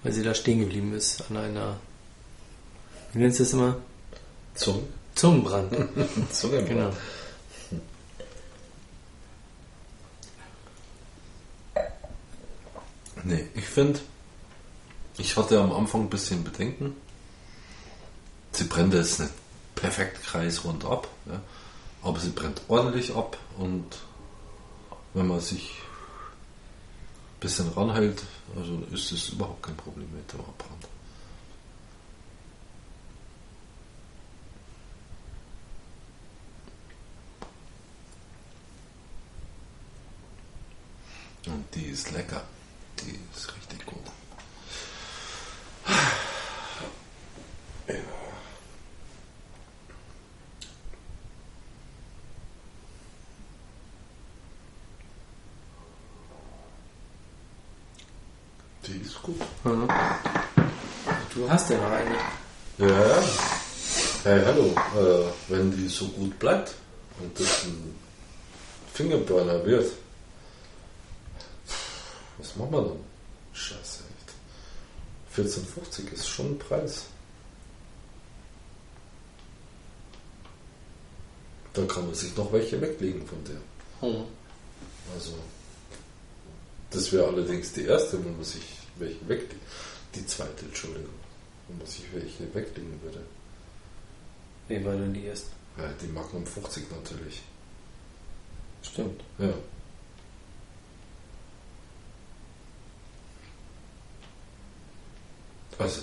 [0.03, 1.77] weil sie da stehen geblieben ist an einer.
[3.13, 3.77] Wie nennst du das immer?
[4.55, 4.83] Zunge.
[5.17, 5.75] Zungenbrand.
[6.33, 6.63] Zunge.
[6.63, 6.91] genau.
[13.25, 14.01] Nee, ich finde,
[15.19, 16.97] ich hatte am Anfang ein bisschen Bedenken.
[18.53, 19.33] Sie brennt jetzt nicht
[19.75, 21.41] perfekt kreisrund ab, ja,
[22.03, 23.85] aber sie brennt ordentlich ab und
[25.15, 25.71] wenn man sich
[27.37, 28.23] ein bisschen ranhält,
[28.57, 30.87] also ist es überhaupt kein Problem mit dem Abbrand.
[41.47, 42.43] Und die ist lecker.
[43.03, 43.99] Die ist richtig gut.
[47.89, 47.95] Ja.
[58.87, 59.41] Die ist gut.
[59.65, 59.89] Mhm.
[61.35, 62.17] Du hast ja noch eine.
[62.79, 63.23] Ja, ja.
[64.25, 64.75] Hey, hallo.
[64.97, 66.75] Äh, wenn die so gut bleibt
[67.21, 67.95] und das ein
[68.93, 69.93] Fingerburner wird,
[72.41, 73.01] was machen wir dann?
[73.53, 75.49] Scheiße, echt.
[75.49, 77.05] 14,50 ist schon ein Preis.
[81.73, 84.09] Da kann man sich noch welche weglegen von der.
[84.09, 84.25] Mhm.
[85.15, 85.35] Also,
[86.91, 88.65] das wäre allerdings die erste, wo man sich
[88.99, 89.61] welche weglegen.
[90.15, 91.15] Die zweite, Entschuldigung.
[91.69, 93.23] Wo man sich welche weglegen würde.
[94.69, 95.47] Nee, war denn die erst?
[95.77, 97.43] Ja, die Magnum 50 natürlich.
[98.83, 99.21] Stimmt.
[99.39, 99.55] Ja.
[105.81, 106.03] Also,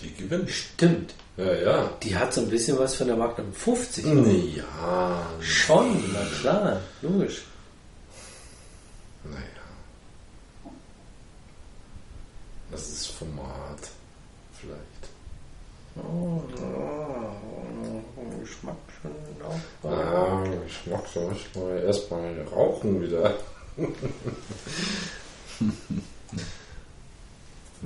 [0.00, 0.50] die, gewinnt.
[0.50, 1.14] Stimmt.
[1.38, 1.90] Ja, ja.
[2.02, 4.04] Die hat so ein bisschen was von der Magnum 50.
[4.04, 5.26] Nee, ja.
[5.40, 7.44] Schon, na klar, logisch.
[9.24, 9.40] Naja.
[12.70, 13.88] Das ist Format.
[14.60, 14.82] Vielleicht.
[15.96, 19.90] Oh, oh, Geschmack schon auch.
[19.90, 23.34] Ah, ich mag so mal erstmal rauchen wieder.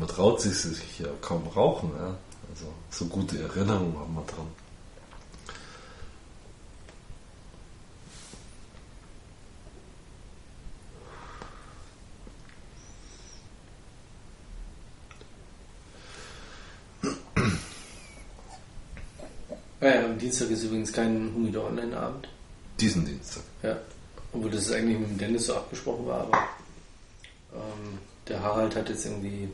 [0.00, 2.16] man traut sich sich ja kaum rauchen, ja.
[2.50, 4.46] Also so gute Erinnerungen haben wir dran.
[19.82, 22.28] Ja, ja, am Dienstag ist übrigens kein Humidor Online-Abend.
[22.78, 23.42] Diesen Dienstag.
[23.62, 23.78] Ja.
[24.32, 26.48] Obwohl das eigentlich mit dem Dennis so abgesprochen war, aber
[27.54, 27.98] ähm,
[28.28, 29.48] der Harald hat jetzt irgendwie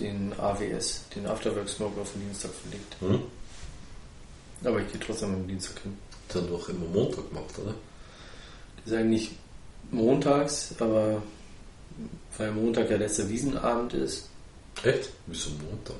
[0.00, 2.96] den AWS, den Afterwork Smoke auf den Dienstag verlegt.
[3.00, 3.22] Hm?
[4.64, 5.96] Aber ich gehe trotzdem am Dienstag hin.
[6.32, 7.74] Dann doch immer Montag gemacht, oder?
[8.84, 9.30] Das ist eigentlich
[9.90, 11.22] montags, aber
[12.36, 14.28] weil Montag ja letzter Wiesenabend ist,
[14.82, 15.10] Echt?
[15.26, 15.96] Wieso Montag?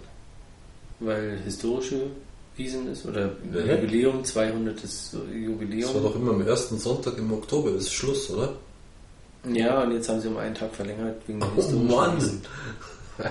[1.00, 2.06] weil historische
[2.56, 3.74] Wiesen ist oder Ja.
[3.74, 4.78] Jubiläum, 200.
[5.34, 5.82] Jubiläum.
[5.82, 8.54] Das war doch immer am ersten Sonntag im Oktober, ist Schluss, oder?
[9.52, 12.42] Ja, und jetzt haben sie um einen Tag verlängert wegen der Oh Mann.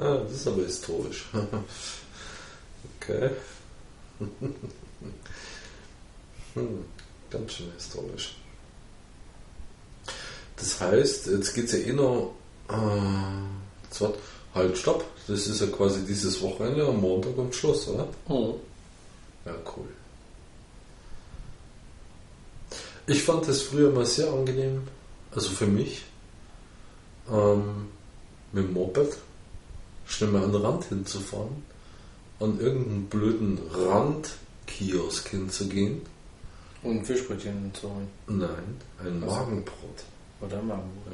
[0.00, 1.26] Ah, das ist aber historisch.
[3.00, 3.30] okay.
[6.54, 6.84] hm,
[7.28, 8.36] ganz schön historisch.
[10.54, 12.32] Das heißt, jetzt geht es ja eh noch.
[12.68, 14.04] Äh,
[14.54, 15.04] halt, stopp.
[15.26, 18.06] Das ist ja quasi dieses Wochenende am Montag und Schluss, oder?
[18.28, 18.54] Mhm.
[19.44, 19.88] Ja, cool.
[23.08, 24.86] Ich fand das früher mal sehr angenehm,
[25.34, 26.04] also für mich,
[27.30, 27.88] ähm,
[28.52, 29.16] mit dem Moped
[30.06, 31.62] schnell mal an den Rand hinzufahren,
[32.40, 36.02] an irgendeinen blöden Randkiosk hinzugehen.
[36.82, 38.08] Und ein Fischbrötchen zu holen.
[38.28, 39.30] Nein, ein Was?
[39.30, 40.04] Magenbrot.
[40.40, 41.12] Oder machen Ja.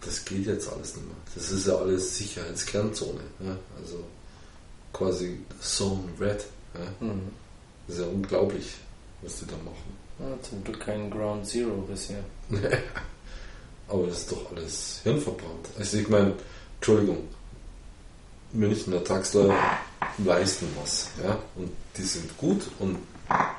[0.00, 1.16] Das geht jetzt alles nicht mehr.
[1.34, 3.20] Das ist ja alles Sicherheitskernzone.
[3.40, 3.56] Ja?
[3.78, 4.02] Also
[4.94, 6.46] quasi Zone Red.
[6.74, 7.06] Ja?
[7.06, 7.28] mhm.
[7.86, 8.76] Das ist ja unglaublich,
[9.20, 9.92] was die da machen.
[10.20, 12.22] Ja, Zum Glück kein Ground Zero bisher.
[13.88, 15.68] Aber das ist doch alles hirnverbrannt.
[15.78, 16.34] Also ich meine,
[16.76, 17.18] Entschuldigung,
[18.52, 19.54] Münchner Taxler
[20.24, 21.08] leisten was.
[21.22, 21.38] Ja?
[21.56, 22.98] Und die sind gut und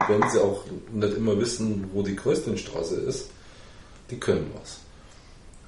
[0.07, 3.29] wenn sie auch nicht immer wissen, wo die Kreuzlingstraße ist,
[4.09, 4.77] die können was.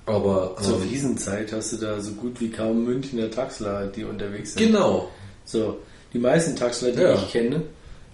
[0.05, 4.53] Aber Zur ähm, Wiesenzeit hast du da so gut wie kaum Münchner Taxler, die unterwegs
[4.53, 4.65] sind.
[4.67, 5.09] genau,
[5.45, 5.79] So,
[6.11, 7.15] die meisten Taxler, die Ja.
[7.15, 7.61] ich kenne,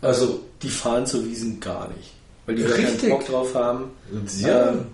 [0.02, 2.12] also die fahren zur Wiesen gar nicht.
[2.50, 3.10] Weil die gar keinen Richtig.
[3.12, 3.92] Bock drauf haben.
[4.40, 4.86] ja, Ähm,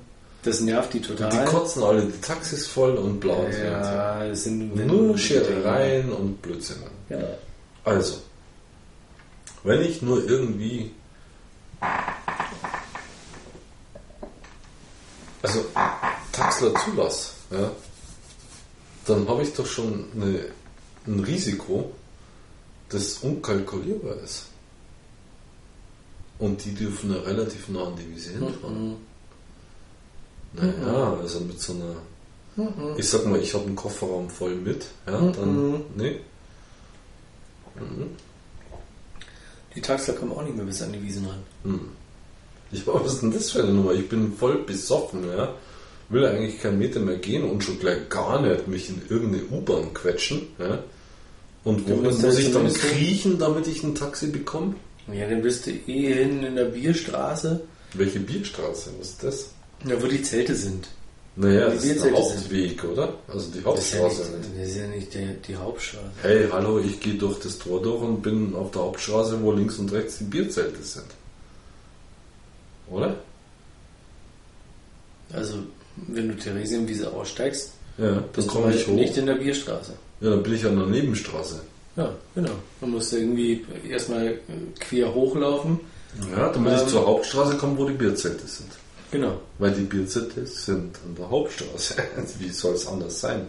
[0.43, 1.29] das nervt die total.
[1.29, 3.47] die kotzen alle die Taxis voll und blau.
[3.47, 6.83] ja, das sind Nur Scherereien und Blödsinn.
[7.07, 7.17] Ja.
[7.85, 8.17] Also,
[9.63, 10.91] wenn ich nur irgendwie.
[15.41, 15.63] Also,
[16.33, 17.71] Taxler zulasse, ja,
[19.05, 20.39] dann habe ich doch schon eine,
[21.07, 21.93] ein Risiko,
[22.89, 24.47] das unkalkulierbar ist.
[26.39, 28.89] Und die dürfen ja relativ nah an die Wiese hinfahren.
[28.89, 28.95] Mhm.
[30.53, 31.95] Naja, also mit so einer.
[32.97, 35.71] Ich sag mal, ich habe einen Kofferraum voll mit, ja, dann.
[35.71, 35.81] Mhm.
[35.95, 36.19] Nee.
[37.75, 38.09] Mhm.
[39.75, 41.43] Die Taxler kommen auch nicht mehr bis an die Wiesen ran.
[41.63, 41.81] Hm.
[42.71, 43.91] Ich war, was ist denn das für eine Nummer?
[43.91, 45.53] Ich bin voll besoffen, ja.
[46.07, 49.93] Will eigentlich keinen Meter mehr gehen und schon gleich gar nicht mich in irgendeine U-Bahn
[49.93, 50.79] quetschen, ja.
[51.63, 54.75] Und wohin muss ich dann kriechen, damit ich ein Taxi bekomme?
[55.11, 57.61] Ja, dann bist du eh hin in der Bierstraße,
[57.93, 58.89] Welche Bierstraße?
[59.01, 59.49] Ist das?
[59.83, 60.87] da wo die Zelte sind.
[61.37, 63.13] Naja, das ist der Bierzelte sind- Hauptweg, oder?
[63.27, 64.31] Also die Das ist ja Hauptstraße.
[64.37, 66.05] nicht, das ist ja nicht die, die Hauptstraße.
[66.23, 69.77] Hey, hallo, ich gehe durch das Tor durch und bin auf der Hauptstraße, wo links
[69.77, 71.05] und rechts die Bierzelte sind.
[72.89, 73.15] Oder?
[75.33, 75.55] Also,
[76.07, 78.93] wenn du Theresienwiese aussteigst, Ja, dann komme ich halt hoch.
[78.93, 79.93] nicht in der Bierstraße.
[80.21, 81.61] Ja, dann bin ich an der Nebenstraße.
[81.95, 82.51] Ja, genau.
[82.81, 84.35] Man muss irgendwie erstmal
[84.79, 85.79] quer hochlaufen.
[86.35, 86.79] Ja, damit Ähm.
[86.79, 88.69] ich zur Hauptstraße komme, wo die Bierzelte sind.
[89.11, 89.39] Genau.
[89.59, 91.95] Weil die Bierzelte sind an der Hauptstraße.
[92.39, 93.47] Wie soll es anders sein?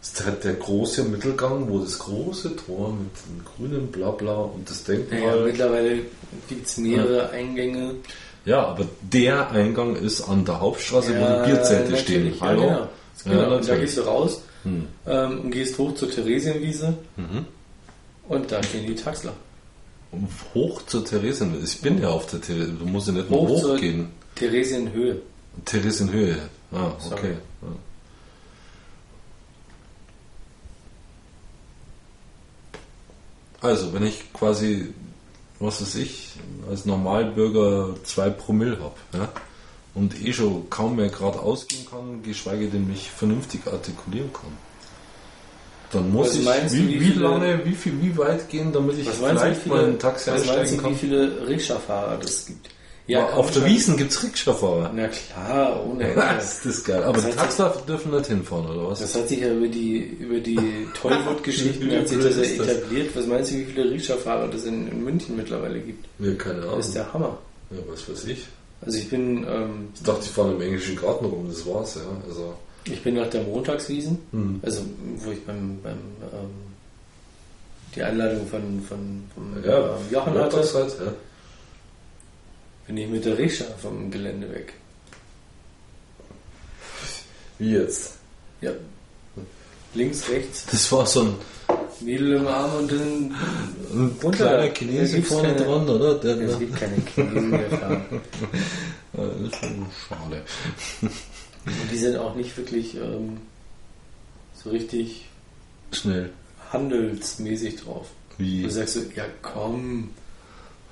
[0.00, 4.68] Das ist halt der große Mittelgang, wo das große Tor mit dem grünen Blabla und
[4.70, 5.44] das Denkmal.
[5.44, 5.98] mittlerweile
[6.48, 7.96] gibt es mehrere Eingänge.
[8.44, 12.34] Ja, aber der Eingang ist an der Hauptstraße, wo die Bierzelte natürlich, stehen.
[12.34, 12.60] Ja, Hallo?
[12.62, 12.78] genau.
[12.78, 12.88] Ja,
[13.44, 13.56] genau.
[13.56, 14.86] und da gehst du raus Hm.
[15.06, 17.46] ähm, und gehst hoch zur Theresienwiese Mhm.
[18.28, 19.32] und da stehen die Taxler.
[20.54, 21.64] Hoch zur Theresienwiese.
[21.76, 22.78] Ich bin ja auf der Theresienwiese.
[22.84, 24.08] Du musst ja nicht nur Hoch zur- hochgehen.
[24.34, 25.20] Theresienhöhe.
[25.64, 26.38] Theresienhöhe.
[26.72, 27.34] Ah, okay.
[27.62, 27.68] Ja.
[33.60, 34.92] Also, wenn ich quasi,
[35.58, 36.30] was weiß ich,
[36.70, 39.28] als Normalbürger zwei Promille habe ja,
[39.98, 44.52] und eh schon kaum mehr geradeaus gehen kann, geschweige denn mich vernünftig artikulieren kann,
[45.92, 49.08] dann muss Was ich, wie, wie wie lange, wie, viel, wie weit gehen, damit ich
[49.08, 50.92] vielleicht mal viele, ein Taxi was meinst einsteigen du, kann?
[50.92, 52.68] wie viele Rikscha-Fahrer das gibt?
[53.16, 53.64] auf der.
[53.64, 54.92] Wiesen gibt es Rikscha-Fahrer.
[54.94, 56.14] Na klar, ohne Ende.
[56.14, 57.02] Das ist geil.
[57.02, 59.00] Aber die hat Taxler dürfen nicht hinfahren, oder was?
[59.00, 60.58] Das hat sich ja über die, über die
[61.00, 63.16] Tollwood-Geschichten hat sich das ja etabliert.
[63.16, 66.06] Was meinst du, wie viele Rikscha-Fahrer das in, in München mittlerweile gibt?
[66.18, 66.76] Ja, keine Ahnung.
[66.76, 67.38] Das ist der Hammer.
[67.70, 68.46] Ja, was weiß ich.
[68.80, 72.02] Also ich bin, ähm, Ich dachte, die fahren im englischen Garten rum, das war's, ja.
[72.28, 74.60] Also, ich bin nach der Montagswiesen, hm.
[74.62, 74.82] also
[75.16, 75.98] wo ich beim, beim
[76.32, 76.50] ähm,
[77.94, 81.12] die Einladung von, von, von ja, ähm, Jochen montags hatte, halt, ja.
[82.86, 84.72] bin ich mit der Rikscha vom Gelände weg.
[87.58, 88.14] Wie jetzt?
[88.60, 88.72] Ja.
[89.94, 91.34] Links, rechts, Das war so ein,
[92.00, 93.34] Mädel im Arm und dann
[93.92, 94.46] ein Runter.
[94.68, 96.14] kleiner Chinese vorne keine- dran, oder?
[96.16, 97.68] Der, es gibt keine Chinesen mehr
[99.12, 100.42] das ist schon schade.
[101.02, 101.12] Und
[101.92, 103.38] die sind auch nicht wirklich ähm,
[104.54, 105.26] so richtig
[105.92, 106.30] Schnell.
[106.72, 108.06] handelsmäßig drauf.
[108.38, 108.62] Wie?
[108.62, 110.10] Du sagst so, ja komm,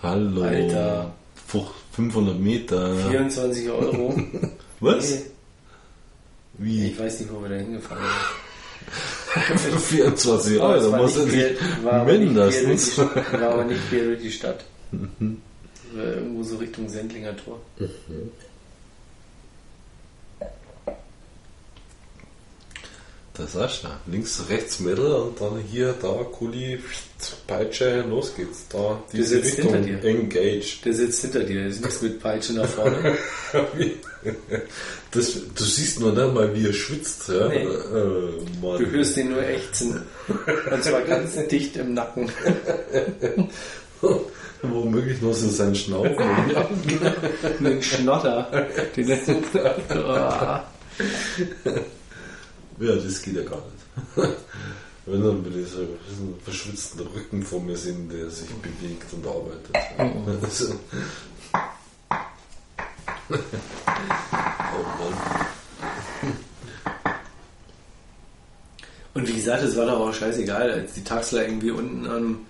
[0.03, 0.43] Hallo.
[0.43, 1.15] Alter.
[1.49, 2.97] Fuch- 500 Meter.
[3.09, 4.15] 24 Euro.
[4.81, 5.11] Was?
[5.11, 5.23] Nee,
[6.59, 6.87] Wie?
[6.89, 8.13] Ich weiß nicht, wo wir da hingefahren sind.
[9.37, 12.99] 24 Aber es Euro, war muss er nicht die mindestens.
[12.99, 14.65] War aber nicht quer durch die Stadt.
[15.93, 17.61] War irgendwo so Richtung Sendlinger Tor.
[23.37, 24.01] Das ist ja.
[24.07, 26.81] Links, rechts, Mittel und dann hier, da, Kuli,
[27.47, 28.67] Peitsche, los geht's.
[28.69, 30.05] Da, diese sitzt Richtung, hinter dir.
[30.09, 30.85] engaged.
[30.85, 33.17] Der sitzt hinter dir, der ist nichts mit Peitsche nach vorne.
[35.17, 37.29] Das, du siehst nur nicht mal, wie er schwitzt.
[37.29, 37.49] Ja?
[37.49, 37.65] Nee.
[37.65, 38.79] Äh.
[38.79, 40.03] Du hörst ihn nur ächzen.
[40.29, 42.31] Und zwar ganz dicht im Nacken.
[44.63, 46.13] Womöglich noch so sein Schnaufen.
[46.53, 46.69] ja.
[47.59, 48.69] Einen Schnotter.
[48.95, 49.09] Den
[52.79, 53.63] ja, das geht ja gar
[54.17, 54.37] nicht.
[55.07, 59.27] Wenn dann will ich so einen verschwitzten Rücken vor mir sehen, der sich bewegt und
[59.27, 59.71] arbeitet.
[60.43, 60.75] Also,
[63.31, 65.47] oh Mann.
[69.15, 72.41] Und wie gesagt, es war doch auch scheißegal, als die Taxler irgendwie unten am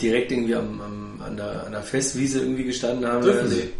[0.00, 3.22] direkt irgendwie am, am, an, der, an der Festwiese irgendwie gestanden haben.
[3.22, 3.72] Dürfen Also- sie?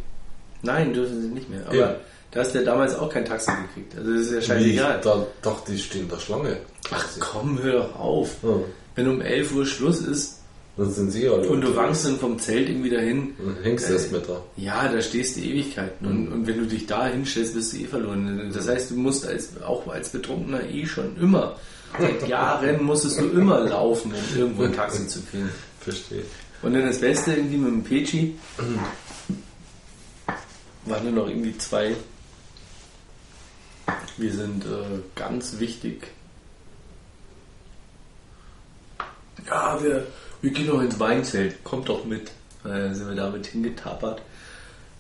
[0.62, 1.61] Nein, dürfen sie nicht mehr.
[1.66, 1.97] Aber Ja.
[2.31, 3.97] da hast du ja damals auch kein Taxi gekriegt.
[3.97, 5.01] Also das ist ja scheißegal.
[5.03, 6.57] da dachte, die stehen da Schlange.
[6.90, 8.36] Ach komm, hör doch auf.
[8.43, 8.51] Ja.
[8.94, 10.35] Wenn um 11 Uhr Schluss ist
[10.77, 11.48] Dann sind sie alle.
[11.48, 14.43] und du wankst dann vom Zelt irgendwie dahin, Dann hängst du erst mit da.
[14.57, 16.07] ja, da stehst du Ewigkeiten.
[16.07, 18.51] Und, und wenn du dich da hinstellst, bist du eh verloren.
[18.53, 21.57] Das heißt, du musst als, auch als Betrunkener eh schon immer,
[21.98, 25.48] seit Jahren musstest du immer laufen, um irgendwo ein Taxi zu finden.
[25.81, 26.24] Verstehe.
[26.62, 28.35] Und dann das Beste irgendwie mit dem Pechi
[30.85, 31.94] waren nur noch irgendwie zwei.
[34.19, 36.09] Wir sind äh, ganz wichtig.
[39.47, 40.07] Ja, wir,
[40.47, 41.64] wir gehen noch ins Weinzelt.
[41.64, 42.31] Kommt doch mit.
[42.64, 44.23] Äh, sind wir damit hingetapert.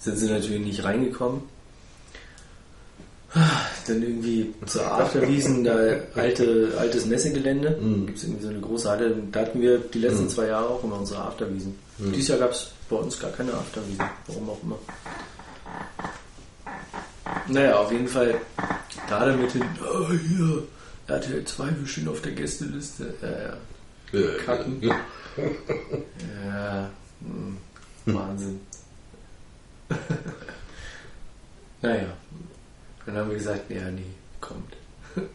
[0.00, 1.42] Sind sie natürlich nicht reingekommen.
[3.86, 5.76] Dann irgendwie zur Afterwiesen, da
[6.16, 7.78] alte, altes Messegelände.
[7.80, 8.06] Mhm.
[8.06, 9.16] Gibt es irgendwie so eine große Halle.
[9.30, 11.78] Da hatten wir die letzten zwei Jahre auch immer unsere Afterwiesen.
[11.98, 14.04] Dieses Jahr gab es bei uns gar keine Afterwiesen.
[14.26, 14.78] Warum auch immer.
[17.46, 18.40] Naja, auf jeden Fall
[19.08, 20.64] da dann mit den, oh, hier,
[21.06, 23.14] RTL 2, wir stehen auf der Gästeliste.
[23.22, 23.56] Ja, ja.
[24.44, 24.82] Kacken.
[24.82, 27.56] Ja, hm,
[28.06, 28.60] Wahnsinn.
[31.82, 32.08] naja,
[33.04, 34.02] dann haben wir gesagt, ja, nee,
[34.40, 34.76] kommt.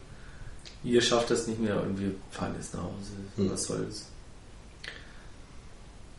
[0.83, 3.11] Ihr schafft das nicht mehr und wir fahren jetzt nach Hause.
[3.35, 3.51] Hm.
[3.51, 4.05] Was soll's?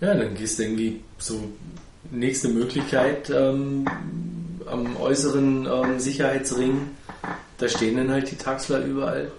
[0.01, 1.53] Ja, dann gehst du irgendwie so
[2.11, 3.87] nächste Möglichkeit ähm,
[4.67, 6.91] am äußeren ähm, Sicherheitsring.
[7.59, 9.31] Da stehen dann halt die Taxler überall.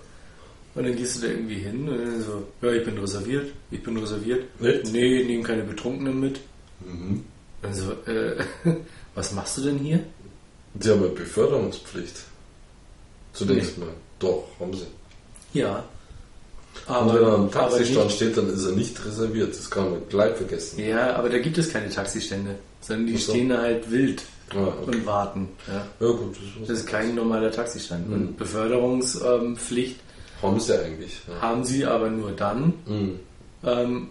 [0.75, 3.83] Und dann gehst du da irgendwie hin und dann so, ja, ich bin reserviert, ich
[3.83, 4.45] bin reserviert.
[4.61, 4.91] Echt?
[4.91, 6.39] Nee, nehmen keine Betrunkenen mit.
[6.83, 7.23] Mhm.
[7.71, 8.35] So, äh,
[9.15, 9.99] was machst du denn hier?
[10.73, 12.15] Die haben eine Beförderungspflicht.
[13.33, 13.89] Zunächst mal.
[14.19, 14.87] Doch, haben sie.
[15.53, 15.83] Ja.
[16.87, 19.51] Und wenn er am aber Taxistand steht, dann ist er nicht reserviert.
[19.55, 20.79] Das kann man gleich vergessen.
[20.79, 23.31] Ja, aber da gibt es keine Taxistände, sondern die so.
[23.31, 24.23] stehen da halt wild
[24.55, 24.97] Ah, okay.
[24.97, 25.47] und warten.
[25.67, 25.87] Ja.
[25.99, 28.07] Ja gut, das, Das ist kein normaler Taxistand.
[28.07, 28.13] Mhm.
[28.13, 29.99] Und Beförderungspflicht
[30.43, 31.19] haben sie eigentlich.
[31.27, 31.41] Ja.
[31.41, 33.19] haben sie aber nur dann, Mhm.
[33.63, 34.07] ähm,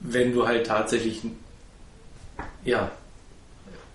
[0.00, 1.22] wenn du halt tatsächlich,
[2.64, 2.90] ja,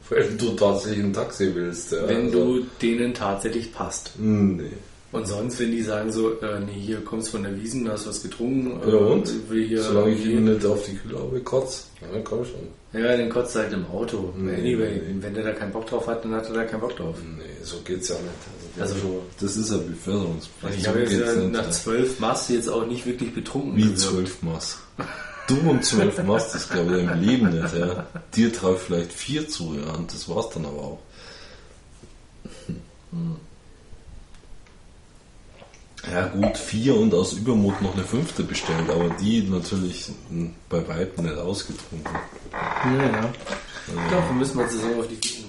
[0.09, 1.93] Wenn du tatsächlich ein Taxi willst.
[1.93, 2.07] Ja.
[2.09, 4.11] wenn Also, du denen tatsächlich passt.
[4.17, 4.63] Hm, Nee.
[5.13, 8.21] Und sonst, wenn die sagen so, äh, nee, hier kommst von der Wiesen, hast was
[8.23, 9.49] getrunken, äh, Ja und?
[9.49, 12.99] will hier Solange ich ihn nicht auf die Kühlhaube kotze, ja, dann komm schon.
[13.01, 14.33] Ja, dann kotzt halt im Auto.
[14.35, 15.15] Nee, anyway, nee.
[15.21, 17.15] wenn der da keinen Bock drauf hat, dann hat er da keinen Bock drauf.
[17.37, 18.25] Nee, so geht's ja nicht.
[18.79, 20.79] Also- Also, das ist ja Beförderungspflicht.
[20.79, 23.75] Ich habe jetzt ja nach zwölf Mast jetzt auch nicht wirklich betrunken.
[23.77, 24.77] Wie zwölf Maß.
[25.47, 27.75] Du und zwölf Maß, das glaube ich im Leben nicht.
[27.75, 28.07] Ja.
[28.35, 30.99] Dir traue ich vielleicht vier zu, ja, und das war's dann aber auch.
[36.11, 40.11] Ja gut, vier und aus Übermut noch eine fünfte bestellt, aber die natürlich
[40.69, 42.11] bei weitem nicht ausgetrunken.
[42.51, 43.33] Ja, ja.
[44.11, 45.45] Dafür müssen wir zusammen auf die gehen.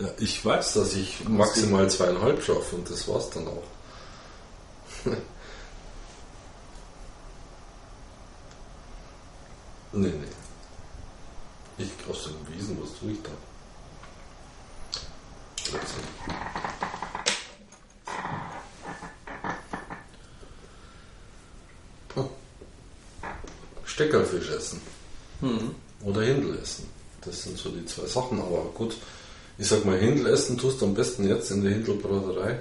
[0.00, 3.62] Ja, ich weiß, dass ich maximal zweieinhalb schaffe und das war's dann auch.
[9.92, 10.24] nee, nee.
[11.76, 13.30] Ich aus den Wiesen, was tue ich da?
[23.84, 24.80] Steckerfisch essen.
[26.02, 26.88] Oder Hindel essen.
[27.20, 28.96] Das sind so die zwei Sachen, aber gut.
[29.60, 32.60] Ich sag mal, Hindel essen tust du am besten jetzt in der Hindelbraterei,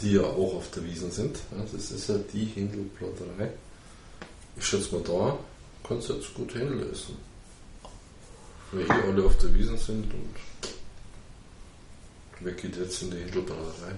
[0.00, 1.36] die ja auch auf der Wiesen sind.
[1.50, 3.52] Ja, das ist ja die Hindelbraterei.
[4.56, 5.38] Ich schätze mal, da
[5.86, 7.16] kannst du jetzt gut Hindel essen.
[8.72, 10.34] Weil hier alle auf der Wiesen sind und
[12.40, 13.92] Wer geht jetzt in die Hindelbraterei?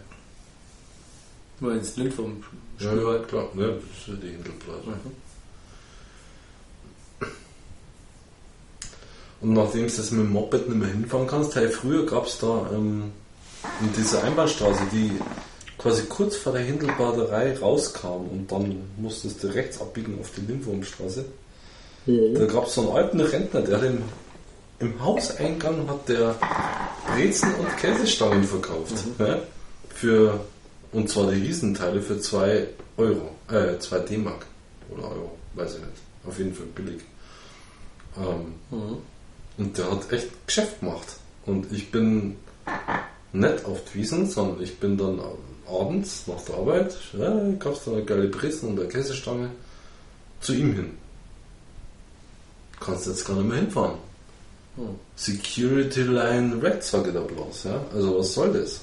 [1.61, 2.43] Nur ins Lindwurm.
[2.81, 3.49] Ja, ja, klar.
[3.55, 4.97] Ne, das ist ja die Hindelbraterei.
[4.97, 5.26] Mhm.
[9.41, 12.39] Und nachdem du das mit dem Moped nicht mehr hinfahren kannst, hey, früher gab es
[12.39, 13.13] da ähm,
[13.81, 15.13] in dieser Einbahnstraße, die
[15.79, 21.25] quasi kurz vor der Hindelbaderei rauskam und dann musstest du rechts abbiegen auf die Lindwurmstraße.
[22.35, 24.03] Da gab es so einen alten Rentner, der im,
[24.79, 26.35] im Hauseingang hat der
[27.15, 28.95] Brezen und Käsestangen verkauft.
[29.19, 29.39] Ja?
[29.91, 30.41] Für,
[30.93, 34.47] und zwar die Riesenteile für 2 Euro, äh, 2 D-Mark
[34.91, 35.93] oder Euro, weiß ich nicht.
[36.27, 37.03] Auf jeden Fall billig.
[38.17, 38.97] Ähm, Mhm.
[39.59, 41.17] Und der hat echt Geschäft gemacht.
[41.47, 42.37] Und ich bin
[43.33, 45.21] nicht auf die Wiesen, sondern ich bin dann
[45.69, 49.51] abends nach der Arbeit, ja, gab es da eine geile Brezen und eine Käsestange,
[50.41, 50.91] zu ihm hin.
[52.79, 53.99] Kannst jetzt gar nicht mehr hinfahren.
[54.77, 54.97] Hm.
[55.17, 57.65] Security Line Red, da bloß.
[57.65, 57.85] Ja?
[57.95, 58.83] Also was soll das?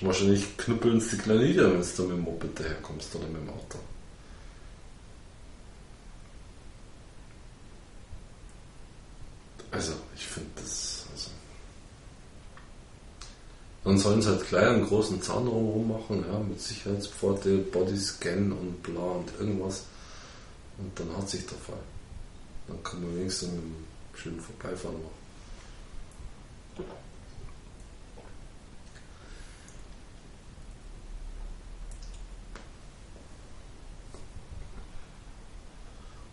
[0.00, 3.42] Wahrscheinlich knüppeln sie die kleine nieder, wenn du da mit dem Moped daherkommst oder mit
[3.42, 3.78] dem Auto.
[9.72, 11.06] Also, ich finde das.
[11.12, 11.30] Also
[13.84, 18.80] dann sollen sie halt gleich einen großen Zaun drumherum machen, ja, mit Sicherheitspforte, Bodyscan und
[18.82, 19.84] bla und irgendwas.
[20.78, 21.82] Und dann hat sich der Fall.
[22.68, 23.84] Dann kann man wenigstens mit einem
[24.14, 25.21] schönen Vorbeifahren machen.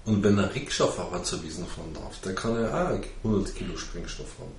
[0.09, 4.39] Und wenn ein Rikscha-Fahrer zur Wiesen fahren darf, der kann ja auch 100 Kilo Sprengstoff
[4.39, 4.51] haben.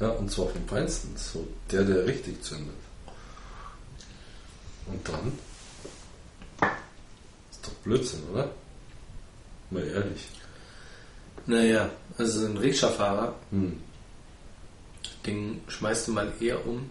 [0.00, 2.74] Ja, und zwar vom Feinsten, so der, der richtig zündet.
[4.86, 5.32] Und dann?
[7.52, 8.50] Ist doch Blödsinn, oder?
[9.70, 10.26] Mal ehrlich.
[11.46, 13.80] Naja, also ein Rikscha-Fahrer, Hm.
[15.24, 16.90] den schmeißt du mal eher um,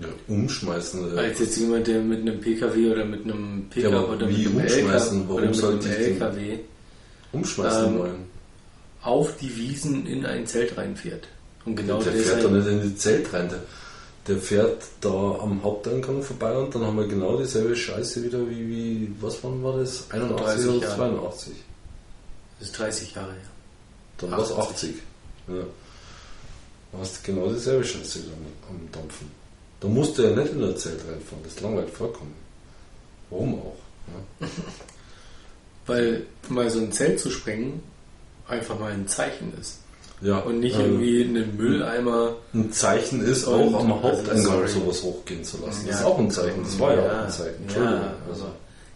[0.00, 1.16] Ja, umschmeißen.
[1.16, 4.28] äh, als jetzt jemand, der mit einem PKW oder mit einem Ja, Pickup aber oder
[4.28, 5.20] wie mit einem umschmeißen?
[5.20, 6.58] LKW, Warum oder mit einem LKW
[7.32, 8.24] umschmeißen ähm, wollen.
[9.02, 11.28] auf die Wiesen in ein Zelt reinfährt.
[11.64, 13.48] Und genau der fährt da nicht in die Zelt rein.
[13.48, 13.60] Der,
[14.26, 15.08] der fährt da
[15.40, 19.62] am Haupteingang vorbei und dann haben wir genau dieselbe Scheiße wieder wie, wie was wann
[19.62, 20.10] war das?
[20.10, 20.96] 81 30 oder Jahre.
[20.96, 21.52] 82?
[22.58, 23.40] das ist 30 Jahre her.
[24.18, 24.60] Dann war es 80.
[24.90, 24.94] 80.
[25.48, 25.54] Ja.
[26.92, 28.20] Du hast genau dieselbe Scheiße
[28.70, 29.30] am Dampfen.
[29.84, 32.34] Da musst du ja nicht in der Zelt reinfahren, das langweilt vollkommen.
[33.28, 33.76] Warum auch?
[34.40, 34.46] Ja?
[35.86, 37.82] Weil mal so ein Zelt zu sprengen
[38.48, 39.80] einfach mal ein Zeichen ist.
[40.22, 42.36] Ja, Und nicht ähm, irgendwie einen Mülleimer.
[42.54, 44.68] Ein Zeichen ist auch am also, Haupteingang sorry.
[44.68, 45.86] sowas hochgehen zu lassen.
[45.86, 46.06] das ist Ja.
[46.06, 46.62] auch ein Zeichen.
[46.64, 47.62] Das war ja, auch ein Zeichen.
[47.64, 48.00] Entschuldigung.
[48.00, 48.46] Ja, also,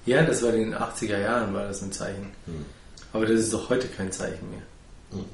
[0.06, 2.32] ja, das war in den 80er Jahren, war das ein Zeichen.
[2.46, 2.64] Hm.
[3.12, 4.62] Aber das ist doch heute kein Zeichen mehr.
[5.10, 5.24] Hm.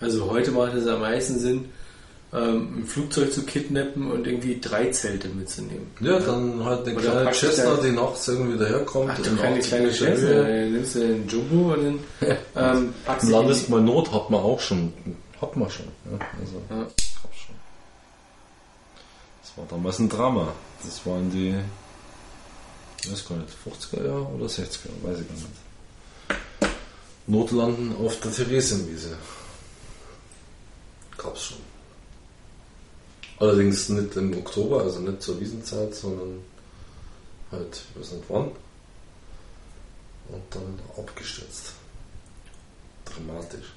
[0.00, 1.70] Also heute macht es am meisten Sinn,
[2.32, 5.86] ähm, ein Flugzeug zu kidnappen und irgendwie drei Zelte mitzunehmen.
[6.00, 9.12] Ja, dann halt eine Oder kleine Cessna, der- die nachts irgendwie daherkommt.
[9.14, 10.44] Ach, keine 80 kleine Höhe.
[10.44, 12.36] dann nimmst du den Jumbo und dann
[12.76, 14.92] ähm, packst du Landest mal Not hat man auch schon.
[15.40, 15.86] Hat man schon.
[16.10, 16.76] Ja, also, Ja.
[17.22, 17.54] hab schon.
[19.42, 20.52] Das war damals ein Drama.
[20.84, 21.54] Das waren die,
[23.04, 26.74] ich weiß gar nicht, 50er Jahre oder 60er, weiß ich gar nicht.
[27.26, 29.16] Notlanden auf der Theresienwiese.
[31.16, 31.58] Gab's schon.
[33.40, 36.40] Allerdings nicht im Oktober, also nicht zur Wiesenzeit, sondern
[37.52, 38.50] halt, ich weiß nicht wann.
[40.30, 41.72] Und dann abgestürzt.
[43.04, 43.72] Dramatisch.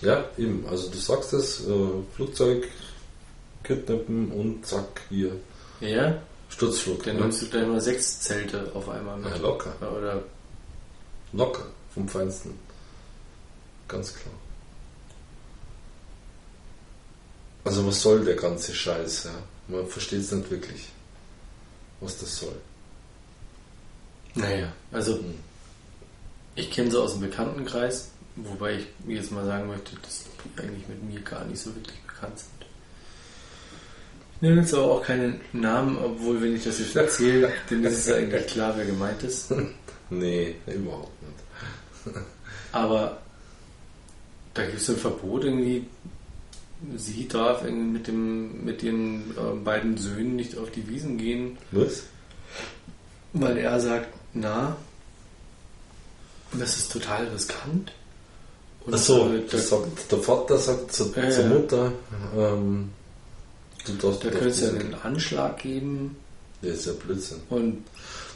[0.00, 0.66] Ja, eben.
[0.68, 2.68] Also du sagst es, äh, Flugzeug
[3.62, 5.36] kidnappen und zack, hier,
[5.80, 7.04] Ja, Sturzflug.
[7.04, 7.22] dann ne?
[7.22, 9.30] nimmst du gleich mal sechs Zelte auf einmal mit.
[9.30, 9.72] Ja, locker.
[9.96, 10.22] Oder
[11.32, 12.58] Locker, vom Feinsten.
[13.92, 14.34] Ganz klar.
[17.64, 19.30] Also was soll der ganze Scheiß, ja?
[19.68, 20.88] Man versteht es nicht wirklich,
[22.00, 22.56] was das soll.
[24.34, 25.34] Naja, also Hm.
[26.54, 30.88] ich kenne sie aus dem Bekanntenkreis, wobei ich jetzt mal sagen möchte, dass die eigentlich
[30.88, 32.66] mit mir gar nicht so wirklich bekannt sind.
[34.36, 38.06] Ich nenne jetzt aber auch keinen Namen, obwohl wenn ich das jetzt erzähle, dann ist
[38.08, 39.52] es eigentlich klar, wer gemeint ist.
[40.10, 42.16] Nee, überhaupt nicht.
[42.72, 43.21] Aber
[44.54, 45.86] da gibt es ein Verbot irgendwie.
[46.96, 51.56] Sie darf irgendwie mit, dem, mit ihren äh, beiden Söhnen nicht auf die Wiesen gehen,
[51.70, 52.02] Was?
[53.32, 54.76] weil er sagt, na,
[56.52, 57.92] das ist total riskant.
[58.84, 61.46] Und, Achso, äh, da, das sagt, der Vater sagt zur, Ja, zur.
[61.46, 61.92] Mutter,
[62.36, 62.90] ähm,
[63.86, 66.16] du darfst da könnte es ja einen Anschlag geben
[66.62, 67.38] Der ist ja Blödsinn.
[67.48, 67.84] Und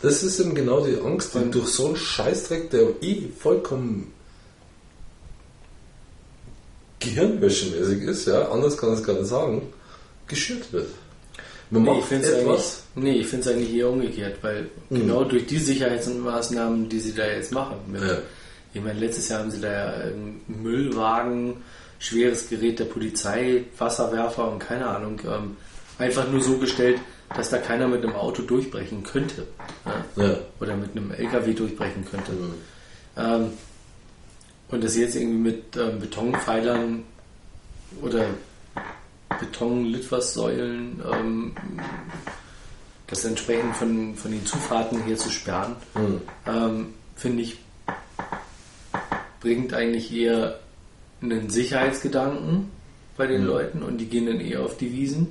[0.02, 4.12] Das ist eben genau die Angst, die durch so einen Scheißdreck, der eh vollkommen
[7.00, 9.62] gehirnwäschemäßig ist, ja, anders kann ich es gar nicht sagen,
[10.28, 10.88] geschürt wird.
[11.70, 14.68] Man nee, ich macht finde es eigentlich, etwas, nee, ich find's eigentlich eher umgekehrt, weil
[14.88, 14.98] Mhm.
[15.00, 18.18] genau durch die Sicherheitsmaßnahmen, die sie da jetzt machen, mit, Ja.
[18.72, 20.04] ich meine, letztes Jahr haben sie da ja
[20.46, 21.54] Müllwagen,
[21.98, 25.56] schweres Gerät der Polizei, Wasserwerfer und keine Ahnung, ähm,
[25.98, 26.98] einfach nur so gestellt,
[27.36, 29.46] dass da keiner mit einem Auto durchbrechen könnte.
[30.16, 30.24] Ja?
[30.24, 32.32] ja, Oder mit einem LKW durchbrechen könnte.
[32.32, 32.54] Mhm.
[33.16, 33.50] Ähm,
[34.68, 37.04] und das jetzt irgendwie mit ähm, Betonpfeilern
[38.02, 38.26] oder
[39.38, 41.52] Betonlitfaßsäulen ähm,
[43.06, 46.20] das entsprechend von, von den Zufahrten her zu sperren, Mhm.
[46.46, 47.58] ähm, finde ich,
[49.40, 50.58] bringt eigentlich eher
[51.22, 52.70] einen Sicherheitsgedanken
[53.16, 53.46] bei den Mhm.
[53.46, 55.28] Leuten und die gehen dann eher auf die Wiesen.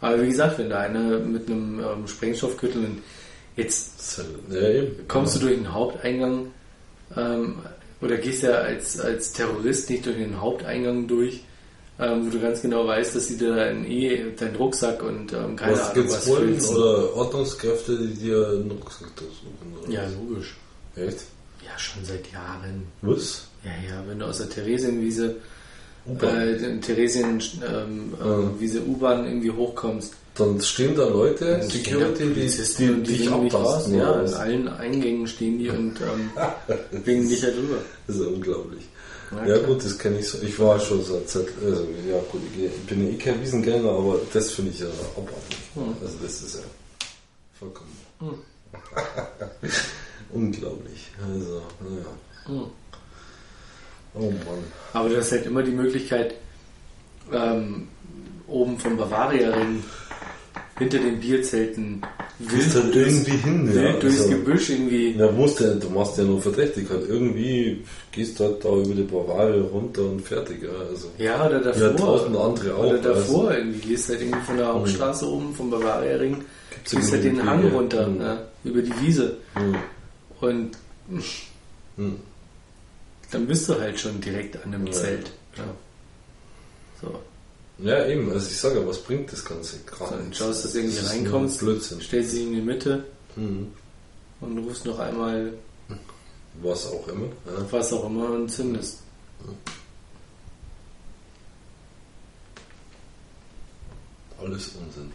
[0.00, 2.88] Aber wie gesagt, wenn da einer mit einem ähm, Sprengstoffgürtel
[3.56, 4.20] jetzt
[4.50, 6.48] ja, kommst du durch den Haupteingang
[7.16, 7.56] ähm,
[8.00, 11.42] oder gehst ja als, als Terrorist nicht durch den Haupteingang durch,
[11.98, 15.56] ähm, wo du ganz genau weißt, dass sie dir dann eh deinen Rucksack und ähm,
[15.56, 19.74] keine was Ahnung was Bullen oder Ordnungskräfte, die dir einen Rucksack durchsuchen?
[19.82, 19.92] Oder?
[19.92, 20.56] Ja, logisch.
[20.94, 21.24] Echt?
[21.64, 22.86] Ja, schon seit Jahren.
[23.02, 23.48] Was?
[23.64, 25.36] Ja, ja, wenn du aus der Theresienwiese,
[26.06, 32.46] äh, Theresienwiese ähm, ähm, Wiese U-Bahn irgendwie hochkommst, Dann stehen da Leute, dann Security, die,
[32.78, 33.98] die, und die dich abtasten.
[33.98, 34.34] Ja, was?
[34.34, 36.30] allen Eingängen stehen die und ähm,
[37.04, 37.78] winken dich halt rüber.
[38.06, 38.84] Das ist unglaublich.
[39.32, 40.38] Ja, Ja, gut, das kenne ich so.
[40.40, 44.20] Ich war schon seit Zeit, also ja gut, ich bin ja eh kein Wiesengänger, aber
[44.32, 44.86] das finde ich ja
[45.16, 45.58] abartig.
[45.74, 45.94] Hm.
[46.00, 46.62] Also das ist ja
[47.58, 48.34] vollkommen Hm.
[50.32, 51.10] unglaublich.
[51.20, 52.06] Also, naja.
[52.46, 52.70] Hm.
[54.14, 54.64] Oh Mann.
[54.92, 56.34] Aber du hast halt immer die Möglichkeit,
[57.32, 57.88] ähm,
[58.46, 59.82] oben vom Bavaria-Ring
[60.78, 62.94] hinter den Bierzelten halt durchs-
[63.26, 65.10] irgendwie hin, wild ja, durchs also- Gebüsch irgendwie.
[65.12, 67.08] Ja, musst ja, du machst ja nur verdächtig halt.
[67.08, 70.62] Irgendwie gehst du halt da über die Bavaria runter und fertig.
[70.62, 71.08] Ja, also.
[71.18, 71.82] Ja, oder davor.
[71.82, 73.58] Ja, tausend andere auch, Oder davor also.
[73.58, 73.88] irgendwie.
[73.88, 76.44] Gehst halt irgendwie von der Hauptstraße oben, vom Bavaria-Ring,
[76.88, 78.18] gehst halt den Hang runter, Hm.
[78.18, 79.36] ne, über die Wiese.
[79.54, 79.74] Hm.
[80.40, 80.70] Und
[81.96, 82.16] Hm.
[83.32, 84.92] dann bist du halt schon direkt an einem.
[84.92, 85.32] Zelt.
[85.56, 85.64] Ja.
[87.02, 87.18] So.
[87.78, 90.16] Ja, eben, also ich sage ja, was bringt das Ganze gerade?
[90.16, 93.04] Dann schaust, dass du irgendwie Das reinkommst, stellst dich in die Mitte
[93.36, 93.72] Mhm.
[94.40, 95.52] und rufst noch einmal
[96.60, 97.26] Was auch immer.
[97.46, 97.66] Ja.
[97.70, 98.98] was auch immer und zündest.
[104.40, 105.12] Alles Unsinn.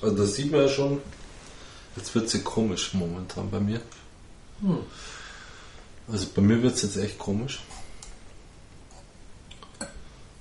[0.00, 1.00] Also das sieht man ja schon.
[1.96, 3.80] Jetzt wird sie komisch momentan bei mir.
[4.60, 4.78] Hm.
[6.10, 7.60] Also bei mir wird es jetzt echt komisch.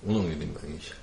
[0.03, 0.93] Unangenehm eigentlich.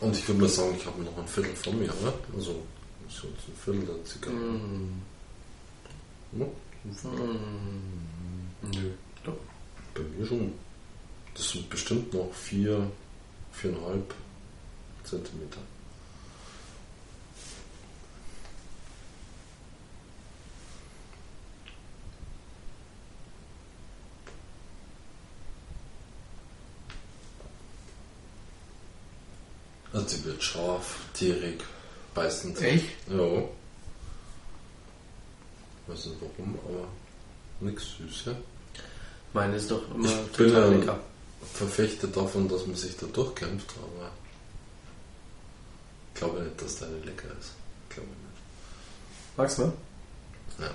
[0.00, 2.14] Und ich würde mal sagen, ich habe noch ein Viertel von mir, oder?
[2.34, 2.62] Also
[3.08, 5.02] so ein Viertel der Zigarren.
[6.32, 6.40] Hm.
[6.40, 6.46] Ja,
[6.84, 8.70] Hm.
[8.74, 8.90] Nö.
[9.24, 9.36] Doch.
[9.94, 10.52] bei mir schon.
[11.34, 12.90] Das sind bestimmt noch vier,
[13.52, 14.14] viereinhalb
[15.04, 15.60] Zentimeter.
[30.08, 31.62] Sie wird scharf, tierig,
[32.14, 32.60] beißend.
[32.62, 32.86] Echt?
[33.08, 33.42] Ja.
[35.86, 36.88] Weiß nicht warum, aber
[37.60, 38.36] nichts süß, ja.
[39.32, 41.00] Meine ist doch immer Ich bin total ein lecker.
[41.54, 44.10] Verfechter davon, dass man sich da durchkämpft, aber
[46.14, 47.52] ich glaube nicht, dass deine lecker ist.
[47.90, 49.36] Glaube nicht.
[49.36, 49.72] Magst du?
[50.58, 50.70] Ja.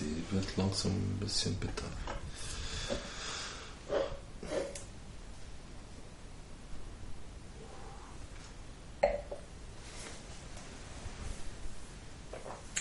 [0.00, 1.84] Die wird langsam ein bisschen bitter.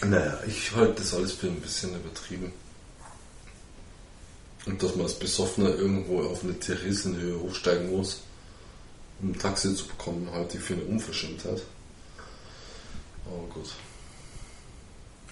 [0.06, 2.54] Naja, ich halte das alles für ein bisschen übertrieben.
[4.66, 8.22] Und dass man als Besoffener irgendwo auf eine Theresienhöhe hochsteigen muss,
[9.22, 11.62] um ein Taxi zu bekommen, halte ich für eine Unverschämtheit.
[13.26, 13.70] Aber gut.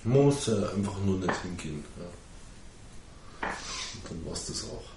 [0.06, 1.84] Muss ja einfach nur nicht hingehen.
[2.00, 3.50] Ja.
[3.50, 4.95] Und dann war es das auch.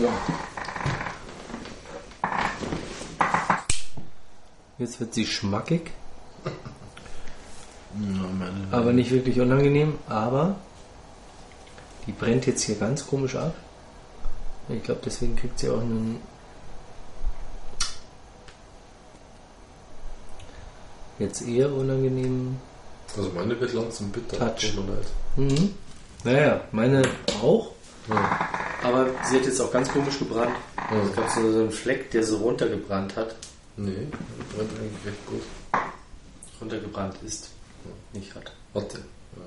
[0.00, 0.08] Ja.
[4.78, 5.90] Jetzt wird sie schmackig,
[8.00, 8.30] ja
[8.70, 9.98] aber nicht wirklich unangenehm.
[10.08, 10.56] Aber
[12.06, 13.54] die brennt jetzt hier ganz komisch ab.
[14.68, 16.20] Ich glaube, deswegen kriegt sie auch einen.
[21.18, 22.58] Jetzt eher unangenehmen.
[23.14, 24.38] also meine wird langsam bitter.
[24.38, 24.74] Touch.
[24.74, 25.06] Tut mir leid.
[25.36, 25.74] Mhm.
[26.24, 27.02] Naja, meine
[27.42, 27.72] auch.
[28.08, 28.49] Ja.
[28.82, 30.56] Aber sie hat jetzt auch ganz komisch gebrannt.
[30.76, 31.02] Ja.
[31.02, 33.36] Es gab so einen Fleck, der so runtergebrannt hat.
[33.76, 34.08] Nee,
[34.54, 35.42] brennt eigentlich recht gut.
[36.60, 37.50] Runtergebrannt ist.
[38.12, 38.52] Nicht hat.
[38.74, 38.98] Hatte.
[39.36, 39.42] Ja.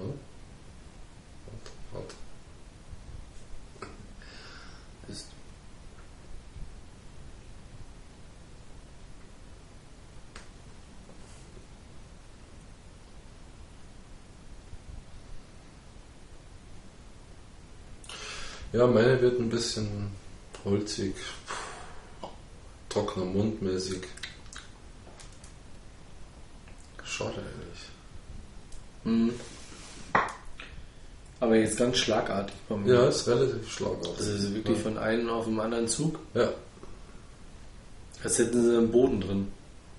[0.00, 0.06] Ja.
[1.92, 2.02] Hat.
[2.02, 2.14] Hat.
[18.72, 20.10] Ja, meine wird ein bisschen
[20.64, 21.14] holzig,
[22.88, 24.02] trockener Mund mäßig.
[27.02, 27.88] Schade eigentlich.
[29.04, 29.32] Mhm.
[31.40, 32.94] Aber jetzt ganz schlagartig bei mir.
[32.94, 34.18] Ja, ist relativ schlagartig.
[34.18, 36.18] Also wirklich von einem auf den anderen Zug.
[36.34, 36.50] Ja.
[38.22, 39.52] Als hätten sie einen Boden drin.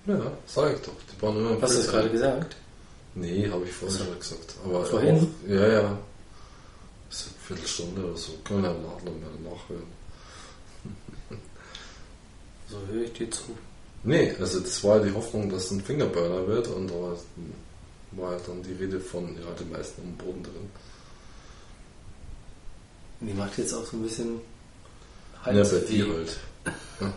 [0.06, 0.94] Ja, sag ich doch.
[1.12, 2.56] Die waren immer im Hast du das gerade gesagt?
[3.16, 4.56] Nee, habe ich vorher schon gesagt.
[4.66, 5.18] Aber Vorhin?
[5.18, 5.98] Auch, ja, ja.
[7.50, 8.32] Das Viertelstunde oder so.
[8.46, 8.76] Können wir ja
[9.50, 9.84] nachhören.
[12.70, 13.44] So höre ich dir zu.
[14.04, 16.94] Nee, also das war ja die Hoffnung, dass es ein Fingerburner wird und da
[18.12, 20.70] war halt dann die Rede von, ja, die meisten am Boden drin.
[23.22, 24.40] Die macht jetzt auch so ein bisschen
[25.46, 26.38] Ja, Hals bei dir halt.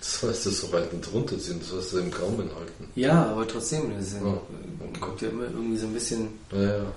[0.00, 2.90] Das heißt, das so weit nicht runterziehen, das heißt, im Gaumen halten.
[2.94, 5.00] Ja, aber trotzdem, das ja, Ja.
[5.00, 6.28] kommt ja immer irgendwie so ein bisschen.
[6.52, 6.92] Ja, ja.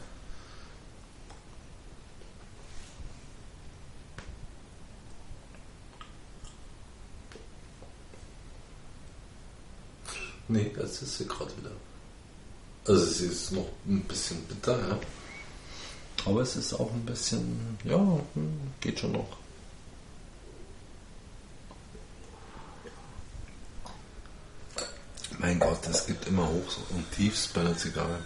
[10.47, 11.71] Nee, das ist sie gerade wieder.
[12.85, 14.99] Also sie ist noch ein bisschen bitter, ja.
[16.25, 17.97] Aber es ist auch ein bisschen, ja,
[18.33, 19.37] hm, geht schon noch.
[25.39, 28.19] Mein Gott, es gibt immer Hochs und Tiefs bei der Zigarre.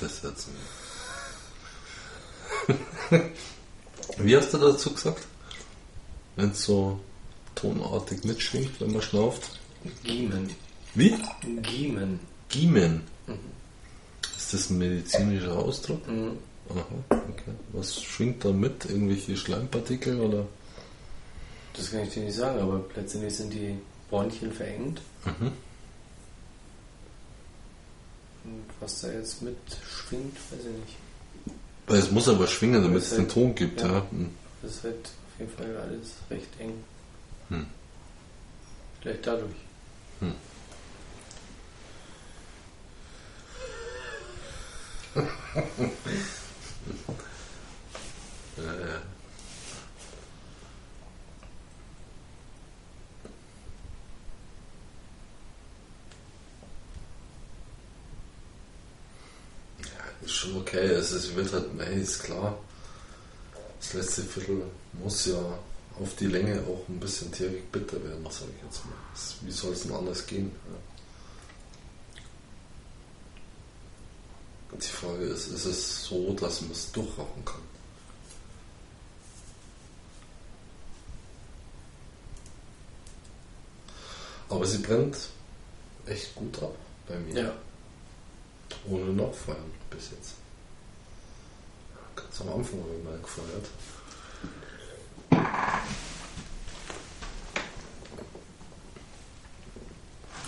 [0.00, 0.48] Das jetzt.
[4.18, 5.26] Wie hast du dazu gesagt?
[6.36, 7.00] Wenn es so
[7.54, 9.58] tonartig mitschwingt, wenn man schnauft.
[10.02, 10.50] Giemen.
[10.94, 11.14] Wie?
[11.62, 12.20] Giemen.
[12.48, 13.02] Giemen.
[14.36, 16.06] Ist das ein medizinischer Ausdruck?
[16.06, 16.38] Mhm.
[16.70, 17.52] Aha, okay.
[17.72, 18.84] Was schwingt da mit?
[18.86, 20.46] Irgendwelche Schleimpartikel oder?
[21.74, 23.76] Das kann ich dir nicht sagen, aber letztendlich sind die
[24.08, 25.00] Bronchien verengt.
[25.24, 25.50] Mhm.
[28.44, 30.96] Und was da jetzt mitschwingt, weiß ich nicht.
[31.86, 33.88] Weil es muss aber schwingen, damit es den halt- Ton gibt, ja.
[33.92, 34.06] ja.
[34.10, 34.30] Hm.
[34.62, 36.74] Das ist halt auf jeden Fall alles recht eng.
[37.48, 37.66] Hm.
[39.00, 39.50] Vielleicht dadurch.
[40.20, 40.28] Ja,
[45.14, 45.22] ja.
[59.78, 60.78] Ja, ist schon okay.
[60.78, 62.58] Es ist, wird halt, ey, ist klar.
[63.80, 64.62] Das letzte Viertel
[64.94, 65.58] muss ja
[66.00, 68.94] auf die Länge auch ein bisschen tierig bitter werden, sage ich jetzt mal.
[69.42, 70.50] Wie soll es denn anders gehen?
[70.68, 70.93] Ja.
[74.74, 77.62] Die Frage ist, ist es so, dass man es durchrauchen kann?
[84.48, 85.16] Aber sie brennt
[86.06, 86.74] echt gut ab
[87.08, 87.42] bei mir.
[87.42, 87.52] Ja.
[88.88, 90.34] Ohne Nachfeuern bis jetzt.
[92.16, 93.66] Ganz am Anfang habe ich mal gefeuert.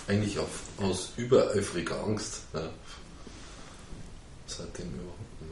[0.07, 2.41] Eigentlich auf, aus übereifriger Angst.
[2.53, 2.69] Ja.
[4.47, 5.51] Seitdem überhaupt nicht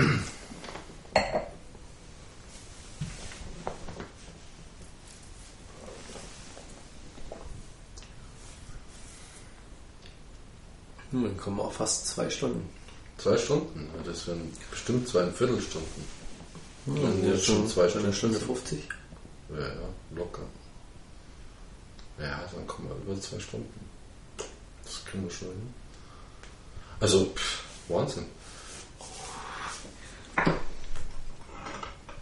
[0.00, 0.18] mehr.
[11.10, 12.68] Hm, dann kommen auch fast zwei Stunden.
[13.18, 13.88] Zwei Stunden?
[13.96, 16.04] Ja, das wären bestimmt zweieinviertel Stunden.
[16.86, 18.46] Hm, Wenn jetzt schon zwei eine Stunden Stunde sind.
[18.46, 18.88] 50.
[19.50, 19.74] Ja, ja,
[20.14, 20.42] locker.
[22.18, 23.85] Ja, dann kommen wir über zwei Stunden.
[24.86, 25.74] Das kriegen wir schon hin.
[27.00, 28.26] Also, pff, Wahnsinn.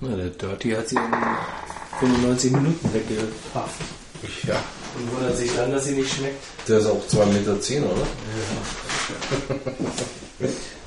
[0.01, 1.13] Na, der Dirty hat sie in
[2.01, 3.81] 95 Minuten weggepafft.
[4.47, 4.63] Ja.
[4.97, 6.43] Und wundert sich dann, dass sie nicht schmeckt.
[6.67, 8.07] Der ist auch 2,10 Meter, zehn, oder?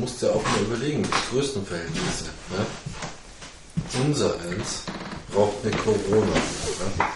[0.00, 2.24] musst ja auch mal überlegen, die Größenverhältnisse.
[2.50, 2.66] Ne?
[4.04, 4.82] Unser eins
[5.32, 6.26] braucht eine Corona.
[6.26, 7.06] Ne?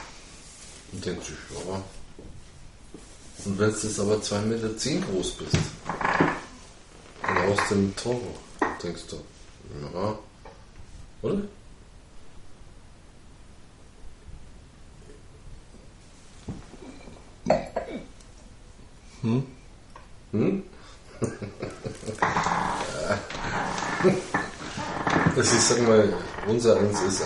[0.93, 1.83] Und sich, ja.
[3.45, 5.57] Und wenn du jetzt aber 2,10 Meter zehn groß bist,
[7.23, 8.35] dann du einen Toro.
[8.83, 9.17] Denkst du,
[9.95, 10.19] ja.
[11.23, 11.43] Oder?
[19.23, 19.47] Hm?
[20.33, 20.63] Hm?
[25.37, 26.13] Also ich sag mal,
[26.47, 27.23] unser 1 ist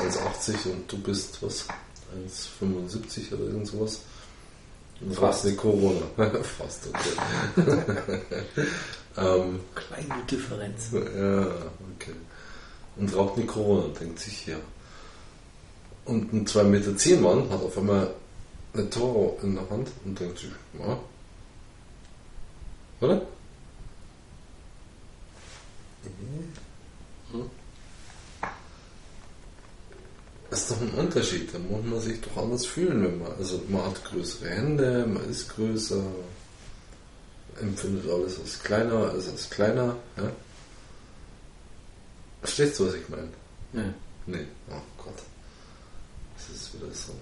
[0.49, 1.67] 1,80 und du bist was?
[2.61, 4.01] 1,75 oder irgend sowas.
[5.01, 5.47] Und Fast.
[5.47, 6.03] eine Corona.
[6.43, 7.57] Fast, okay.
[9.17, 10.91] ähm, Kleine Differenz.
[10.93, 11.47] ja,
[11.97, 12.15] okay.
[12.97, 14.57] Und raucht eine Corona, denkt sich ja.
[16.05, 18.15] Und ein 2,10 Meter zehn Mann hat auf einmal
[18.73, 20.99] eine Toro in der Hand und denkt sich, ja.
[23.01, 23.23] Oder?
[30.55, 31.53] Das ist doch ein Unterschied.
[31.53, 33.33] Da muss man sich doch anders fühlen, wenn man.
[33.41, 36.01] Also man hat größere Hände, man ist größer,
[37.61, 39.97] empfindet alles als kleiner, als als kleiner.
[40.17, 40.31] Ja?
[42.41, 43.29] Verstehst du, was ich meine?
[43.73, 43.93] Ja.
[44.27, 44.47] Nee.
[44.71, 45.15] Oh Gott.
[46.37, 47.13] Das ist wieder so.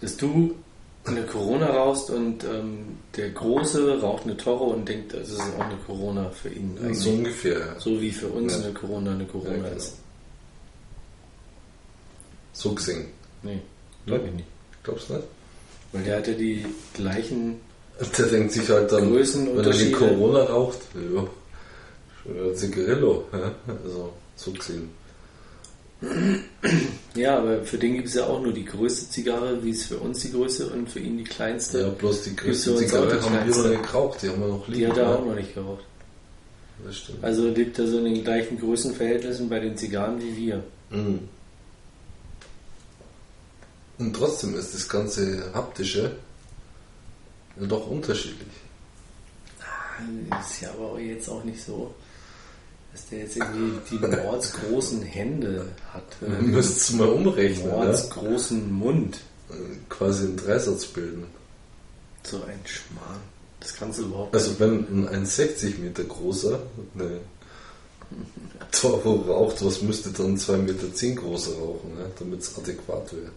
[0.00, 0.56] Dass du
[1.04, 5.60] eine Corona rauchst und ähm, der Große raucht eine Toro und denkt, das ist auch
[5.60, 6.76] eine Corona für ihn.
[6.82, 6.98] Eigentlich.
[6.98, 7.78] So ungefähr, ja.
[7.80, 8.64] So wie für uns Ja.
[8.64, 9.76] eine Corona eine Corona Ja, genau.
[9.76, 9.98] ist.
[12.52, 13.06] So gesehen.
[13.42, 13.60] Nee,
[14.06, 14.48] glaube ich nicht.
[14.82, 15.26] Glaubst du nicht?
[15.92, 16.64] Weil der hatte die
[16.94, 17.60] gleichen
[18.18, 19.92] Der denkt sich halt dann, wenn er die.
[19.92, 21.26] Corona raucht, ja,
[22.22, 23.24] schöner Zigarillo.
[23.32, 23.54] Ja?
[23.84, 24.90] Also, so gesehen.
[27.14, 29.98] Ja, aber für den gibt es ja auch nur die größte Zigarre, wie es für
[29.98, 31.80] uns die größte und für ihn die kleinste.
[31.80, 34.66] Ja, bloß die größte Zigarre die haben wir noch nicht geraucht, die haben wir noch
[34.66, 34.80] liegen.
[34.80, 35.14] Die hat er ja.
[35.14, 35.84] auch noch nicht geraucht.
[36.84, 37.22] Das stimmt.
[37.22, 40.64] Also lebt er so in den gleichen Größenverhältnissen bei den Zigarren wie wir.
[40.90, 41.20] Mhm.
[43.98, 46.16] Und trotzdem ist das ganze Haptische
[47.60, 48.48] ja doch unterschiedlich.
[50.40, 51.94] Ist ja aber jetzt auch nicht so,
[52.92, 56.02] dass der jetzt irgendwie die mordsgroßen Hände hat.
[56.58, 57.72] Es mal umrechnen, ne?
[57.72, 59.20] Mordsgroßen Mund.
[59.88, 61.26] quasi einen Dreisatz bilden.
[62.24, 63.20] So ein Schmarrn.
[63.60, 66.60] Das kannst du überhaupt Also wenn ein 1,60 Meter großer
[66.94, 67.20] eine
[68.72, 72.10] Toro raucht, was müsste dann 2,10 Meter zehn großer rauchen, ne?
[72.18, 73.30] damit es adäquat wäre?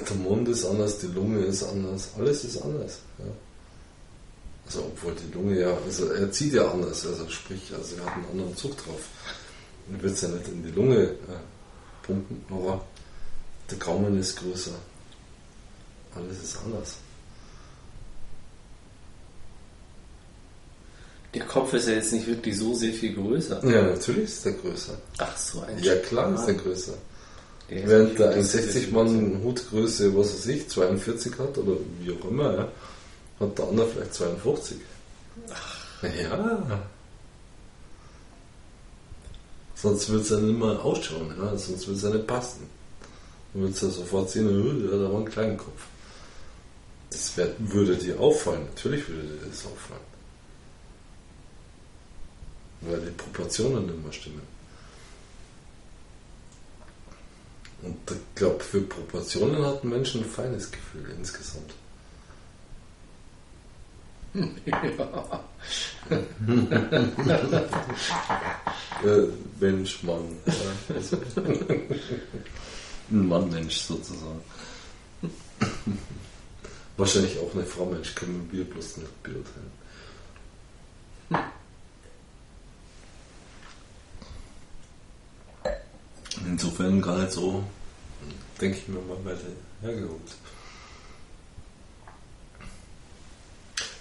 [0.00, 2.98] Der Mund ist anders, die Lunge ist anders, alles ist anders.
[3.18, 3.24] Ja.
[4.66, 8.14] Also obwohl die Lunge ja, also er zieht ja anders, also sprich, also er hat
[8.14, 9.00] einen anderen Zug drauf.
[9.90, 11.16] Er wird es ja nicht in die Lunge äh,
[12.02, 12.84] pumpen, aber
[13.70, 14.74] der Gaumen ist größer.
[16.14, 16.96] Alles ist anders.
[21.34, 23.64] Der Kopf ist ja jetzt nicht wirklich so sehr viel größer.
[23.64, 24.98] Ja, natürlich ist der größer.
[25.18, 26.94] Ach so, ein Ja, klar ist der größer.
[27.68, 29.44] Während der wirklich sehr 1,60 viel Mann größer.
[29.44, 32.68] Hutgröße, was weiß ich, 42 hat oder wie auch immer, ja,
[33.40, 34.78] hat der andere vielleicht 52.
[36.02, 36.80] Ja.
[39.74, 41.56] Sonst wird es ja nicht mehr ausschauen, ja?
[41.56, 42.66] sonst wird es ja nicht passen.
[43.52, 45.82] Dann wird es ja sofort sehen, oh, der hat aber einen kleinen Kopf.
[47.10, 50.00] Das wär, würde dir auffallen, natürlich würde dir das auffallen.
[52.80, 54.57] Weil die Proportionen nicht mehr stimmen.
[57.82, 61.72] Und ich glaube, für Proportionen hat ein Mensch ein feines Gefühl insgesamt.
[69.04, 69.26] Äh,
[69.60, 70.36] Mensch, Mann.
[70.46, 70.94] Ja,
[73.10, 74.40] ein Mann-Mensch sozusagen.
[76.96, 79.67] Wahrscheinlich auch eine Frau Mensch, können wir bloß nicht beurteilen.
[86.46, 87.64] Insofern nicht so,
[88.60, 89.46] denke ich mir mal weiter
[89.82, 90.20] hergeholt.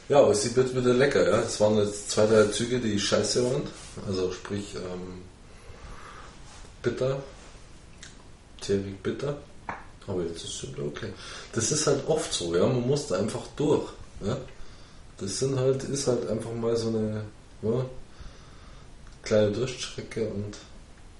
[0.10, 1.40] Ja, aber sie wird wieder lecker, ja.
[1.42, 3.64] Es waren jetzt zwei, drei Züge, die scheiße waren.
[4.08, 5.22] Also sprich ähm,
[6.82, 7.22] bitter,
[8.62, 9.38] täglich bitter.
[10.08, 11.10] Aber jetzt ist es wieder okay.
[11.52, 12.66] Das ist halt oft so, ja.
[12.66, 13.90] Man muss da einfach durch.
[14.26, 14.38] Ja?
[15.18, 17.24] Das sind halt, ist halt einfach mal so eine
[17.64, 17.86] ja,
[19.24, 20.56] kleine Durststrecke und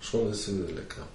[0.02, 1.08] schon ist sie lecker.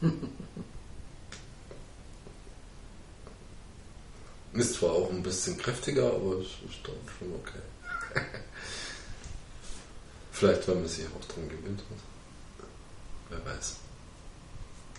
[4.54, 7.60] Ist zwar auch ein bisschen kräftiger, aber es ist dann schon okay.
[10.32, 12.66] Vielleicht, weil man sich auch dran gewöhnt hat.
[13.28, 13.76] Wer weiß.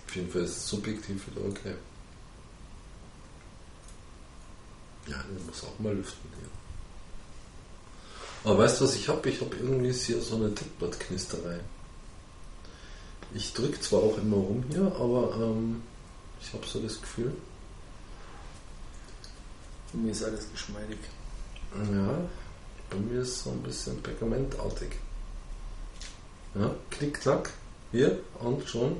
[0.07, 1.75] Auf jeden Fall ist es subjektiv wieder okay.
[5.07, 6.29] Ja, man muss auch mal lüften.
[6.41, 6.47] Ja.
[8.43, 9.29] Aber weißt du, was ich habe?
[9.29, 11.59] Ich habe irgendwie hier so eine Dickblatt-Knisterei.
[13.33, 15.81] Ich drücke zwar auch immer rum hier, aber ähm,
[16.41, 17.33] ich habe so das Gefühl,
[19.93, 20.97] Bei mir ist alles geschmeidig.
[21.75, 22.17] ja,
[22.89, 24.89] bei mir ist so ein bisschen pergamentartig.
[26.55, 27.51] Ja, klick, klack,
[27.91, 28.97] hier und schon.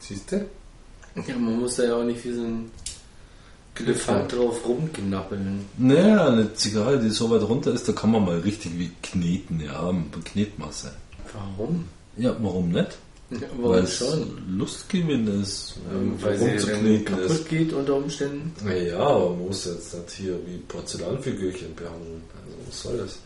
[0.00, 0.48] Siehst du?
[1.26, 2.70] Ja, man muss da ja auch nicht wie so ein
[3.80, 5.64] Elefant drauf rumknappeln.
[5.78, 9.60] Naja, eine Zigarre, die so weit runter ist, da kann man mal richtig wie kneten,
[9.60, 9.92] ja,
[10.24, 10.92] Knetmasse.
[11.32, 11.84] Warum?
[12.16, 12.98] Ja, warum nicht?
[13.30, 14.58] Ja, Weil warum es schon?
[14.58, 17.48] Lustgewinn ist, ähm, Weil sie kaputt ist.
[17.48, 18.52] geht unter Umständen.
[18.64, 22.22] Naja, aber man muss jetzt nicht hier wie Porzellanfigürchen behandeln.
[22.34, 23.18] Also was soll das?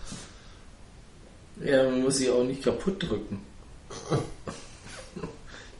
[1.64, 3.38] Ja, man muss sie auch nicht kaputt drücken.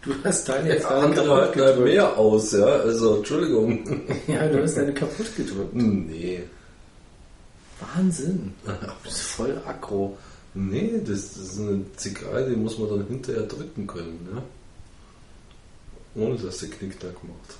[0.05, 1.81] Du hast deine jetzt gerade andere kaputt gedrückt.
[1.81, 4.03] mehr aus, ja, also Entschuldigung.
[4.27, 5.75] Ja, du hast deine kaputt gedrückt.
[5.75, 6.43] Nee.
[7.81, 8.53] Wahnsinn.
[8.65, 8.73] Du
[9.03, 10.17] bist voll aggro.
[10.55, 14.43] Nee, das, das ist eine Zigarre, die muss man dann hinterher drücken können, ja.
[16.23, 17.57] Ohne dass der Knickknack macht.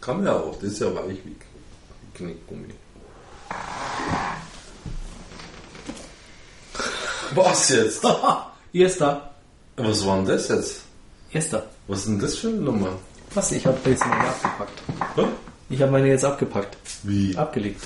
[0.00, 1.36] Kann man ja auch, das ist ja weich wie
[2.14, 2.68] Knickgummi.
[7.34, 8.04] Was jetzt?
[8.72, 9.33] Erster.
[9.76, 10.82] Was war denn das jetzt?
[11.32, 11.66] Erster.
[11.88, 12.98] Was ist denn das für eine Nummer?
[13.34, 13.50] Was?
[13.50, 14.82] Ich habe jetzt meine abgepackt.
[15.16, 15.26] Hä?
[15.68, 16.76] Ich habe meine jetzt abgepackt.
[17.02, 17.36] Wie?
[17.36, 17.82] Abgelegt.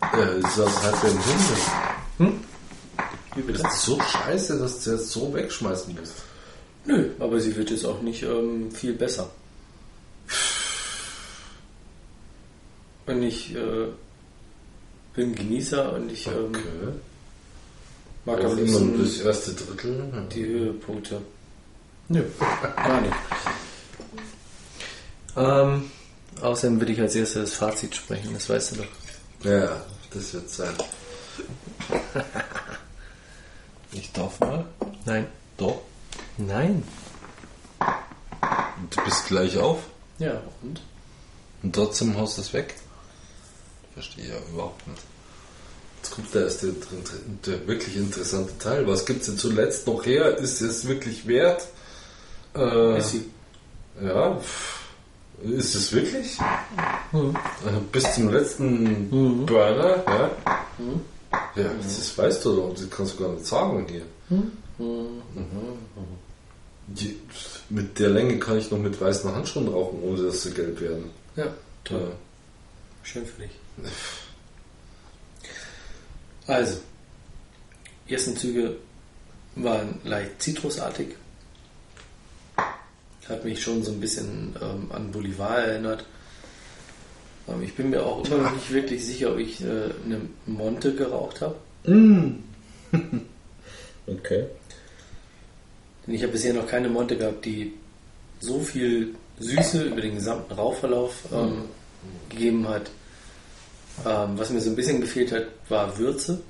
[0.00, 1.22] Ja, ist das halt der Hunde.
[2.18, 2.40] Hm?
[3.34, 3.62] Wie bitte?
[3.62, 6.14] Das ist so scheiße, dass du jetzt so wegschmeißen musst.
[6.86, 9.30] Nö, aber sie wird jetzt auch nicht ähm, viel besser.
[13.06, 13.88] Und ich äh,
[15.14, 16.92] bin Genießer und ich ähm, Okay.
[18.24, 20.26] Mag am Aber immer liebsten das erste Drittel.
[20.34, 21.20] die Höhepunkte.
[22.08, 22.22] Nö,
[22.76, 23.14] gar nicht.
[25.36, 25.90] Ähm,
[26.40, 29.50] außerdem würde ich als erstes das Fazit sprechen, das weißt du doch.
[29.50, 29.82] Ja,
[30.12, 30.74] das wird sein.
[33.96, 34.64] Ich darf mal?
[35.04, 35.28] Nein.
[35.56, 35.80] Doch.
[36.36, 36.82] Nein.
[37.78, 39.78] Und du bist gleich auf
[40.18, 40.80] Ja, und?
[41.62, 42.74] und trotzdem haust du es weg?
[43.94, 45.00] Verstehe ja überhaupt nicht.
[46.04, 48.86] Jetzt kommt der erste der, der wirklich interessante Teil.
[48.86, 50.36] Was gibt es denn zuletzt noch her?
[50.36, 51.66] Ist es wirklich wert?
[52.54, 53.16] Äh, Ist
[54.02, 54.38] ja.
[55.42, 56.36] Ist es wirklich?
[57.10, 57.30] Mhm.
[57.64, 59.46] Äh, Bis zum letzten Mhm.
[59.46, 60.30] Burner, ja?
[60.76, 61.00] Mhm.
[61.56, 64.02] Ja, das weißt du doch, das kannst du gar nicht sagen hier.
[64.28, 65.22] Mhm.
[66.86, 67.18] Die,
[67.70, 71.10] mit der Länge kann ich noch mit weißen Handschuhen rauchen, ohne dass sie gelb werden.
[71.34, 71.46] Ja,
[71.82, 72.00] toll.
[72.02, 72.06] Ja.
[73.04, 73.50] Schön für dich.
[76.46, 76.80] Also,
[78.08, 78.76] die ersten Züge
[79.56, 81.08] waren leicht zitrusartig.
[83.28, 86.04] Hat mich schon so ein bisschen ähm, an Bolivar erinnert.
[87.48, 90.94] Ähm, ich bin mir auch immer noch nicht wirklich sicher, ob ich äh, eine Monte
[90.94, 91.56] geraucht habe.
[94.06, 94.44] Okay.
[96.06, 97.72] Denn ich habe bisher noch keine Monte gehabt, die
[98.40, 101.64] so viel Süße über den gesamten Rauchverlauf ähm,
[102.28, 102.90] gegeben hat.
[104.04, 106.40] Ähm, was mir so ein bisschen gefehlt hat, war Würze.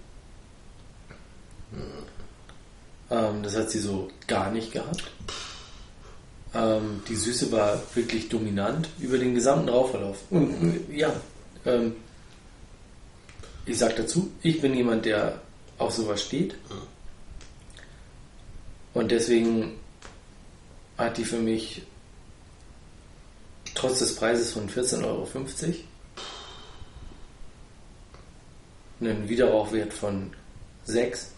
[3.10, 5.04] Ähm, das hat sie so gar nicht gehabt.
[6.54, 10.18] Ähm, die Süße war wirklich dominant über den gesamten Rauchverlauf.
[10.30, 11.12] Und äh, ja,
[11.66, 11.96] ähm,
[13.66, 15.40] ich sag dazu, ich bin jemand, der
[15.78, 16.54] auf sowas steht.
[18.94, 19.72] Und deswegen
[20.96, 21.82] hat die für mich
[23.74, 25.28] trotz des Preises von 14,50 Euro
[29.06, 30.30] einen Wiederrauchwert von
[30.84, 31.32] 6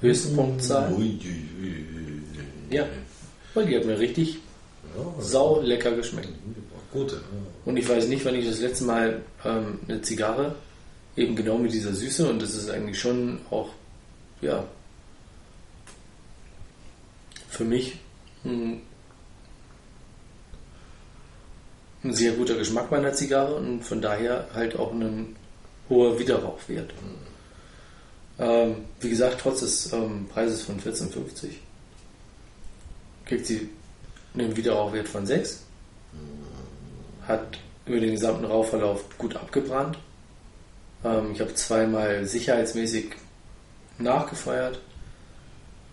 [0.00, 0.92] Höchstpunktzahl.
[0.92, 2.76] Ui, ui, ui, ui.
[2.76, 2.86] Ja,
[3.54, 4.38] weil die hat mir richtig
[4.96, 6.28] Ja, sau lecker geschmeckt.
[6.28, 7.12] war gut.
[7.12, 7.18] Ja.
[7.64, 10.54] Und ich weiß nicht, wann ich das letzte Mal ähm, eine Zigarre
[11.16, 13.68] eben genau mit dieser Süße und das ist eigentlich schon auch,
[14.40, 14.64] ja,
[17.48, 17.98] für mich
[18.44, 18.80] ein,
[22.02, 25.36] ein sehr guter Geschmack bei einer Zigarre und von daher halt auch ein
[25.88, 26.92] hoher Wiederrauchwert.
[28.38, 31.50] Ähm, wie gesagt, trotz des ähm, Preises von 14,50
[33.24, 33.68] kriegt sie
[34.34, 35.62] einen Wiederrauchwert von 6
[37.26, 39.98] hat über den gesamten Rauchverlauf gut abgebrannt.
[41.04, 43.12] Ähm, ich habe zweimal sicherheitsmäßig
[43.98, 44.80] nachgefeuert,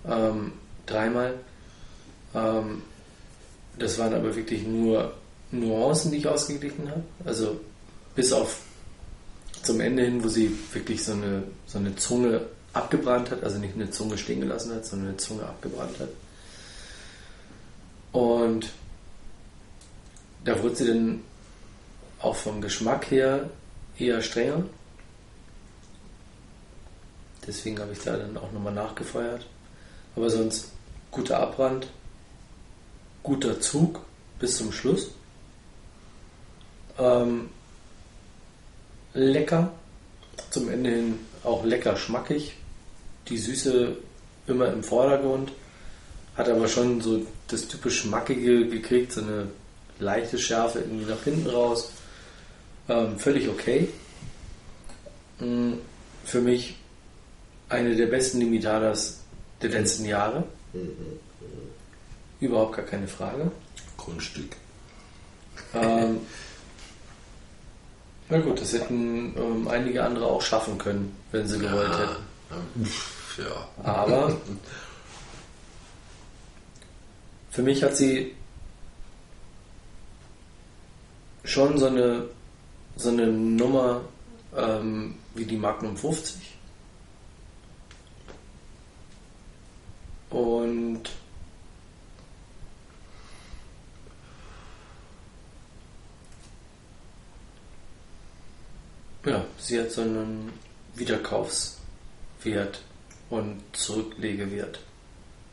[0.08, 0.54] ähm,
[0.86, 1.36] dreimal.
[2.34, 2.84] Ähm,
[3.78, 5.14] das waren aber wirklich nur
[5.52, 7.04] Nuancen, die ich ausgeglichen habe.
[7.26, 7.60] Also
[8.16, 8.62] bis auf
[9.64, 13.76] zum Ende hin, wo sie wirklich so eine, so eine Zunge abgebrannt hat, also nicht
[13.76, 16.10] eine Zunge stehen gelassen hat, sondern eine Zunge abgebrannt hat.
[18.12, 18.70] Und
[20.46, 21.24] da wurde sie dann
[22.20, 23.50] auch vom Geschmack her
[23.98, 24.64] eher strenger.
[27.46, 29.46] Deswegen habe ich da dann auch nochmal nachgefeuert.
[30.16, 30.72] Aber sonst
[31.12, 31.88] guter Abbrand,
[33.24, 34.02] guter Zug
[34.40, 35.12] bis zum Schluss.
[36.98, 37.50] Ähm,
[39.14, 39.72] lecker,
[40.50, 42.56] zum Ende hin auch lecker schmackig.
[43.28, 43.96] Die Süße
[44.48, 45.52] immer im Vordergrund,
[46.36, 49.48] hat aber schon so das typisch Schmackige gekriegt, so eine
[50.00, 51.92] leichte Schärfe irgendwie nach hinten raus.
[52.88, 53.90] Ähm, völlig okay.
[55.40, 55.74] Mm,
[56.26, 56.76] Für mich
[57.70, 59.20] eine der besten Limitadas
[59.62, 60.44] der letzten Jahre.
[62.40, 63.52] Überhaupt gar keine Frage.
[63.98, 64.56] Grundstück.
[65.74, 66.22] Ähm,
[68.30, 72.24] na gut, das hätten ähm, einige andere auch schaffen können, wenn sie gewollt hätten.
[72.50, 73.68] Ja, pff, ja.
[73.84, 74.38] Aber
[77.50, 78.36] für mich hat sie
[81.44, 82.30] schon so eine,
[82.96, 84.02] so eine Nummer
[84.56, 86.36] ähm, wie die Magnum 50.
[90.30, 91.10] Und
[99.26, 100.52] ja, sie hat so einen
[100.96, 102.82] Wiederkaufswert
[103.30, 104.80] und Zurücklegewert.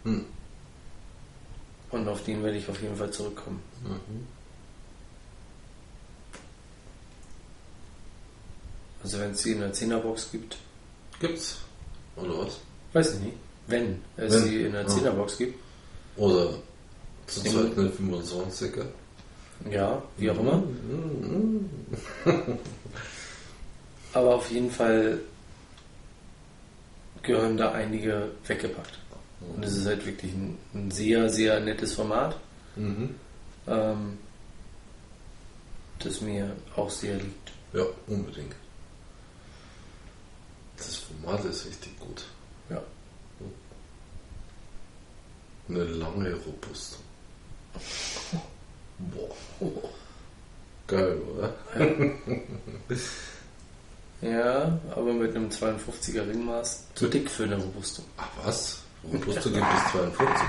[0.05, 0.25] Hm.
[1.91, 3.63] Und auf den werde ich auf jeden Fall zurückkommen.
[3.85, 4.27] Mhm.
[9.03, 10.57] Also wenn es sie in der 10er-Box gibt,
[11.21, 11.59] Gibt's?
[12.17, 12.59] Oder was?
[12.93, 13.37] weiß ich nicht.
[13.69, 14.43] Wenn es Wenn.
[14.45, 14.89] sie in der Ja.
[14.89, 15.59] 10er-Box gibt,
[16.17, 16.47] Oder
[17.45, 17.53] Ding.
[17.53, 18.87] Zeit eine 25er.
[19.71, 20.63] ja, wie auch immer.
[24.17, 25.21] Aber auf jeden Fall
[27.23, 28.99] gehören da einige weggepackt.
[29.41, 32.35] Und es ist halt wirklich ein, ein sehr, sehr nettes Format,
[32.77, 33.15] Mhm.
[33.67, 34.19] ähm,
[35.99, 37.53] das mir auch sehr liegt.
[37.75, 38.55] Ja, unbedingt.
[40.79, 42.25] Das Format ist richtig gut.
[42.71, 42.83] Ja.
[45.69, 46.97] Eine lange Robusto.
[48.99, 49.91] Boah.
[50.87, 51.55] Geil, oder?
[51.79, 51.87] Ja,
[54.91, 58.03] aber mit einem 52er Ringmaß zu dick für eine Robusto.
[58.17, 58.79] Ach was?
[59.05, 60.47] Robusto geht bis 42.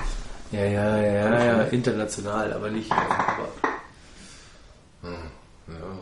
[0.52, 2.90] Ja, ja, ja, ja, international, aber nicht.
[2.90, 3.48] Aber
[5.02, 5.30] Ah,
[5.68, 5.98] ja.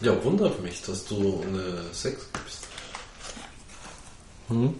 [0.00, 2.66] Ja, wundert mich, dass du eine 6 gibst.
[4.48, 4.74] hm?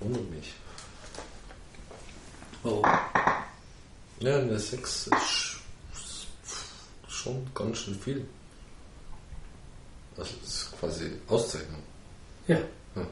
[0.00, 0.52] Wundert mich.
[2.64, 2.82] Oh.
[4.20, 5.56] Ja, eine 6 ist sch-
[7.08, 8.26] schon ganz schön viel.
[10.16, 11.82] Das ist quasi Auszeichnung.
[12.46, 12.56] Ja.
[12.94, 13.06] Hm.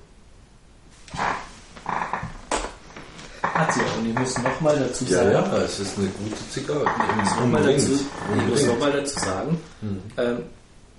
[3.42, 3.98] Hat sie auch.
[3.98, 5.30] Und ich muss nochmal dazu Ja, sagen.
[5.32, 6.84] ja, es ist eine gute Zigarre.
[7.10, 8.02] Ich muss nochmal dazu, ich muss
[8.42, 8.66] Unbedingt.
[8.68, 10.02] noch mal dazu sagen, Mhm.
[10.16, 10.42] ähm,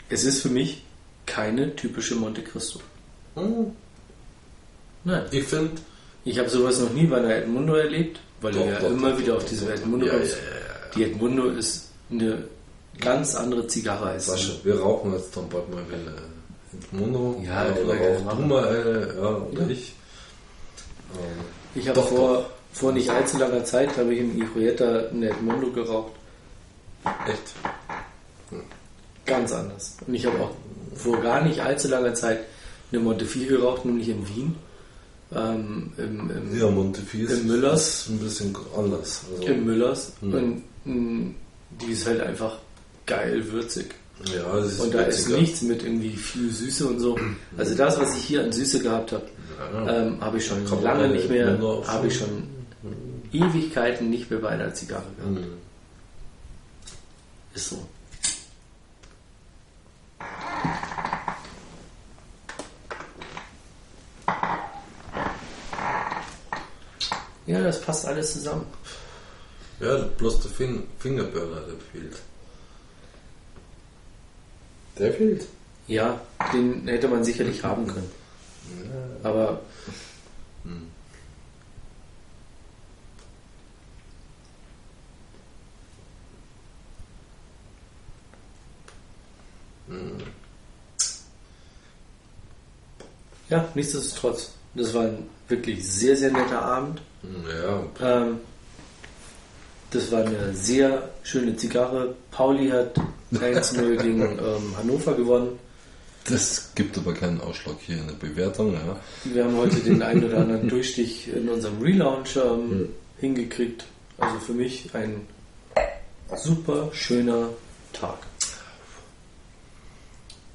[0.09, 0.83] es ist für mich
[1.25, 2.79] keine typische Monte Cristo.
[3.35, 3.75] Hm,
[5.05, 5.23] Nein.
[5.31, 5.71] Ich finde,
[6.25, 9.11] Ich habe sowas noch nie bei einer Edmundo erlebt, weil Doch, du ja doch, immer
[9.11, 9.71] doch, wieder auf diese.
[9.71, 10.33] Edmundo Ja, kommst.
[10.33, 10.91] ja, ja, ja.
[10.95, 12.43] Die Edmundo ist eine
[12.99, 17.43] ganz andere Zigarre als Sascha, wir rauchen jetzt dann bald mal wieder.
[17.43, 18.41] Ja, äh, können wir oder machen.
[18.41, 19.67] du mal eine, ja, oder Ja.
[19.69, 19.93] ich.
[21.13, 21.45] Ähm,
[21.81, 26.11] Ich habe vor, vor nicht allzu langer Zeit habe ich im Irueta eine Edmundo geraucht.
[27.27, 27.53] echt.
[29.25, 29.97] Ganz anders.
[30.05, 30.51] Und ich habe auch
[30.95, 32.39] vor gar nicht allzu langer Zeit
[32.91, 34.55] eine Montefiore geraucht, nämlich in Wien.
[35.35, 38.07] Ähm, im, im, Ja, Montefiore Im Müllers.
[38.09, 39.21] ein bisschen anders.
[39.37, 40.13] Also, im Müllers.
[40.21, 40.33] Mhm.
[40.33, 41.31] Und mh,
[41.81, 42.57] die ist halt einfach
[43.05, 43.93] geil würzig.
[44.33, 44.45] ja,
[44.81, 47.17] Und da ist nichts mit irgendwie viel Süße und so.
[47.57, 49.25] Also das, was ich hier an Süße gehabt habe,
[49.73, 50.03] Ja.
[50.03, 52.43] ähm, habe ich schon lange nicht mehr, habe ich schon-
[52.81, 55.35] schon Ewigkeiten nicht mehr bei einer Zigarre gehabt.
[55.35, 55.43] Mhm.
[57.53, 57.85] Ist so.
[67.45, 68.65] Ja, das passt alles zusammen.
[69.79, 72.17] Ja, bloß der fin Fingerburner, der fehlt.
[74.97, 75.45] Der fehlt.
[75.87, 76.19] Ja,
[76.53, 78.11] den hätte man sicherlich haben können.
[79.23, 79.59] Aber
[89.87, 90.17] Hm.
[93.49, 94.51] ja, nichtsdestotrotz.
[94.73, 97.01] Das war ein wirklich sehr, sehr netter Abend.
[97.47, 97.83] Ja,
[98.23, 98.37] Ähm,
[99.91, 102.15] das war eine sehr schöne Zigarre.
[102.31, 102.95] Pauli hat
[103.33, 105.59] 1-0 gegen ähm, Hannover gewonnen.
[106.27, 108.73] Das gibt aber keinen Ausschlag hier in der Bewertung.
[108.73, 108.99] Ja.
[109.25, 112.89] Wir haben heute den einen oder anderen Durchstich in unserem Relaunch ähm,
[113.19, 113.85] hingekriegt.
[114.17, 115.27] Also für mich ein
[116.35, 117.49] super schöner
[117.93, 118.17] Tag.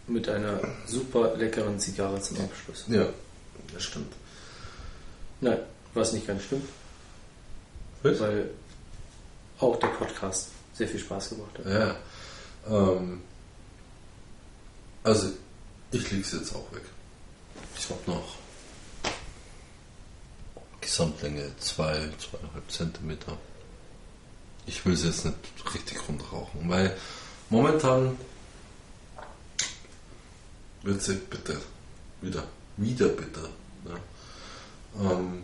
[0.09, 2.84] Mit einer super leckeren Zigarre zum Abschluss.
[2.88, 3.06] ja,
[3.72, 4.12] das stimmt.
[5.40, 5.59] Nein,
[5.94, 6.68] was nicht ganz stimmt,
[8.02, 8.20] Was?
[8.20, 8.50] weil
[9.58, 11.66] auch der Podcast sehr viel Spaß gemacht hat.
[11.66, 11.96] Ja.
[12.68, 13.22] Ähm,
[15.02, 15.32] also,
[15.92, 16.82] ich lege es jetzt auch weg.
[17.76, 18.36] Ich habe noch
[20.80, 23.36] Gesamtlänge 2, zwei, 2,5 Zentimeter.
[24.66, 26.96] Ich will es jetzt nicht richtig runterrauchen, weil
[27.48, 28.16] momentan
[30.82, 31.56] wird es bitter.
[32.20, 32.44] Wieder.
[32.76, 33.48] Wieder bitter.
[33.86, 35.12] Ja.
[35.12, 35.42] Ähm,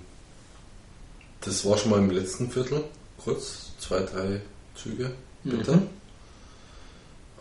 [1.47, 2.85] das war schon mal im letzten Viertel,
[3.25, 4.41] kurz, zwei, drei
[4.75, 5.13] Züge
[5.45, 5.77] bitter.
[5.77, 5.89] Mhm.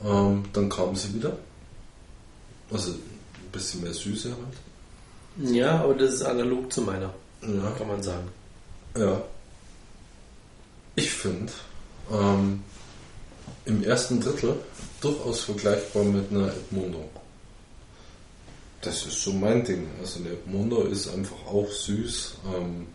[0.05, 1.37] Ähm, dann kam sie wieder.
[2.71, 5.51] Also ein bisschen mehr Süße halt.
[5.53, 7.71] Ja, aber das ist analog zu meiner, Ja.
[7.77, 8.27] kann man sagen.
[8.97, 9.21] Ja.
[10.95, 11.51] Ich finde
[12.11, 12.63] ähm,
[13.65, 14.55] im ersten Drittel
[15.01, 17.09] durchaus vergleichbar mit einer Edmundo.
[18.81, 19.87] Das ist so mein Ding.
[19.99, 22.87] Also eine Edmundo ist einfach auch süß, ähm,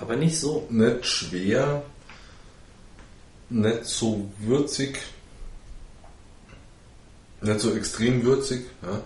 [0.00, 0.66] Aber nicht so.
[0.70, 1.82] nicht schwer,
[3.50, 4.98] nicht so würzig,
[7.42, 8.66] nicht so extrem würzig.
[8.82, 9.02] Ja.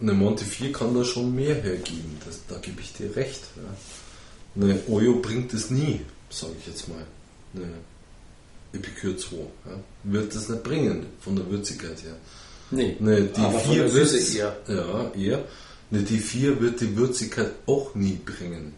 [0.00, 3.42] Eine Monte 4 kann da schon mehr hergeben, das, da gebe ich dir recht.
[3.56, 4.62] Ja.
[4.62, 7.06] Eine Oyo bringt es nie, sage ich jetzt mal.
[7.54, 7.72] Eine
[8.72, 9.44] Epicure 2 ja.
[10.04, 12.16] wird das nicht bringen, von der Würzigkeit her.
[12.70, 14.56] Nee, Eine der D4 wird eher.
[14.66, 15.44] Ja, eher.
[15.90, 18.74] Eine D4 wird die Würzigkeit auch nie bringen.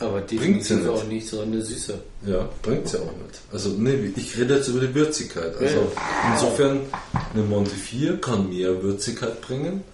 [0.00, 0.88] Aber Bringt sie nicht.
[0.88, 1.94] auch nicht so eine Süße.
[2.26, 3.40] Ja, bringt ja auch nicht.
[3.52, 5.56] Also, nee, ich rede jetzt über die Würzigkeit.
[5.56, 6.80] Also, Ja, insofern,
[7.32, 9.84] eine Monte 4 kann mehr Würzigkeit bringen.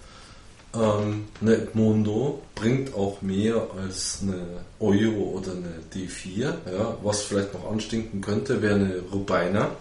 [0.73, 4.41] Ähm, eine Edmondo bringt auch mehr als eine
[4.79, 6.53] Euro oder eine D4.
[6.73, 9.71] Ja, was vielleicht noch anstinken könnte, wäre eine Rubina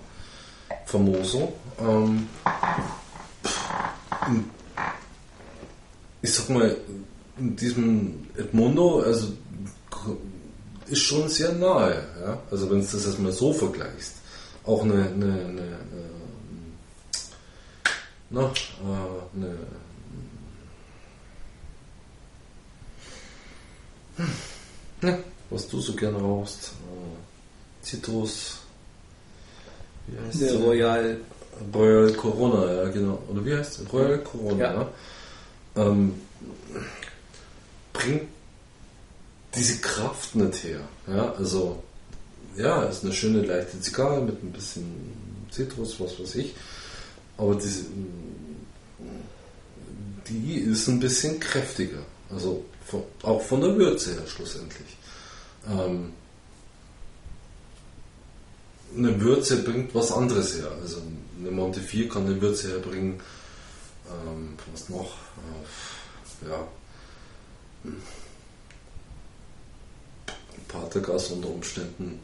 [0.87, 1.53] Famoso.
[1.81, 2.27] Ähm,
[6.23, 6.77] ich sag mal,
[7.39, 9.29] in diesem Edmondo, also
[10.91, 12.05] ist schon sehr nahe.
[12.21, 12.43] Ja?
[12.51, 14.15] Also wenn du das jetzt mal so vergleichst.
[14.65, 16.75] Auch eine, eine, eine, ähm,
[18.31, 19.57] na, äh, eine
[24.17, 24.29] hm,
[25.03, 25.19] ja,
[25.49, 26.73] was du so gerne rauchst.
[26.73, 28.59] Äh, Zitrus.
[30.07, 30.49] Wie heißt sie?
[30.49, 31.21] Royal.
[31.75, 33.23] Royal Corona, ja genau.
[33.29, 33.93] Oder wie heißt es?
[33.93, 34.59] Royal Corona.
[34.59, 34.89] Ja.
[35.77, 36.15] Ähm,
[37.93, 38.29] bringt
[39.55, 40.81] diese Kraft nicht her.
[41.07, 41.83] Ja, also,
[42.57, 46.55] ja, ist eine schöne leichte Zigarre mit ein bisschen Zitrus, was weiß ich.
[47.37, 47.85] Aber diese,
[50.29, 52.03] die ist ein bisschen kräftiger.
[52.31, 54.97] Also von, auch von der Würze her schlussendlich.
[55.69, 56.13] Ähm,
[58.97, 60.71] eine Würze bringt was anderes her.
[60.83, 61.03] Also
[61.39, 63.21] eine Monte 4 kann eine Würze herbringen.
[64.09, 65.15] Ähm, was noch?
[66.45, 66.69] Äh, ja.
[70.71, 72.21] Patergas unter Umständen.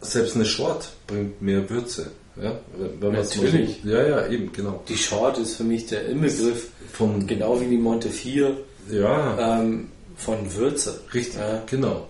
[0.00, 2.10] Selbst eine Short bringt mehr Würze.
[2.40, 2.56] Ja,
[3.00, 3.80] wenn Natürlich.
[3.82, 4.82] So, ja, ja, eben, genau.
[4.88, 8.56] Die Short ist für mich der Inbegriff, Von, genau wie die Monte 4,
[8.92, 11.00] ja, ähm, von Würze.
[11.12, 11.62] richtig, Ja.
[11.66, 12.06] genau.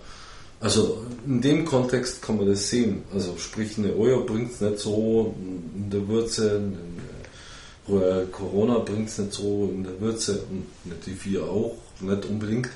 [0.59, 3.03] Also in dem Kontext kann man das sehen.
[3.13, 5.33] Also sprich, eine Oyo bringt es nicht so
[5.75, 6.61] in der Würze,
[8.31, 12.69] Corona bringt es nicht so in der Würze und eine T4 auch, nicht unbedingt.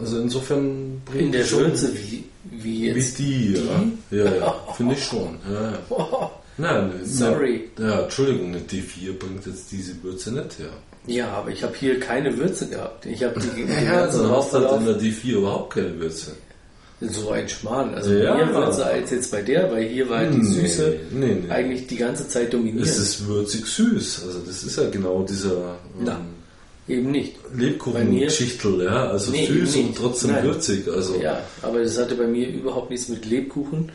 [0.00, 3.18] Also insofern bringt In der die schon Würze wie, wie wie jetzt.
[3.18, 3.84] die, ja.
[4.24, 5.36] Ja, ja, finde ich schon.
[5.50, 5.78] Ja, ja.
[5.90, 6.30] Oh,
[6.60, 7.68] Nein, Sorry.
[7.78, 10.70] Ja, Entschuldigung, eine D4 bringt jetzt diese Würze nicht her.
[11.06, 13.06] ja, aber ich habe hier keine Würze gehabt.
[13.06, 16.32] Ich habe die Ja, ganzen dann hast du halt in der D4 überhaupt keine Würze.
[17.00, 17.94] so ein Schmarrn.
[17.94, 18.34] Also Ja.
[18.34, 21.48] mehr Würze als jetzt bei der, weil hier war die Nee, Süße nee, nee.
[21.50, 22.84] eigentlich die ganze Zeit dominierend.
[22.90, 24.24] Es ist würzig süß.
[24.26, 26.20] Also das ist ja genau dieser Na, ähm,
[26.88, 27.36] Eben nicht.
[27.54, 29.08] Lebkuchen-Geschichtel, ja.
[29.10, 30.44] Also Nee, süß und trotzdem Nein.
[30.44, 30.88] würzig.
[30.88, 33.92] Also Ja, aber das hatte bei mir überhaupt nichts mit Lebkuchen.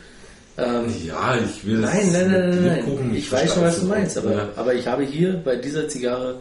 [0.56, 3.14] Ähm, ja, ich will Nein, nein, nein, nein, nein.
[3.16, 4.48] Ich weiß schon, was du meinst, aber, ja.
[4.54, 6.40] aber ich habe hier bei dieser Zigarre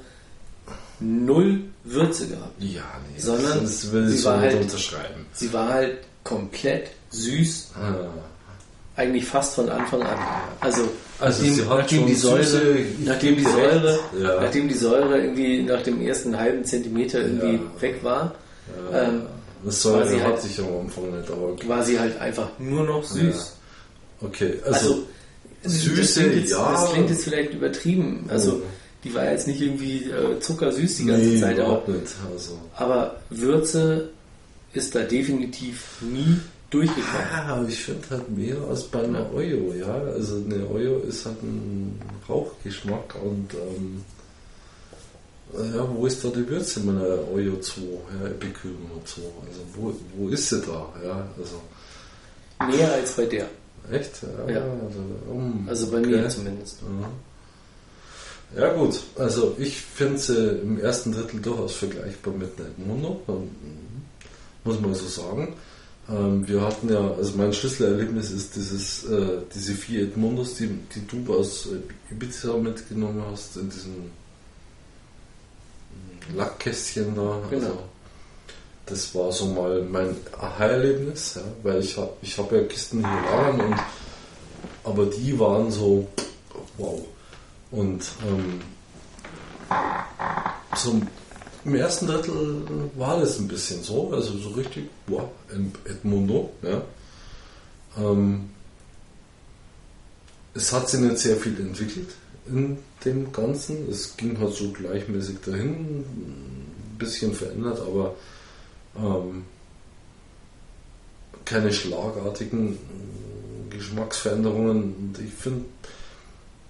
[0.99, 2.61] null Würze gehabt.
[2.61, 5.25] ja, nee, Sondern das will sie ich so halt- unterschreiben.
[5.33, 7.95] Sie war halt komplett süß, Ah.
[8.95, 10.17] Eigentlich fast von Anfang an.
[10.59, 10.83] Also,
[11.19, 14.41] Also nachdem, nachdem die Säure, süße- nachdem die Säure, ja.
[14.41, 17.81] nachdem die Säure irgendwie nach dem ersten halben Zentimeter irgendwie Ja.
[17.81, 18.35] weg war,
[18.93, 19.23] ähm,
[19.65, 22.83] Das Säure war sie halt- sich am Anfang nicht, aber war sie halt einfach nur
[22.83, 23.55] noch süß.
[24.21, 24.55] okay.
[24.65, 25.05] Also,
[25.63, 26.71] Also, Süße, das klingt jetzt, ja.
[26.73, 28.25] Das klingt jetzt vielleicht übertrieben.
[28.27, 28.61] Also, Oh.
[29.05, 32.13] die war jetzt nicht irgendwie äh, zuckersüß die ganze nee, Zeit, aber, überhaupt nicht.
[32.31, 32.59] Also.
[32.75, 34.09] aber Würze
[34.73, 36.37] ist da definitiv nie
[36.73, 37.27] durchgekommen.
[37.33, 39.93] Ah, ich finde halt mehr als bei einer Oyo, ja.
[39.93, 44.03] Also eine Oyo ist halt ein Rauchgeschmack und ähm,
[45.75, 47.81] ja, wo ist da die Würze in meiner Oyo 2,
[48.21, 49.21] ja, Epikühlung und so?
[49.47, 50.87] Also wo, wo ist sie da?
[51.05, 51.61] Ja, also
[52.75, 53.47] Mehr als bei der.
[53.91, 54.21] echt?
[54.47, 54.61] Ja, Ja.
[54.61, 56.07] Also, um, Also bei okay.
[56.07, 56.79] mir zumindest.
[56.81, 57.09] Ja.
[58.55, 63.49] Ja gut, also ich finde sie im ersten Drittel durchaus vergleichbar mit einer Edmundo, ähm,
[64.63, 65.55] muss man so sagen.
[66.09, 71.07] Ähm, wir hatten ja, also mein Schlüsselerlebnis ist dieses, äh, diese vier Edmundos, die, die
[71.07, 74.11] du aus äh, Ibiza mitgenommen hast, in diesem mm,
[76.35, 77.41] Lackkästchen da.
[77.49, 77.67] Genau.
[77.67, 77.79] Also,
[78.85, 83.31] das war so mal mein Aha-Erlebnis, ja, weil ich habe ich hab ja Kisten hier
[83.31, 83.79] lagern und
[84.83, 86.05] aber die waren so
[86.77, 86.99] wow.
[87.71, 88.59] Und ähm,
[90.75, 91.01] so
[91.65, 92.63] im ersten Drittel
[92.95, 95.29] war das ein bisschen so, also so richtig, wow,
[95.85, 96.81] Edmundo, ja.
[97.97, 98.49] Ähm,
[100.53, 102.09] es hat sich nicht sehr viel entwickelt
[102.47, 103.89] in dem Ganzen.
[103.89, 108.15] Es ging halt so gleichmäßig dahin, ein bisschen verändert, aber
[108.97, 109.43] ähm,
[111.45, 112.77] keine schlagartigen
[113.69, 114.95] Geschmacksveränderungen.
[114.95, 115.65] Und ich finde,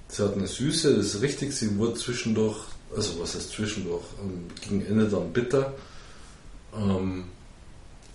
[0.07, 2.57] sie hat eine Süße, das ist richtig, sie wurde zwischendurch,
[2.95, 5.74] also was heißt zwischendurch, ähm, gegen Ende dann bitter.
[6.76, 7.26] Ähm,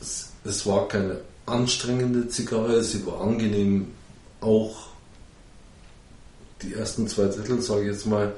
[0.01, 3.89] es, es war keine anstrengende Zigarre, sie war angenehm,
[4.41, 4.89] auch
[6.63, 8.33] die ersten zwei Drittel, sage ich jetzt mal,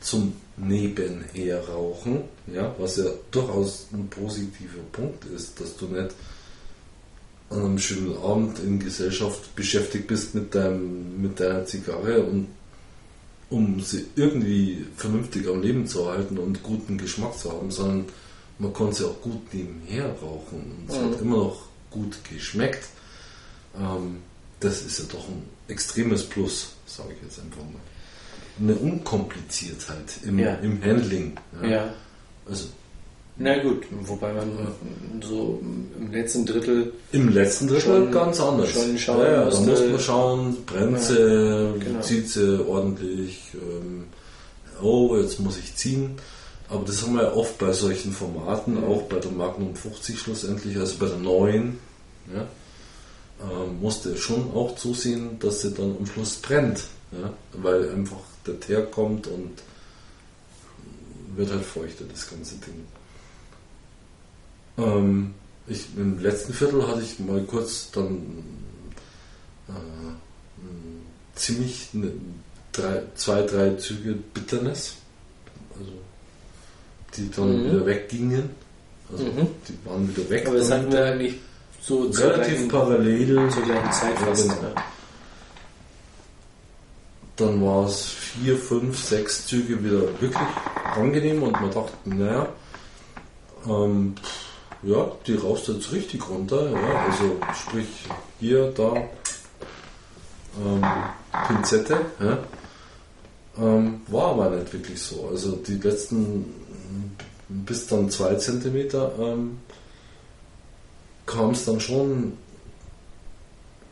[0.00, 6.10] zum Nebenher rauchen, ja, was ja durchaus ein positiver Punkt ist, dass du nicht
[7.48, 12.48] an einem schönen Abend in Gesellschaft beschäftigt bist mit, deinem, mit deiner Zigarre und
[13.52, 18.06] um sie irgendwie vernünftig am Leben zu erhalten und guten Geschmack zu haben, sondern
[18.58, 22.84] man konnte sie auch gut nebenher rauchen und es hat immer noch gut geschmeckt.
[23.78, 24.18] Ähm,
[24.60, 27.80] das ist ja doch ein extremes Plus, sage ich jetzt einfach mal.
[28.60, 30.54] Eine Unkompliziertheit im, Ja.
[30.56, 31.34] im Handling.
[31.62, 31.92] Ja.
[32.48, 32.66] Also
[33.38, 34.50] Na gut, wobei man
[35.22, 35.60] so
[35.98, 38.70] im letzten Drittel Im letzten Drittel Schon- ganz anders.
[38.70, 42.00] schon schauen ja, ja, da musste- muss man schauen, brennt sie, genau.
[42.02, 44.04] zieht sie ordentlich, ähm,
[44.82, 46.16] oh, jetzt muss ich ziehen.
[46.68, 48.84] Aber das haben wir ja oft bei solchen Formaten, Mhm.
[48.84, 51.78] auch bei der Magnum 50 schlussendlich, also bei der neuen,
[52.34, 52.46] ja,
[53.42, 56.84] ähm, musste schon auch zusehen, dass sie dann am Schluss brennt.
[57.12, 59.50] Ja, weil einfach der Teer kommt und
[61.36, 62.84] wird halt feuchter, das ganze Ding.
[64.78, 65.34] Ähm,
[65.66, 68.42] ich, Im letzten Viertel hatte ich mal kurz dann
[69.68, 69.72] äh,
[71.34, 72.12] ziemlich ne,
[72.72, 74.94] drei, zwei, drei Züge Bitterness,
[75.78, 75.92] also
[77.16, 77.66] die dann Mhm.
[77.70, 78.50] wieder weggingen.
[79.10, 79.46] Also Mhm.
[79.68, 80.46] die waren wieder weg.
[80.46, 81.34] Aber das hatten wir eigentlich
[81.82, 83.50] so relativ parallel.
[83.50, 84.48] zur gleichen Zeit Ja, fast.
[84.48, 84.62] genau.
[84.74, 84.84] Ja.
[87.36, 90.36] Dann war es vier, fünf, sechs Züge wieder wirklich
[90.94, 92.48] angenehm und man dachte, naja,
[93.66, 94.14] ähm,
[94.82, 96.70] ja, die raust jetzt richtig runter.
[96.70, 97.86] Ja, also sprich
[98.40, 98.94] hier, da,
[100.64, 100.84] ähm,
[101.46, 102.00] Pinzette.
[102.20, 102.38] Ja,
[103.58, 105.28] ähm, war aber nicht wirklich so.
[105.30, 106.62] Also die letzten
[107.48, 109.58] bis dann zwei Zentimeter ähm,
[111.26, 112.36] kam es dann schon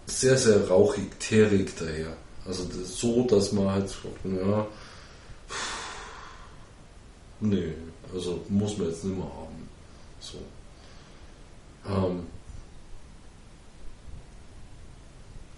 [0.06, 2.16] sehr, sehr rauchig, teerig daher.
[2.46, 3.94] Also das, so, dass man halt
[4.24, 4.66] ja,
[7.40, 7.74] nee,
[8.12, 9.68] also muss man jetzt nicht mehr haben.
[10.20, 10.38] So.
[11.86, 12.26] Ähm,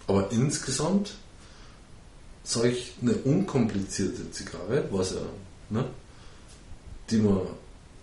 [0.07, 1.15] aber insgesamt
[2.43, 5.21] sage ich eine unkomplizierte Zigarre, was ja,
[5.69, 5.85] ne,
[7.09, 7.41] die man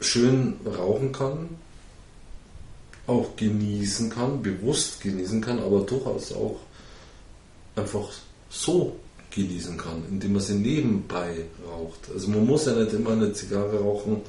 [0.00, 1.50] schön rauchen kann,
[3.06, 6.60] auch genießen kann, bewusst genießen kann, aber durchaus auch
[7.76, 8.08] einfach
[8.48, 8.96] so
[9.30, 12.10] genießen kann, indem man sie nebenbei raucht.
[12.12, 14.22] Also man muss ja nicht immer eine Zigarre rauchen,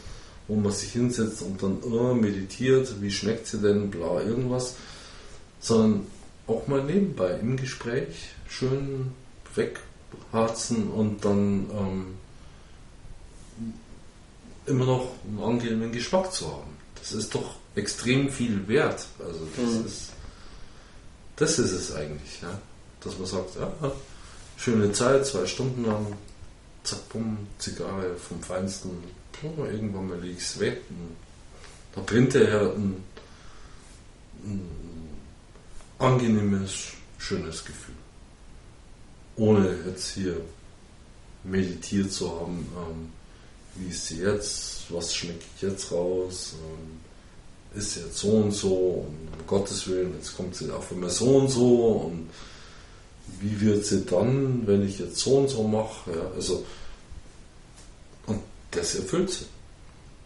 [0.51, 4.75] wo man sich hinsetzt und dann oh, meditiert, wie schmeckt sie denn, bla, irgendwas,
[5.61, 6.05] sondern
[6.45, 9.13] auch mal nebenbei im Gespräch schön
[9.55, 12.05] wegharzen und dann ähm,
[14.65, 16.75] immer noch einen angenehmen Geschmack zu haben.
[16.99, 19.07] Das ist doch extrem viel wert.
[19.19, 19.85] Also das Mhm.
[19.85, 20.09] ist
[21.37, 22.59] das ist es eigentlich, ja.
[22.99, 23.71] Dass man sagt, ja,
[24.57, 26.07] schöne Zeit, zwei Stunden lang,
[26.83, 28.89] zack, bumm, Zigarre vom Feinsten,
[29.43, 30.81] oh, irgendwann mal es weg.
[31.95, 33.03] Da brennt er ja ein,
[34.43, 34.61] ein
[35.99, 37.95] angenehmes, schönes Gefühl.
[39.35, 40.41] ohne jetzt hier
[41.43, 43.09] meditiert zu haben, ähm,
[43.75, 46.99] wie ist sie jetzt, was schmecke ich jetzt raus, ähm,
[47.77, 48.75] ist sie jetzt so und so
[49.07, 52.29] und um Gottes Willen, jetzt kommt sie auf einmal so und so und
[53.39, 56.65] wie wird sie dann, wenn ich jetzt so und so mache, ja, also
[58.71, 59.45] das erfüllt sie,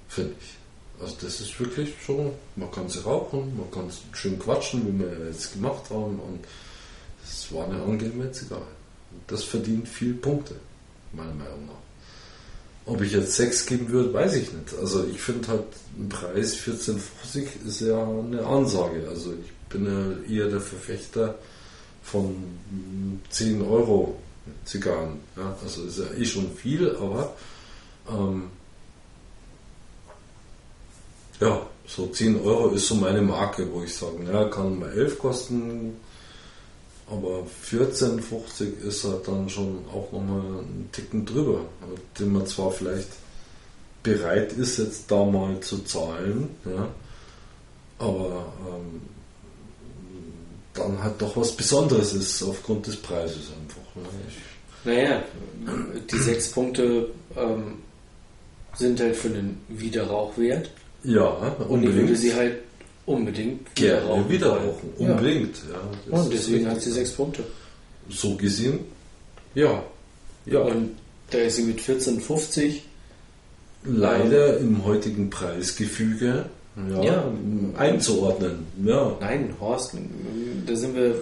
[0.08, 1.02] finde ich.
[1.02, 5.28] Also das ist wirklich schon, man kann sie rauchen, man kann schön quatschen, wie wir
[5.28, 6.40] jetzt gemacht haben und
[7.24, 8.68] es war eine angenehme Zigarre.
[9.28, 10.56] Das verdient viele Punkte,
[11.12, 11.74] meiner Meinung nach.
[12.86, 14.76] Ob ich jetzt 6 geben würde, weiß ich nicht.
[14.80, 15.64] Also ich finde halt
[15.98, 19.08] ein Preis 14,50 ist ja eine Ansage.
[19.10, 21.36] Also ich bin ja eher der Verfechter
[22.04, 22.36] von
[23.32, 24.20] 10 Euro
[24.66, 25.20] Zigarren.
[25.36, 27.36] Ja, also ist ja eh schon viel, aber
[28.10, 28.44] ähm,
[31.40, 35.20] ja, so 10 Euro ist so meine Marke, wo ich sage, ja, kann mal 11
[35.20, 35.96] kosten,
[37.10, 41.62] aber 14,50 ist halt dann schon auch nochmal einen Ticken drüber,
[42.20, 43.10] den man zwar vielleicht
[44.02, 46.88] bereit ist, jetzt da mal zu zahlen, ja,
[48.00, 49.02] aber ähm,
[50.74, 53.96] dann halt doch was Besonderes ist aufgrund des Preises einfach.
[53.96, 54.10] Ne?
[54.28, 55.24] Ich, Naja,
[56.12, 57.78] die sechs Punkte ähm,
[58.76, 60.70] sind halt für den Wiederrauchwert.
[61.04, 61.28] ja,
[61.68, 62.18] Und ich würde unbedingt.
[62.18, 62.56] sie halt
[63.06, 64.64] unbedingt Gerne wieder wollen.
[64.70, 65.56] rauchen, unbedingt.
[65.72, 66.12] Ja.
[66.12, 66.18] Ja.
[66.22, 67.44] Und deswegen hat sie sechs Punkte.
[68.10, 68.80] So gesehen,
[69.54, 69.84] ja.
[70.46, 70.60] ja.
[70.60, 70.92] Und
[71.32, 72.82] da ist sie mit 14,50
[73.84, 76.46] leider im heutigen Preisgefüge
[76.90, 77.32] ja, Ja.
[77.78, 78.66] einzuordnen.
[78.84, 79.16] Ja.
[79.22, 79.94] Nein, Horst,
[80.66, 81.16] da sind wir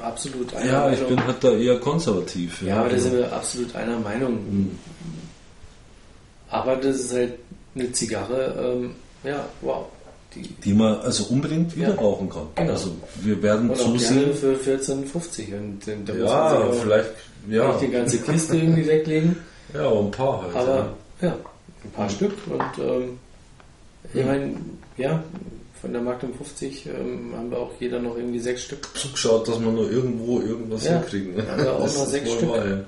[0.00, 1.16] absolut einer ja, ich Meinung.
[1.16, 2.62] bin halt da eher konservativ.
[2.62, 4.32] ja, aber da sind wir absolut einer Meinung.
[4.34, 4.70] Mhm.
[6.54, 7.32] Aber das ist halt
[7.74, 9.86] eine Zigarre, ähm, ja, wow.
[10.34, 11.94] Die, Die man also unbedingt wieder Ja.
[11.94, 12.46] rauchen kann.
[12.54, 12.72] Genau.
[12.72, 12.90] Also
[13.22, 14.34] wir werden und auch gerne zusehen.
[14.34, 15.52] für 14,50.
[15.54, 17.10] Und dann- da muss man Ja, sich auch vielleicht,
[17.50, 19.36] ja, nicht die ganze Kiste irgendwie weglegen.
[19.74, 20.54] ja, ein paar halt.
[20.56, 21.32] Aber ja,
[21.84, 22.32] ein paar Stück.
[22.48, 23.18] Und ähm,
[24.12, 24.26] ich Mhm.
[24.28, 24.54] meine,
[24.96, 25.22] ja,
[25.80, 28.88] von der Magnum 50 ähm, haben wir auch jeder noch irgendwie sechs Stück.
[28.96, 30.98] zugeschaut, dass wir nur irgendwo irgendwas Ja.
[30.98, 31.36] hinkriegen.
[31.36, 32.48] Ja, aber auch noch sechs Stück.
[32.48, 32.80] wahr, ja.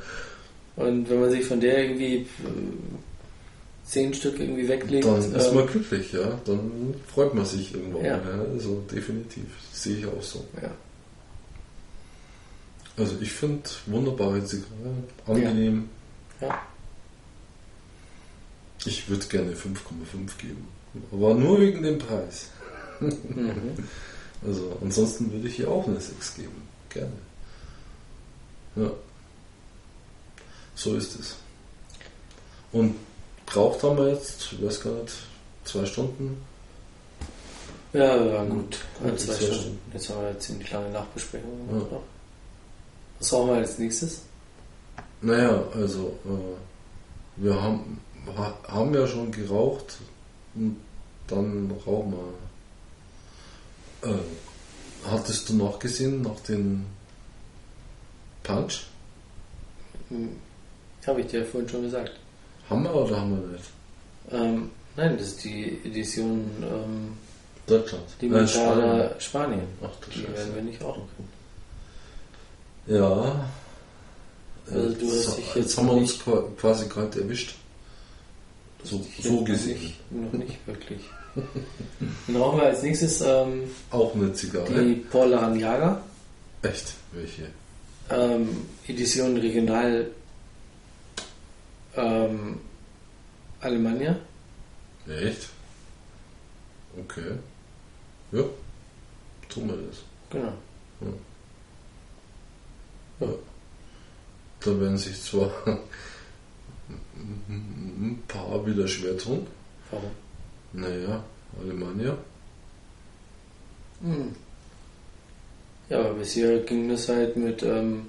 [0.76, 2.26] Und wenn man sich von der irgendwie
[3.86, 6.38] zehn Stück irgendwie weglegt, Dann ist ähm, man glücklich, ja.
[6.44, 8.04] Dann freut man sich irgendwann.
[8.04, 8.16] Ja.
[8.16, 8.44] Ja.
[8.52, 9.44] Also definitiv.
[9.70, 10.44] Das sehe ich auch so.
[10.60, 10.70] ja.
[12.96, 14.94] Also ich finde wunderbare Zigarre,
[15.26, 15.88] angenehm.
[16.40, 16.62] Ja.
[18.86, 20.66] Ich würde gerne 5,5 geben.
[21.12, 22.48] Aber nur wegen dem Preis.
[23.00, 23.52] Mhm.
[24.46, 26.62] Also ansonsten würde ich ihr auch eine 6 geben.
[26.90, 27.10] Gerne.
[28.76, 28.90] Ja.
[30.74, 31.36] So ist es.
[32.70, 32.94] Und
[33.46, 35.14] braucht haben wir jetzt, ich weiß gar nicht,
[35.64, 36.42] zwei Stunden?
[37.92, 38.78] ja, wir waren gut.
[39.02, 39.54] Ja, Ja, zwei zwei Stunden.
[39.54, 39.78] Stunden.
[39.94, 41.98] Jetzt haben wir jetzt eine kleine Nachbesprechung Ja.
[43.18, 44.20] Was brauchen wir als nächstes?
[45.22, 47.98] Naja, also äh, wir haben,
[48.36, 49.96] ha, haben ja schon geraucht
[50.54, 50.76] und
[51.26, 52.12] dann rauchen
[54.02, 54.10] wir.
[54.10, 54.18] Äh,
[55.10, 56.84] hattest du noch gesehen nach den
[58.42, 58.84] Punch?
[60.10, 60.36] Hm,
[61.06, 62.12] Habe ich dir vorhin schon gesagt.
[62.68, 63.64] Haben wir oder haben wir nicht?
[64.30, 67.12] Ähm, nein, das ist die Edition ähm,
[67.66, 68.04] Deutschland.
[68.20, 69.62] Limitada Spanien.
[69.82, 70.32] Ach du Die Scheiße.
[70.34, 72.98] werden wir nicht rauchen können.
[72.98, 73.48] Ja.
[74.70, 76.18] Also du hast jetzt, dich jetzt, jetzt haben wir uns
[76.58, 77.54] quasi gerade erwischt.
[78.84, 79.78] So, so noch gesehen.
[79.80, 81.00] Nicht, noch nicht wirklich.
[82.26, 84.72] Dann rauchen wir als nächstes ähm, Auch eine Zigarre.
[84.84, 86.00] die Paul Jager.
[86.62, 86.94] Echt?
[87.12, 87.42] Welche?
[88.10, 88.48] Ähm,
[88.88, 90.06] Edition Regional
[91.96, 92.60] ähm,
[93.60, 94.16] Alemannia.
[95.08, 95.48] Echt?
[96.98, 97.32] Okay.
[98.32, 98.42] Ja.
[99.48, 100.02] Tun wir das.
[100.30, 100.52] Genau.
[104.60, 105.50] Da werden sich zwar
[107.48, 109.46] ein paar wieder schwer tun.
[109.90, 110.10] Warum?
[110.72, 111.24] Naja,
[111.60, 112.18] Alemannia.
[114.02, 114.34] Hm.
[115.88, 118.08] Ja, aber bisher ging das halt mit, ähm,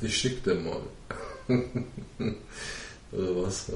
[0.00, 0.80] Ich schick dir mal.
[3.12, 3.66] Oder was?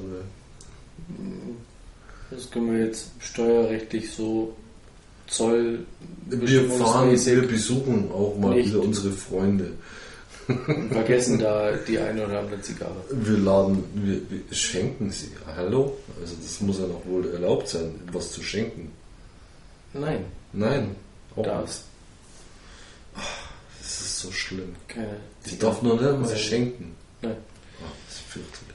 [2.30, 4.56] Das können wir jetzt steuerrechtlich so
[5.26, 5.86] Zoll
[6.26, 9.72] Wir fahren, wir besuchen auch mal wieder unsere Freunde.
[10.48, 13.02] und vergessen da die eine oder andere Zigarre.
[13.10, 15.30] Wir laden, wir, wir schenken sie.
[15.56, 15.96] Hallo?
[16.20, 18.92] Also das muss ja noch wohl erlaubt sein, was zu schenken.
[19.94, 20.94] Nein, Nein,
[21.32, 21.48] auch nicht.
[21.48, 21.84] darfst
[23.80, 24.74] Das ist so schlimm.
[24.88, 26.94] keine Ich darf nur nicht mal schenken.
[27.22, 27.36] Nein.
[27.80, 28.73] Ah, das ist fürchterlich.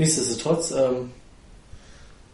[0.00, 1.10] Nichtsdestotrotz, ähm,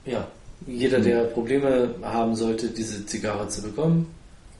[0.04, 0.28] ja,
[0.66, 4.14] jeder, der Probleme haben sollte, diese Zigarre zu bekommen,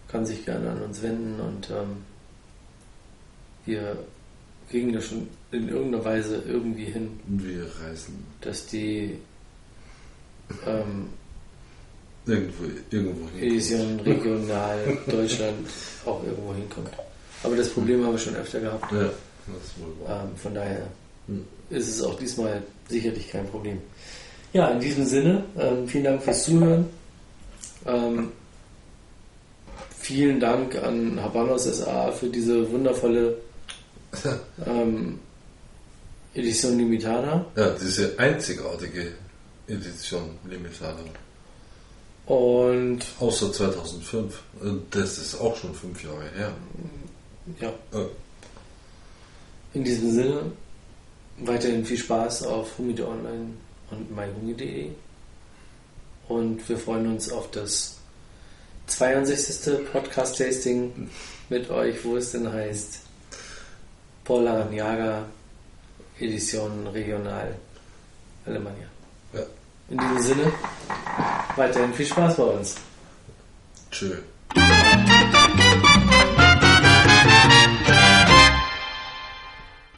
[0.08, 1.96] kann sich gerne an uns wenden und ähm,
[3.64, 3.96] wir
[4.70, 9.18] kriegen das schon in irgendeiner Weise irgendwie hin, wir reisen dass die
[10.66, 11.08] ähm,
[12.26, 13.38] irgendwo, irgendwo.
[13.38, 15.66] Edition regional Deutschland
[16.04, 16.90] auch irgendwo hinkommt.
[17.42, 18.90] Aber das Problem haben wir schon öfter gehabt.
[18.92, 20.24] Ja, das ist wohl wahr.
[20.24, 20.86] Ähm, von daher
[21.26, 21.44] Hm.
[21.70, 23.78] ist es auch diesmal sicherlich kein Problem.
[24.52, 26.86] Ja, in diesem Sinne, ähm, vielen Dank fürs Zuhören.
[27.86, 28.32] Ähm,
[29.98, 33.36] vielen Dank an Habanos SA für diese wundervolle
[34.66, 35.18] ähm,
[36.34, 37.44] Edition Limitada.
[37.56, 39.12] Ja, diese einzigartige
[39.68, 40.98] Edition Limitada.
[42.26, 44.42] Und Außer 2005.
[44.60, 46.52] Und Das ist auch schon fünf Jahre her.
[47.60, 48.06] ja, Äh,
[49.74, 50.52] in diesem Sinne,
[51.38, 53.54] weiterhin viel Spaß auf Humide Online
[53.90, 54.90] und myhunge.de.
[56.28, 57.96] Und wir freuen uns auf das
[58.88, 59.90] 62.
[59.92, 61.10] Podcast-Tasting
[61.48, 63.00] mit euch, wo es denn heißt
[64.24, 65.26] Paul Aranyaga
[66.18, 67.54] Edition Regional
[68.46, 68.86] Alemannia.
[69.32, 69.42] Ja.
[69.88, 70.52] In diesem Sinne,
[71.56, 72.76] weiterhin viel Spaß bei uns.
[73.90, 74.16] Tschö.